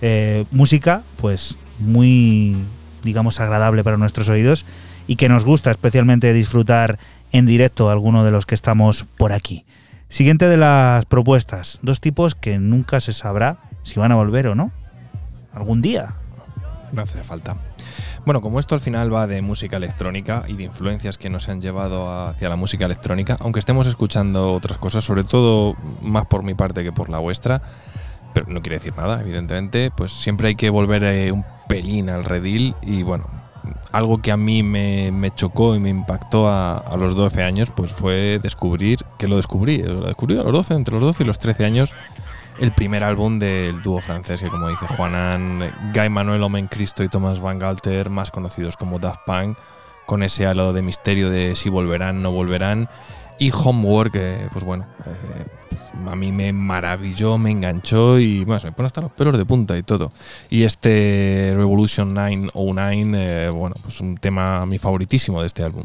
eh, 0.00 0.44
música, 0.50 1.02
pues 1.20 1.58
muy, 1.78 2.56
digamos, 3.02 3.40
agradable 3.40 3.84
para 3.84 3.96
nuestros 3.96 4.28
oídos 4.28 4.64
y 5.06 5.16
que 5.16 5.28
nos 5.28 5.44
gusta 5.44 5.70
especialmente 5.70 6.32
disfrutar 6.32 6.98
en 7.32 7.46
directo 7.46 7.90
alguno 7.90 8.24
de 8.24 8.30
los 8.30 8.46
que 8.46 8.54
estamos 8.54 9.06
por 9.16 9.32
aquí. 9.32 9.64
Siguiente 10.08 10.48
de 10.48 10.56
las 10.56 11.06
propuestas, 11.06 11.78
dos 11.82 12.00
tipos 12.00 12.34
que 12.34 12.58
nunca 12.58 13.00
se 13.00 13.12
sabrá 13.12 13.58
si 13.82 14.00
van 14.00 14.12
a 14.12 14.16
volver 14.16 14.48
o 14.48 14.54
no. 14.54 14.72
Algún 15.52 15.82
día. 15.82 16.14
No 16.92 17.02
hace 17.02 17.22
falta. 17.22 17.56
Bueno, 18.24 18.40
como 18.40 18.60
esto 18.60 18.74
al 18.74 18.80
final 18.80 19.12
va 19.12 19.26
de 19.26 19.40
música 19.40 19.76
electrónica 19.78 20.44
y 20.46 20.54
de 20.54 20.64
influencias 20.64 21.16
que 21.16 21.30
nos 21.30 21.48
han 21.48 21.60
llevado 21.60 22.28
hacia 22.28 22.48
la 22.48 22.56
música 22.56 22.84
electrónica, 22.84 23.36
aunque 23.40 23.60
estemos 23.60 23.86
escuchando 23.86 24.52
otras 24.52 24.78
cosas, 24.78 25.04
sobre 25.04 25.24
todo 25.24 25.74
más 26.02 26.26
por 26.26 26.42
mi 26.42 26.54
parte 26.54 26.84
que 26.84 26.92
por 26.92 27.08
la 27.08 27.18
vuestra, 27.18 27.62
pero 28.32 28.46
no 28.48 28.62
quiere 28.62 28.76
decir 28.76 28.96
nada, 28.96 29.20
evidentemente, 29.20 29.90
pues 29.90 30.12
siempre 30.12 30.48
hay 30.48 30.54
que 30.54 30.70
volver 30.70 31.04
eh, 31.04 31.32
un 31.32 31.44
pelín 31.68 32.10
al 32.10 32.24
redil 32.24 32.74
y 32.82 33.02
bueno, 33.02 33.28
algo 33.92 34.22
que 34.22 34.32
a 34.32 34.36
mí 34.36 34.62
me, 34.62 35.10
me 35.12 35.30
chocó 35.34 35.74
y 35.74 35.80
me 35.80 35.90
impactó 35.90 36.48
a, 36.48 36.78
a, 36.78 36.96
los 36.96 37.14
12 37.14 37.42
años, 37.42 37.70
pues 37.74 37.92
fue 37.92 38.38
descubrir, 38.42 39.00
que 39.18 39.28
lo 39.28 39.36
descubrí, 39.36 39.78
lo 39.78 40.06
descubrí 40.06 40.38
a 40.38 40.42
los 40.42 40.52
12, 40.52 40.74
entre 40.74 40.94
los 40.94 41.02
12 41.02 41.22
y 41.22 41.26
los 41.26 41.38
13 41.38 41.64
años, 41.64 41.94
el 42.58 42.72
primer 42.72 43.04
álbum 43.04 43.38
del 43.38 43.82
dúo 43.82 44.00
francés, 44.00 44.40
que 44.40 44.48
como 44.48 44.68
dice 44.68 44.86
Juanan, 44.86 45.92
Guy 45.94 46.08
Manuel 46.10 46.42
Omen 46.42 46.68
Cristo 46.68 47.02
y 47.02 47.08
Thomas 47.08 47.40
Van 47.40 47.58
Galter, 47.58 48.10
más 48.10 48.30
conocidos 48.30 48.76
como 48.76 48.98
Daft 48.98 49.20
Punk, 49.26 49.58
con 50.06 50.22
ese 50.22 50.46
halo 50.46 50.72
de 50.72 50.82
misterio 50.82 51.30
de 51.30 51.56
si 51.56 51.68
volverán, 51.68 52.22
no 52.22 52.32
volverán, 52.32 52.88
y 53.38 53.50
Homework, 53.52 54.12
que 54.12 54.48
pues 54.52 54.64
bueno, 54.64 54.86
eh, 55.06 55.46
a 56.06 56.16
mí 56.16 56.32
me 56.32 56.52
maravilló, 56.52 57.38
me 57.38 57.50
enganchó 57.50 58.18
y 58.18 58.44
bueno, 58.44 58.60
se 58.60 58.66
me 58.66 58.72
pone 58.72 58.86
hasta 58.86 59.00
los 59.00 59.12
pelos 59.12 59.36
de 59.36 59.44
punta 59.44 59.76
y 59.76 59.82
todo. 59.82 60.12
Y 60.48 60.64
este 60.64 61.52
Revolution 61.54 62.14
909, 62.14 63.18
eh, 63.18 63.50
bueno, 63.50 63.74
pues 63.82 64.00
un 64.00 64.16
tema 64.16 64.64
mi 64.66 64.78
favoritísimo 64.78 65.40
de 65.40 65.46
este 65.46 65.62
álbum. 65.62 65.84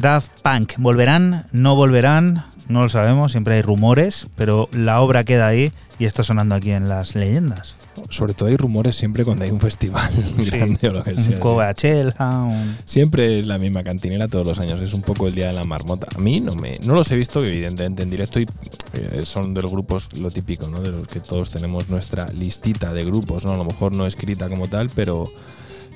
Daft 0.00 0.30
Punk. 0.42 0.72
¿Volverán? 0.78 1.46
¿No 1.52 1.74
volverán? 1.76 2.44
no 2.68 2.82
lo 2.82 2.90
sabemos, 2.90 3.32
siempre 3.32 3.54
hay 3.54 3.62
rumores, 3.62 4.26
pero 4.36 4.68
la 4.72 5.00
obra 5.00 5.24
queda 5.24 5.46
ahí 5.46 5.72
y 5.98 6.04
está 6.04 6.22
sonando 6.22 6.54
aquí 6.54 6.70
en 6.72 6.86
las 6.86 7.14
leyendas. 7.14 7.76
Sobre 8.10 8.34
todo 8.34 8.50
hay 8.50 8.58
rumores 8.58 8.94
siempre 8.94 9.24
cuando 9.24 9.46
hay 9.46 9.50
un 9.50 9.58
festival 9.60 10.10
grande 10.36 10.86
o 10.90 10.92
lo 10.92 11.02
que 11.02 11.12
Un 11.14 11.16
sea. 11.16 11.32
sí. 11.36 11.40
Coachella, 11.40 12.14
un- 12.42 12.76
Siempre 12.84 13.38
es 13.38 13.46
la 13.46 13.56
misma 13.56 13.82
cantinera 13.82 14.28
todos 14.28 14.46
los 14.46 14.58
años, 14.58 14.82
es 14.82 14.92
un 14.92 15.00
poco 15.00 15.28
el 15.28 15.34
día 15.34 15.46
de 15.46 15.54
la 15.54 15.64
marmota. 15.64 16.08
A 16.14 16.18
mí 16.18 16.40
no 16.42 16.54
me 16.56 16.76
no 16.84 16.92
los 16.92 17.10
he 17.10 17.16
visto 17.16 17.42
evidentemente 17.42 18.02
en 18.02 18.10
directo 18.10 18.38
y 18.38 18.46
eh, 18.92 19.22
son 19.24 19.54
de 19.54 19.62
los 19.62 19.70
grupos 19.70 20.10
lo 20.18 20.30
típico, 20.30 20.68
¿no? 20.68 20.82
De 20.82 20.90
los 20.90 21.08
que 21.08 21.20
todos 21.20 21.48
tenemos 21.50 21.88
nuestra 21.88 22.26
listita 22.34 22.92
de 22.92 23.02
grupos, 23.06 23.46
¿no? 23.46 23.52
A 23.52 23.56
lo 23.56 23.64
mejor 23.64 23.92
no 23.92 24.06
escrita 24.06 24.50
como 24.50 24.68
tal, 24.68 24.90
pero 24.94 25.32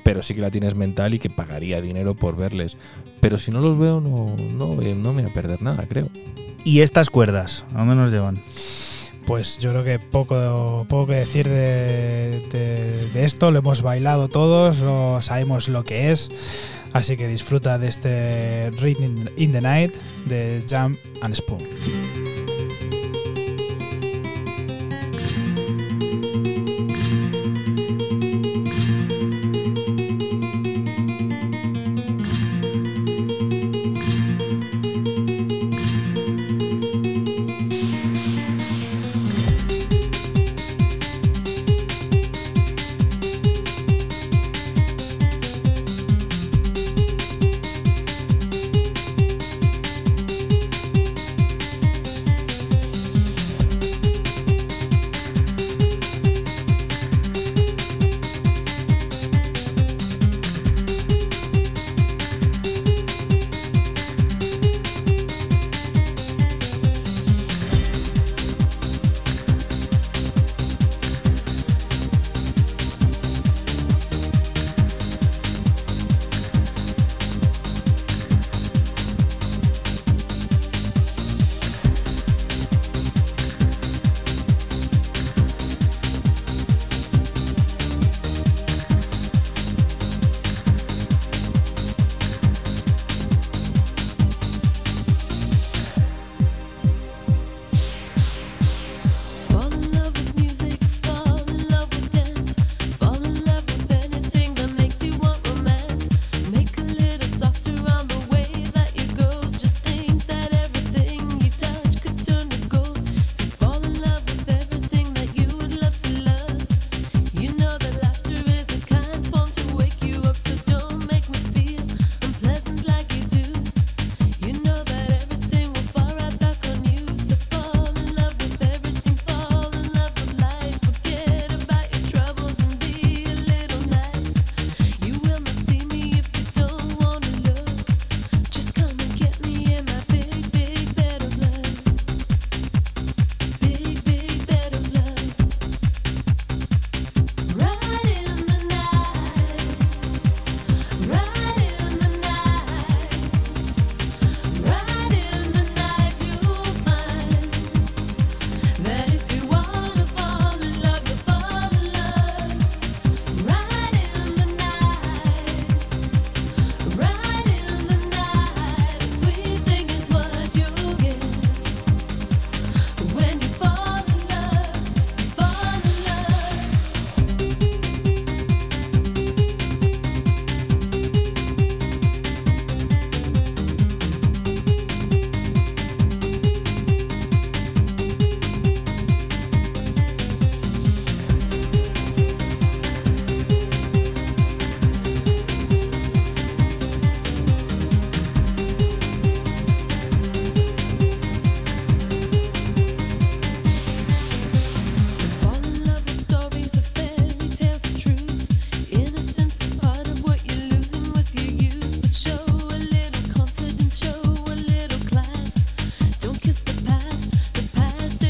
pero 0.03 0.21
sí 0.21 0.33
que 0.35 0.41
la 0.41 0.51
tienes 0.51 0.75
mental 0.75 1.13
y 1.13 1.19
que 1.19 1.29
pagaría 1.29 1.81
dinero 1.81 2.15
por 2.15 2.35
verles. 2.35 2.77
Pero 3.19 3.39
si 3.39 3.51
no 3.51 3.61
los 3.61 3.77
veo 3.77 4.01
no 4.01 4.35
no, 4.53 4.81
eh, 4.81 4.95
no 4.95 5.13
me 5.13 5.21
voy 5.23 5.31
a 5.31 5.33
perder 5.33 5.61
nada, 5.61 5.85
creo. 5.87 6.09
¿Y 6.65 6.81
estas 6.81 7.09
cuerdas? 7.09 7.65
¿A 7.73 7.79
dónde 7.79 7.95
nos 7.95 8.11
llevan? 8.11 8.37
Pues 9.25 9.57
yo 9.59 9.69
creo 9.71 9.83
que 9.85 9.99
poco, 9.99 10.85
poco 10.89 11.07
que 11.07 11.15
decir 11.15 11.47
de, 11.47 12.41
de- 12.51 13.09
de 13.13 13.25
esto, 13.25 13.51
lo 13.51 13.59
hemos 13.59 13.81
bailado 13.81 14.27
todos, 14.27 14.79
lo- 14.79 15.21
sabemos 15.21 15.69
lo 15.69 15.83
que 15.85 16.11
es, 16.11 16.29
así 16.91 17.15
que 17.15 17.27
disfruta 17.29 17.77
de 17.79 17.87
este 17.87 18.71
in, 18.85 19.29
in 19.37 19.51
the 19.53 19.61
Night 19.61 19.93
de 20.25 20.61
Jam 20.69 20.95
and 21.21 21.35
Spoon. 21.35 21.61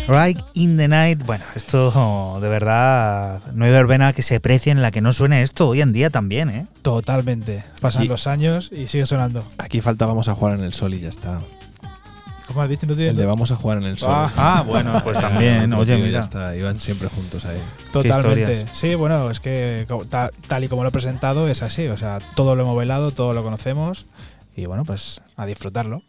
Right 0.07 0.37
in 0.53 0.75
the 0.77 0.87
Night. 0.87 1.23
Bueno, 1.25 1.45
esto 1.55 2.39
de 2.41 2.49
verdad 2.49 3.41
no 3.53 3.65
hay 3.65 3.71
verbena 3.71 4.11
que 4.13 4.21
se 4.21 4.39
precie 4.39 4.71
en 4.71 4.81
la 4.81 4.91
que 4.91 4.99
no 5.01 5.13
suene 5.13 5.43
esto 5.43 5.69
hoy 5.69 5.81
en 5.81 5.93
día 5.93 6.09
también, 6.09 6.49
¿eh? 6.49 6.67
Totalmente. 6.81 7.63
Pasan 7.79 8.03
Y- 8.03 8.07
los 8.07 8.27
años 8.27 8.69
y 8.71 8.87
sigue 8.87 9.05
sonando. 9.05 9.45
Aquí 9.57 9.79
falta 9.81 10.05
vamos 10.05 10.27
a 10.27 10.35
jugar 10.35 10.55
en 10.55 10.63
el 10.65 10.73
sol 10.73 10.93
y 10.93 10.99
ya 10.99 11.09
está. 11.09 11.41
¿Cómo 12.47 12.61
has 12.61 12.67
dicho? 12.69 12.85
No 12.85 12.95
tiene- 12.95 13.11
El 13.11 13.15
de 13.15 13.25
vamos 13.25 13.51
a 13.53 13.55
jugar 13.55 13.77
en 13.77 13.85
el 13.85 13.97
sol. 13.97 14.09
Ah. 14.11 14.31
Ah, 14.35 14.63
bueno, 14.67 14.99
pues 15.03 15.17
también, 15.17 15.73
oye, 15.73 15.95
mira. 15.95 16.09
Ya 16.11 16.19
está, 16.19 16.55
iban 16.55 16.81
siempre 16.81 17.07
juntos 17.07 17.45
ahí. 17.45 17.57
Totalmente. 17.93 18.65
Sí, 18.73 18.95
bueno, 18.95 19.31
es 19.31 19.39
que 19.39 19.87
tal 20.47 20.63
y 20.65 20.67
como 20.67 20.83
lo 20.83 20.89
he 20.89 20.91
presentado 20.91 21.47
es 21.47 21.63
así. 21.63 21.87
O 21.87 21.95
sea, 21.95 22.19
todo 22.35 22.57
lo 22.57 22.63
hemos 22.63 22.75
bailado, 22.75 23.11
todo 23.11 23.33
lo 23.33 23.41
conocemos. 23.43 24.05
Y 24.55 24.65
bueno, 24.65 24.83
pues 24.83 25.21
a 25.37 25.45
disfrutarlo. 25.45 26.01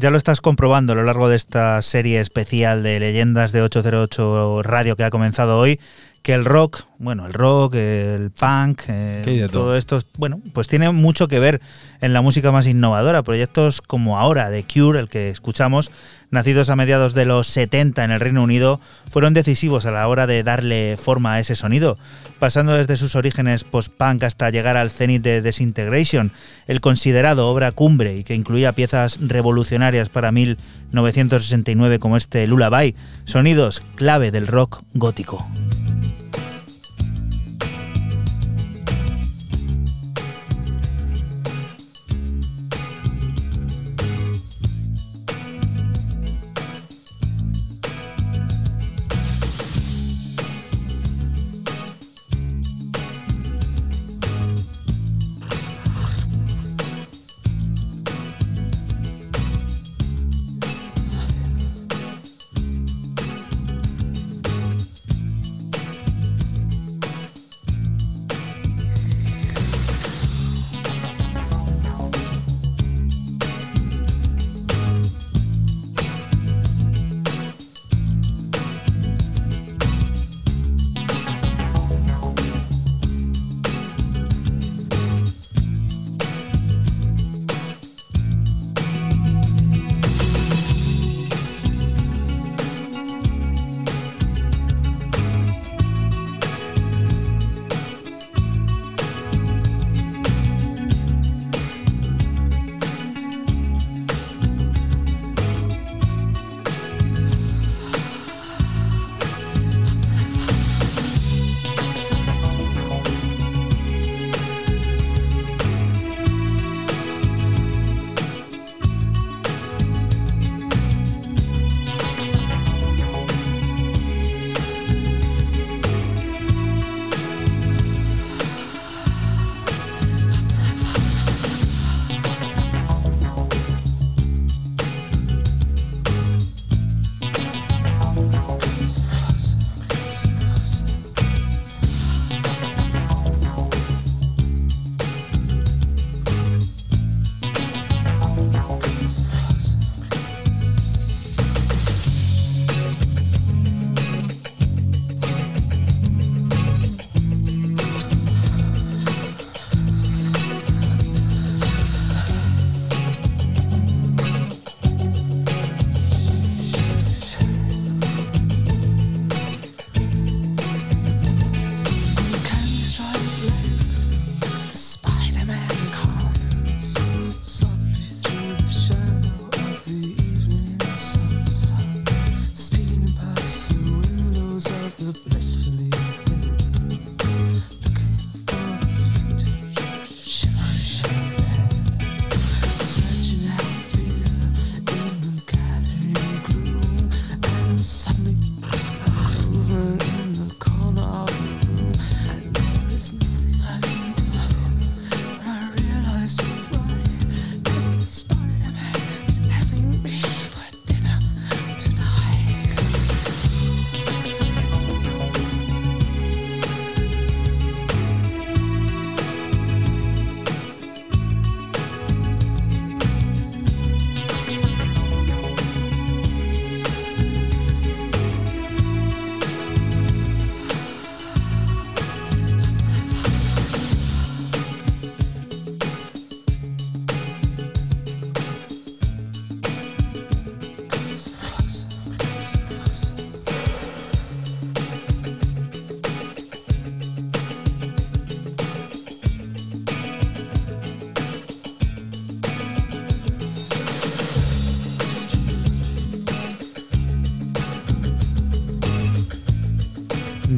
Ya 0.00 0.10
lo 0.10 0.16
estás 0.16 0.40
comprobando 0.40 0.92
a 0.92 0.96
lo 0.96 1.02
largo 1.02 1.28
de 1.28 1.34
esta 1.34 1.82
serie 1.82 2.20
especial 2.20 2.84
de 2.84 3.00
leyendas 3.00 3.50
de 3.50 3.62
808 3.62 4.62
Radio 4.62 4.94
que 4.94 5.02
ha 5.02 5.10
comenzado 5.10 5.58
hoy, 5.58 5.80
que 6.28 6.34
el 6.34 6.44
rock, 6.44 6.82
bueno, 6.98 7.26
el 7.26 7.32
rock, 7.32 7.76
el 7.76 8.30
punk, 8.30 8.82
eh, 8.88 9.48
todo 9.50 9.78
esto, 9.78 9.98
bueno, 10.18 10.42
pues 10.52 10.68
tiene 10.68 10.90
mucho 10.92 11.26
que 11.26 11.38
ver 11.38 11.62
en 12.02 12.12
la 12.12 12.20
música 12.20 12.52
más 12.52 12.66
innovadora. 12.66 13.22
Proyectos 13.22 13.80
como 13.80 14.18
ahora 14.18 14.50
de 14.50 14.62
Cure, 14.62 15.00
el 15.00 15.08
que 15.08 15.30
escuchamos, 15.30 15.90
nacidos 16.30 16.68
a 16.68 16.76
mediados 16.76 17.14
de 17.14 17.24
los 17.24 17.46
70 17.46 18.04
en 18.04 18.10
el 18.10 18.20
Reino 18.20 18.42
Unido, 18.42 18.78
fueron 19.10 19.32
decisivos 19.32 19.86
a 19.86 19.90
la 19.90 20.06
hora 20.06 20.26
de 20.26 20.42
darle 20.42 20.98
forma 20.98 21.32
a 21.32 21.40
ese 21.40 21.54
sonido, 21.54 21.96
pasando 22.38 22.74
desde 22.74 22.98
sus 22.98 23.14
orígenes 23.14 23.64
post-punk 23.64 24.22
hasta 24.22 24.50
llegar 24.50 24.76
al 24.76 24.90
cenit 24.90 25.22
de 25.22 25.40
Disintegration, 25.40 26.30
el 26.66 26.82
considerado 26.82 27.48
obra 27.48 27.72
cumbre 27.72 28.18
y 28.18 28.24
que 28.24 28.34
incluía 28.34 28.72
piezas 28.72 29.16
revolucionarias 29.18 30.10
para 30.10 30.30
1969 30.30 31.98
como 31.98 32.18
este 32.18 32.46
Lullaby, 32.46 32.94
sonidos 33.24 33.82
clave 33.96 34.30
del 34.30 34.46
rock 34.46 34.82
gótico. 34.92 35.48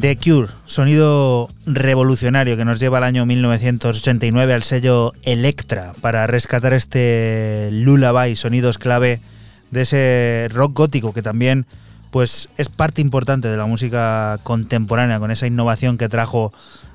The 0.01 0.17
Cure, 0.17 0.47
sonido 0.65 1.49
revolucionario 1.67 2.57
que 2.57 2.65
nos 2.65 2.79
lleva 2.79 2.97
al 2.97 3.03
año 3.03 3.25
1989 3.27 4.53
al 4.53 4.63
sello 4.63 5.13
Electra 5.21 5.93
para 6.01 6.25
rescatar 6.25 6.73
este 6.73 7.69
lullaby, 7.71 8.35
sonidos 8.35 8.79
clave 8.79 9.21
de 9.69 9.81
ese 9.81 10.47
rock 10.51 10.73
gótico 10.75 11.13
que 11.13 11.21
también 11.21 11.67
pues 12.09 12.49
es 12.57 12.67
parte 12.69 13.01
importante 13.01 13.47
de 13.47 13.57
la 13.57 13.65
música 13.67 14.39
contemporánea 14.43 15.19
con 15.19 15.29
esa 15.29 15.45
innovación 15.45 15.97
que 15.99 16.09
trajo 16.09 16.51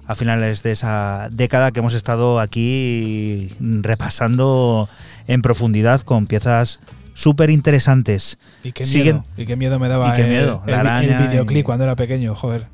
a 0.06 0.14
finales 0.16 0.62
de 0.64 0.72
esa 0.72 1.28
década 1.30 1.70
que 1.70 1.78
hemos 1.80 1.94
estado 1.94 2.40
aquí 2.40 3.50
repasando 3.60 4.88
en 5.28 5.42
profundidad 5.42 6.00
con 6.02 6.26
piezas 6.26 6.80
súper 7.14 7.50
interesantes. 7.50 8.36
Y 8.64 8.72
qué 8.72 8.84
Siguen- 8.84 9.02
miedo, 9.04 9.24
y 9.36 9.46
qué 9.46 9.56
miedo 9.56 9.78
me 9.78 9.88
daba 9.88 10.10
Y 10.10 10.16
qué 10.16 10.22
el- 10.22 10.28
miedo, 10.28 10.62
el, 10.66 10.72
la 10.72 10.80
el 10.80 10.86
araña 10.86 11.20
y- 11.24 11.28
videoclip 11.28 11.64
cuando 11.64 11.84
era 11.84 11.96
pequeño, 11.96 12.34
joder. 12.34 12.66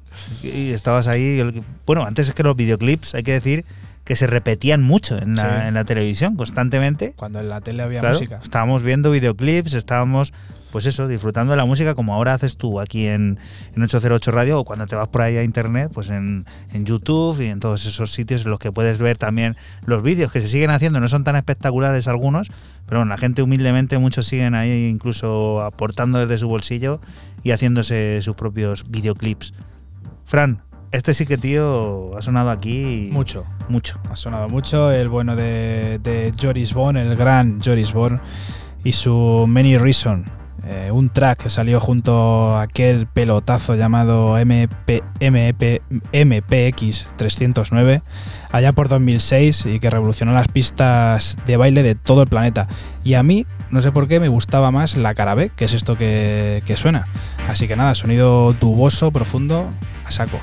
Y 0.43 0.73
estabas 0.73 1.07
ahí. 1.09 1.43
Bueno, 1.87 2.05
antes 2.05 2.29
es 2.29 2.35
que 2.35 2.43
los 2.43 2.57
videoclips, 2.57 3.15
hay 3.15 3.23
que 3.23 3.33
decir 3.33 3.65
que 4.05 4.17
se 4.17 4.27
repetían 4.27 4.83
mucho 4.83 5.17
en 5.17 5.37
la, 5.37 5.61
Sí. 5.63 5.69
en 5.69 5.75
la 5.75 5.85
televisión 5.85 6.35
constantemente. 6.37 7.13
Cuando 7.15 7.39
en 7.39 7.49
la 7.49 7.61
tele 7.61 7.85
había 7.85 8.01
Claro, 8.01 8.17
música. 8.17 8.41
estábamos 8.43 8.83
viendo 8.83 9.13
videoclips, 9.13 9.75
estábamos 9.75 10.33
pues 10.73 10.87
eso, 10.87 11.07
disfrutando 11.07 11.51
de 11.51 11.59
la 11.59 11.67
música 11.67 11.95
como 11.95 12.15
ahora 12.15 12.33
haces 12.33 12.57
tú 12.57 12.81
aquí 12.81 13.07
en, 13.07 13.39
en 13.77 13.83
808 13.83 14.31
Radio 14.31 14.59
o 14.59 14.65
cuando 14.65 14.87
te 14.87 14.97
vas 14.97 15.07
por 15.07 15.21
ahí 15.21 15.37
a 15.37 15.45
internet, 15.45 15.91
pues 15.93 16.09
en, 16.09 16.47
en 16.73 16.87
YouTube 16.87 17.39
y 17.43 17.47
en 17.49 17.61
todos 17.61 17.85
esos 17.85 18.11
sitios 18.11 18.45
en 18.45 18.51
los 18.51 18.59
que 18.59 18.73
puedes 18.73 18.99
ver 18.99 19.19
también 19.19 19.55
los 19.85 20.03
vídeos 20.03 20.33
que 20.33 20.41
se 20.41 20.49
siguen 20.49 20.71
haciendo, 20.71 20.99
no 20.99 21.09
son 21.09 21.25
tan 21.25 21.37
espectaculares 21.37 22.09
algunos, 22.09 22.49
pero 22.87 23.01
bueno, 23.01 23.11
la 23.11 23.19
gente 23.19 23.43
humildemente, 23.43 23.99
muchos 23.99 24.27
siguen 24.27 24.55
ahí 24.55 24.89
incluso 24.91 25.61
aportando 25.63 26.19
desde 26.21 26.39
su 26.39 26.49
bolsillo 26.49 27.01
y 27.45 27.51
haciéndose 27.51 28.21
sus 28.23 28.35
propios 28.35 28.85
videoclips. 28.89 29.53
Fran, 30.33 30.63
este 30.93 31.13
sí 31.13 31.27
que 31.27 31.37
tío 31.37 32.17
ha 32.17 32.23
sonado 32.23 32.49
aquí 32.51 33.11
Mucho. 33.13 33.45
mucho. 33.69 34.01
Ha 34.11 34.17
sonado 34.17 34.49
mucho 34.49 34.91
el 34.91 35.11
bueno 35.11 35.37
de, 35.37 35.99
de 35.99 36.33
Joris 36.41 36.73
Bond, 36.73 36.97
el 36.97 37.17
gran 37.17 37.61
Joris 37.63 37.93
Bond, 37.93 38.19
y 38.83 38.93
su 38.93 39.45
Many 39.47 39.77
Reason. 39.77 40.25
eh, 40.65 40.91
un 40.91 41.11
track 41.11 41.43
que 41.43 41.51
salió 41.51 41.81
junto 41.81 42.57
a 42.57 42.63
aquel 42.63 43.07
pelotazo 43.09 43.75
llamado 43.75 44.39
MP, 44.39 45.03
MP, 45.21 45.83
MPX 46.15 47.13
309 47.17 48.01
allá 48.53 48.73
por 48.73 48.89
2006 48.89 49.67
y 49.67 49.81
que 49.81 49.91
revolucionó 49.91 50.33
las 50.33 50.49
pistas 50.49 51.37
de 51.47 51.59
baile 51.59 51.83
de 51.83 51.95
todo 51.95 52.23
el 52.23 52.29
planeta. 52.29 52.69
Y 53.05 53.15
a 53.15 53.23
mí, 53.23 53.45
no 53.73 53.81
sé 53.81 53.91
por 53.91 54.07
qué, 54.07 54.21
me 54.21 54.29
gustaba 54.29 54.71
más 54.71 54.97
la 54.97 55.15
cara 55.15 55.35
B, 55.35 55.51
que 55.57 55.65
es 55.65 55.73
esto 55.73 55.97
que, 55.97 56.63
que 56.67 56.77
suena. 56.77 57.07
Así 57.49 57.67
que 57.67 57.75
nada, 57.75 57.95
sonido 57.95 58.53
tuboso, 58.55 59.11
profundo, 59.11 59.71
a 60.05 60.11
saco. 60.11 60.39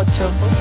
ocho 0.00 0.57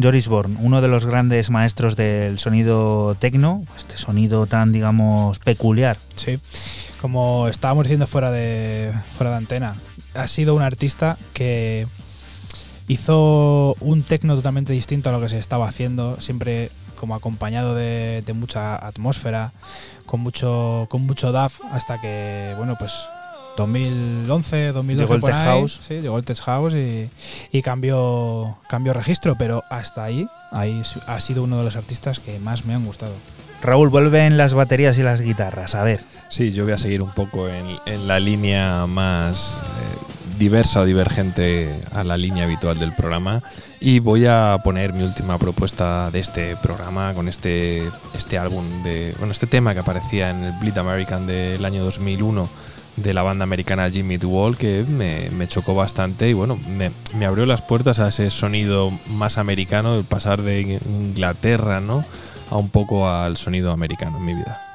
Joris 0.00 0.28
Born, 0.28 0.56
uno 0.60 0.80
de 0.80 0.86
los 0.86 1.04
grandes 1.04 1.50
maestros 1.50 1.96
del 1.96 2.38
sonido 2.38 3.16
tecno, 3.16 3.64
este 3.76 3.98
sonido 3.98 4.46
tan, 4.46 4.70
digamos, 4.70 5.40
peculiar. 5.40 5.96
Sí, 6.14 6.38
como 7.00 7.48
estábamos 7.48 7.84
diciendo 7.84 8.06
fuera 8.06 8.30
de, 8.30 8.92
fuera 9.18 9.32
de 9.32 9.38
antena, 9.38 9.74
ha 10.14 10.28
sido 10.28 10.54
un 10.54 10.62
artista 10.62 11.18
que 11.32 11.88
hizo 12.86 13.74
un 13.80 14.02
tecno 14.02 14.36
totalmente 14.36 14.72
distinto 14.72 15.08
a 15.08 15.12
lo 15.12 15.20
que 15.20 15.28
se 15.28 15.40
estaba 15.40 15.66
haciendo, 15.66 16.20
siempre 16.20 16.70
como 16.94 17.16
acompañado 17.16 17.74
de, 17.74 18.22
de 18.24 18.32
mucha 18.32 18.76
atmósfera, 18.76 19.52
con 20.06 20.20
mucho, 20.20 20.86
con 20.88 21.04
mucho 21.04 21.32
DAF, 21.32 21.60
hasta 21.72 22.00
que, 22.00 22.54
bueno, 22.56 22.76
pues 22.78 22.92
2011, 23.56 24.72
2012 24.72 25.02
Llegó 25.02 25.14
el 25.14 25.22
Tech 25.22 25.44
House. 25.44 25.80
sí, 25.86 25.94
llegó 26.00 26.18
el 26.18 26.24
Tech 26.24 26.40
House 26.40 26.74
y, 26.74 27.08
y 27.52 27.62
cambió, 27.62 28.58
cambió 28.68 28.92
registro, 28.92 29.36
pero 29.38 29.62
hasta 29.70 30.04
ahí, 30.04 30.26
ahí 30.50 30.82
ha 31.06 31.20
sido 31.20 31.42
uno 31.42 31.58
de 31.58 31.64
los 31.64 31.76
artistas 31.76 32.18
que 32.18 32.38
más 32.38 32.64
me 32.64 32.74
han 32.74 32.84
gustado. 32.84 33.12
Raúl, 33.62 33.88
vuelven 33.88 34.36
las 34.36 34.52
baterías 34.52 34.98
y 34.98 35.02
las 35.02 35.20
guitarras, 35.22 35.74
a 35.74 35.82
ver. 35.82 36.00
Sí, 36.28 36.52
yo 36.52 36.64
voy 36.64 36.74
a 36.74 36.78
seguir 36.78 37.00
un 37.00 37.12
poco 37.12 37.48
en, 37.48 37.64
en 37.86 38.06
la 38.06 38.20
línea 38.20 38.86
más 38.86 39.58
eh, 39.58 40.14
diversa 40.38 40.80
o 40.80 40.84
divergente 40.84 41.80
a 41.92 42.04
la 42.04 42.16
línea 42.16 42.44
habitual 42.44 42.78
del 42.78 42.94
programa 42.94 43.42
y 43.80 44.00
voy 44.00 44.26
a 44.26 44.58
poner 44.64 44.92
mi 44.92 45.04
última 45.04 45.38
propuesta 45.38 46.10
de 46.10 46.20
este 46.20 46.56
programa 46.56 47.14
con 47.14 47.28
este, 47.28 47.88
este 48.16 48.38
álbum 48.38 48.64
de 48.82 49.14
bueno 49.18 49.32
este 49.32 49.46
tema 49.46 49.74
que 49.74 49.80
aparecía 49.80 50.30
en 50.30 50.44
el 50.44 50.52
Bleed 50.52 50.76
American 50.78 51.26
del 51.26 51.64
año 51.64 51.84
2001 51.84 52.48
de 52.96 53.14
la 53.14 53.22
banda 53.22 53.42
americana 53.42 53.90
Jimmy 53.90 54.16
Wall 54.16 54.56
que 54.56 54.84
me, 54.88 55.30
me 55.30 55.48
chocó 55.48 55.74
bastante 55.74 56.28
y 56.28 56.32
bueno 56.32 56.58
me, 56.68 56.90
me 57.16 57.26
abrió 57.26 57.46
las 57.46 57.62
puertas 57.62 57.98
a 57.98 58.08
ese 58.08 58.30
sonido 58.30 58.92
más 59.08 59.38
americano 59.38 59.96
el 59.96 60.04
pasar 60.04 60.42
de 60.42 60.60
Inglaterra 60.60 61.80
no 61.80 62.04
a 62.50 62.56
un 62.56 62.68
poco 62.70 63.08
al 63.08 63.36
sonido 63.36 63.72
americano 63.72 64.18
en 64.18 64.24
mi 64.24 64.34
vida 64.34 64.73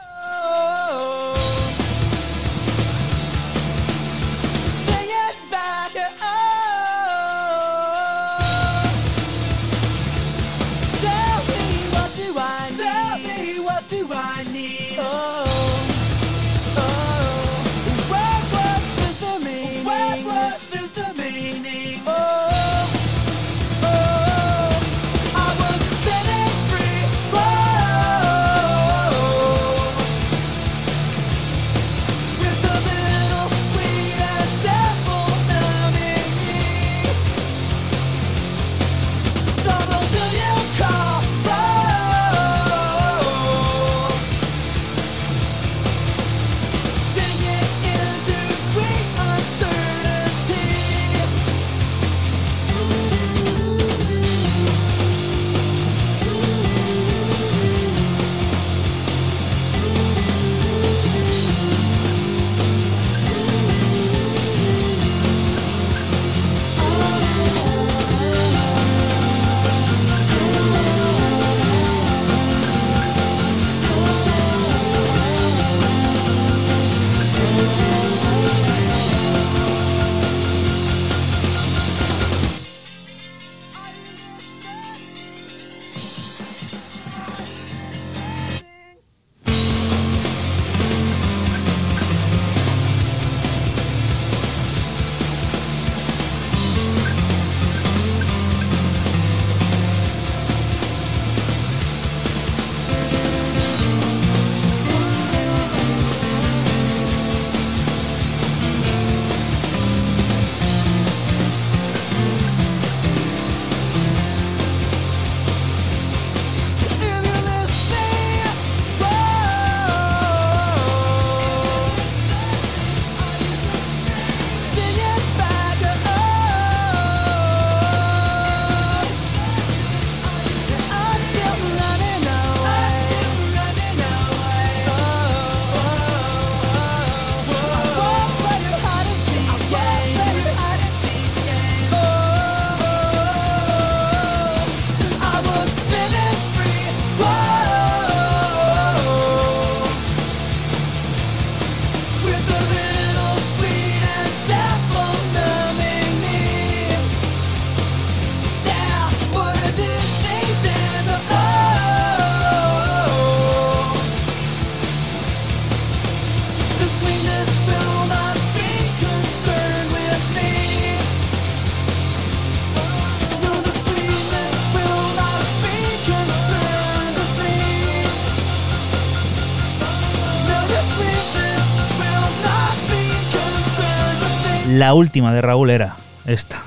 la 184.89 184.95
última 184.95 185.31
de 185.31 185.39
Raúl 185.39 185.69
era 185.69 185.95
esta. 186.25 186.63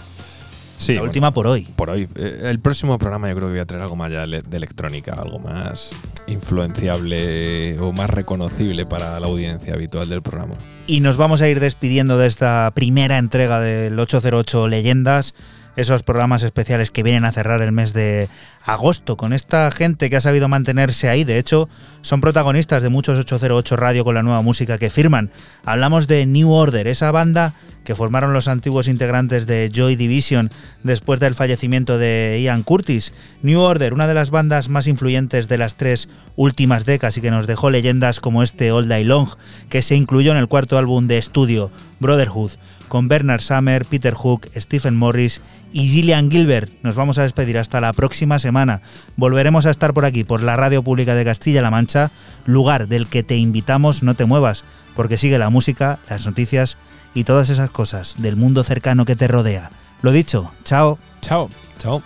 Sí, 0.78 0.92
la 0.92 1.00
bueno, 1.00 1.10
última 1.10 1.32
por 1.32 1.48
hoy. 1.48 1.64
Por 1.74 1.90
hoy. 1.90 2.08
Eh, 2.14 2.42
el 2.44 2.60
próximo 2.60 2.96
programa 2.96 3.28
yo 3.28 3.34
creo 3.34 3.48
que 3.48 3.54
voy 3.54 3.60
a 3.60 3.66
traer 3.66 3.82
algo 3.82 3.96
más 3.96 4.12
ya 4.12 4.24
de 4.24 4.56
electrónica, 4.56 5.14
algo 5.14 5.40
más 5.40 5.90
influenciable 6.28 7.76
o 7.80 7.92
más 7.92 8.08
reconocible 8.10 8.86
para 8.86 9.18
la 9.18 9.26
audiencia 9.26 9.74
habitual 9.74 10.08
del 10.08 10.22
programa. 10.22 10.54
Y 10.86 11.00
nos 11.00 11.16
vamos 11.16 11.42
a 11.42 11.48
ir 11.48 11.58
despidiendo 11.58 12.16
de 12.16 12.28
esta 12.28 12.70
primera 12.76 13.18
entrega 13.18 13.58
del 13.58 13.98
808 13.98 14.68
Leyendas, 14.68 15.34
esos 15.74 16.04
programas 16.04 16.44
especiales 16.44 16.92
que 16.92 17.02
vienen 17.02 17.24
a 17.24 17.32
cerrar 17.32 17.60
el 17.60 17.72
mes 17.72 17.92
de 17.92 18.28
agosto, 18.64 19.16
con 19.16 19.32
esta 19.32 19.68
gente 19.72 20.08
que 20.10 20.14
ha 20.14 20.20
sabido 20.20 20.46
mantenerse 20.46 21.08
ahí. 21.08 21.24
De 21.24 21.38
hecho, 21.38 21.68
son 22.02 22.20
protagonistas 22.20 22.82
de 22.82 22.88
muchos 22.88 23.18
808 23.18 23.76
Radio 23.76 24.04
con 24.04 24.14
la 24.14 24.22
nueva 24.22 24.42
música 24.42 24.76
que 24.76 24.90
firman. 24.90 25.30
Hablamos 25.64 26.08
de 26.08 26.26
New 26.26 26.50
Order, 26.50 26.88
esa 26.88 27.10
banda 27.10 27.54
que 27.84 27.94
formaron 27.94 28.32
los 28.32 28.48
antiguos 28.48 28.88
integrantes 28.88 29.46
de 29.46 29.70
Joy 29.72 29.96
Division 29.96 30.50
después 30.82 31.20
del 31.20 31.34
fallecimiento 31.34 31.98
de 31.98 32.40
Ian 32.42 32.62
Curtis. 32.62 33.12
New 33.42 33.60
Order, 33.60 33.94
una 33.94 34.06
de 34.06 34.14
las 34.14 34.30
bandas 34.30 34.68
más 34.68 34.86
influyentes 34.86 35.48
de 35.48 35.58
las 35.58 35.76
tres 35.76 36.08
últimas 36.36 36.84
décadas 36.84 37.16
y 37.16 37.20
que 37.20 37.30
nos 37.30 37.46
dejó 37.46 37.70
leyendas 37.70 38.20
como 38.20 38.42
este 38.42 38.72
All 38.72 38.88
Day 38.88 39.04
Long, 39.04 39.28
que 39.68 39.82
se 39.82 39.96
incluyó 39.96 40.32
en 40.32 40.38
el 40.38 40.48
cuarto 40.48 40.78
álbum 40.78 41.06
de 41.06 41.18
estudio, 41.18 41.70
Brotherhood, 42.00 42.52
con 42.88 43.08
Bernard 43.08 43.40
Summer, 43.40 43.86
Peter 43.86 44.12
Hook, 44.12 44.48
Stephen 44.54 44.96
Morris 44.96 45.40
y 45.72 45.88
Gillian 45.88 46.30
Gilbert. 46.30 46.70
Nos 46.82 46.94
vamos 46.94 47.18
a 47.18 47.22
despedir 47.22 47.56
hasta 47.58 47.80
la 47.80 47.92
próxima 47.92 48.38
semana. 48.38 48.82
Volveremos 49.16 49.66
a 49.66 49.70
estar 49.70 49.94
por 49.94 50.04
aquí, 50.04 50.24
por 50.24 50.42
la 50.42 50.56
Radio 50.56 50.82
Pública 50.82 51.14
de 51.14 51.24
Castilla-La 51.24 51.70
Mancha, 51.70 51.91
lugar 52.44 52.88
del 52.88 53.08
que 53.08 53.22
te 53.22 53.36
invitamos, 53.36 54.02
no 54.02 54.14
te 54.14 54.24
muevas, 54.24 54.64
porque 54.94 55.18
sigue 55.18 55.38
la 55.38 55.50
música, 55.50 55.98
las 56.08 56.26
noticias 56.26 56.76
y 57.14 57.24
todas 57.24 57.50
esas 57.50 57.70
cosas 57.70 58.16
del 58.18 58.36
mundo 58.36 58.64
cercano 58.64 59.04
que 59.04 59.16
te 59.16 59.28
rodea. 59.28 59.70
Lo 60.02 60.12
dicho, 60.12 60.50
chao. 60.64 60.98
Chao. 61.20 61.48
Chao. 61.78 62.02